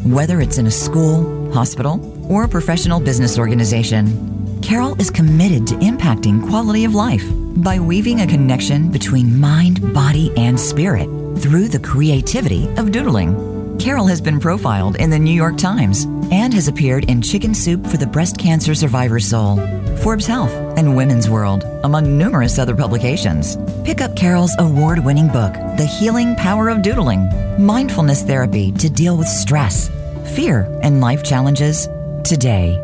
Whether 0.03 0.41
it's 0.41 0.57
in 0.57 0.65
a 0.65 0.71
school, 0.71 1.53
hospital, 1.53 2.01
or 2.33 2.45
a 2.45 2.49
professional 2.49 2.99
business 2.99 3.37
organization, 3.37 4.59
Carol 4.63 4.99
is 4.99 5.11
committed 5.11 5.67
to 5.67 5.75
impacting 5.75 6.49
quality 6.49 6.83
of 6.83 6.95
life 6.95 7.25
by 7.57 7.77
weaving 7.77 8.21
a 8.21 8.27
connection 8.27 8.89
between 8.89 9.39
mind, 9.39 9.93
body, 9.93 10.33
and 10.35 10.59
spirit 10.59 11.05
through 11.37 11.67
the 11.67 11.79
creativity 11.79 12.67
of 12.77 12.91
doodling. 12.91 13.77
Carol 13.77 14.07
has 14.07 14.19
been 14.19 14.39
profiled 14.39 14.95
in 14.95 15.11
the 15.11 15.19
New 15.19 15.29
York 15.29 15.59
Times 15.59 16.05
and 16.31 16.51
has 16.55 16.67
appeared 16.67 17.07
in 17.07 17.21
Chicken 17.21 17.53
Soup 17.53 17.85
for 17.85 17.97
the 17.97 18.07
Breast 18.07 18.39
Cancer 18.39 18.73
Survivor's 18.73 19.27
Soul, 19.27 19.59
Forbes 20.01 20.25
Health, 20.25 20.51
and 20.77 20.95
Women's 20.95 21.29
World, 21.29 21.63
among 21.83 22.17
numerous 22.17 22.59
other 22.59 22.75
publications. 22.75 23.57
Pick 23.83 24.01
up 24.01 24.15
Carol's 24.15 24.55
award 24.59 25.03
winning 25.03 25.27
book, 25.27 25.53
The 25.77 25.85
Healing 25.85 26.35
Power 26.35 26.69
of 26.69 26.81
Doodling 26.81 27.27
Mindfulness 27.57 28.23
Therapy 28.23 28.71
to 28.73 28.89
Deal 28.89 29.17
with 29.17 29.27
Stress, 29.27 29.89
Fear, 30.35 30.79
and 30.83 31.01
Life 31.01 31.23
Challenges 31.23 31.87
today. 32.23 32.81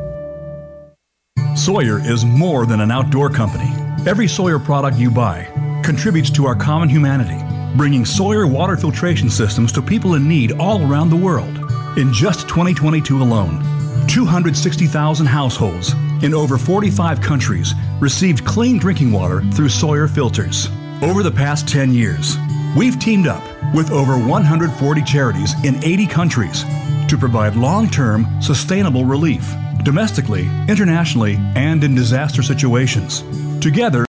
Sawyer 1.56 2.00
is 2.00 2.26
more 2.26 2.66
than 2.66 2.82
an 2.82 2.92
outdoor 2.92 3.30
company. 3.30 3.72
Every 4.08 4.28
Sawyer 4.28 4.60
product 4.60 4.98
you 4.98 5.12
buy 5.12 5.48
contributes 5.84 6.30
to 6.32 6.46
our 6.46 6.56
common 6.56 6.90
humanity 6.90 7.40
bringing 7.76 8.06
Sawyer 8.06 8.46
water 8.46 8.78
filtration 8.78 9.30
systems 9.30 9.72
to 9.72 9.82
people 9.82 10.16
in 10.16 10.28
need 10.28 10.52
all 10.54 10.84
around 10.90 11.10
the 11.10 11.16
world. 11.16 11.58
In 11.98 12.14
just 12.14 12.48
2022 12.48 13.22
alone, 13.22 13.62
260,000 14.08 15.26
households 15.26 15.94
in 16.24 16.34
over 16.34 16.58
45 16.58 17.22
countries 17.22 17.74
received 18.00 18.46
clean 18.46 18.80
drinking 18.80 19.12
water 19.12 19.42
through 19.52 19.70
Sawyer 19.70 20.08
filters. 20.08 20.70
Over 21.02 21.22
the 21.22 21.32
past 21.32 21.68
10 21.68 21.94
years, 21.94 22.38
we've 22.76 23.00
teamed 23.00 23.28
up 23.28 23.44
with 23.76 23.92
over 23.92 24.18
140 24.18 25.04
charities 25.04 25.54
in 25.64 25.84
80 25.84 26.08
countries 26.08 26.64
to 27.08 27.18
provide 27.18 27.56
long 27.56 27.90
term, 27.90 28.26
sustainable 28.42 29.06
relief, 29.06 29.54
domestically, 29.84 30.48
internationally, 30.68 31.36
and 31.56 31.84
in 31.84 31.94
disaster 31.94 32.42
situations. 32.42 33.24
Together, 33.60 34.02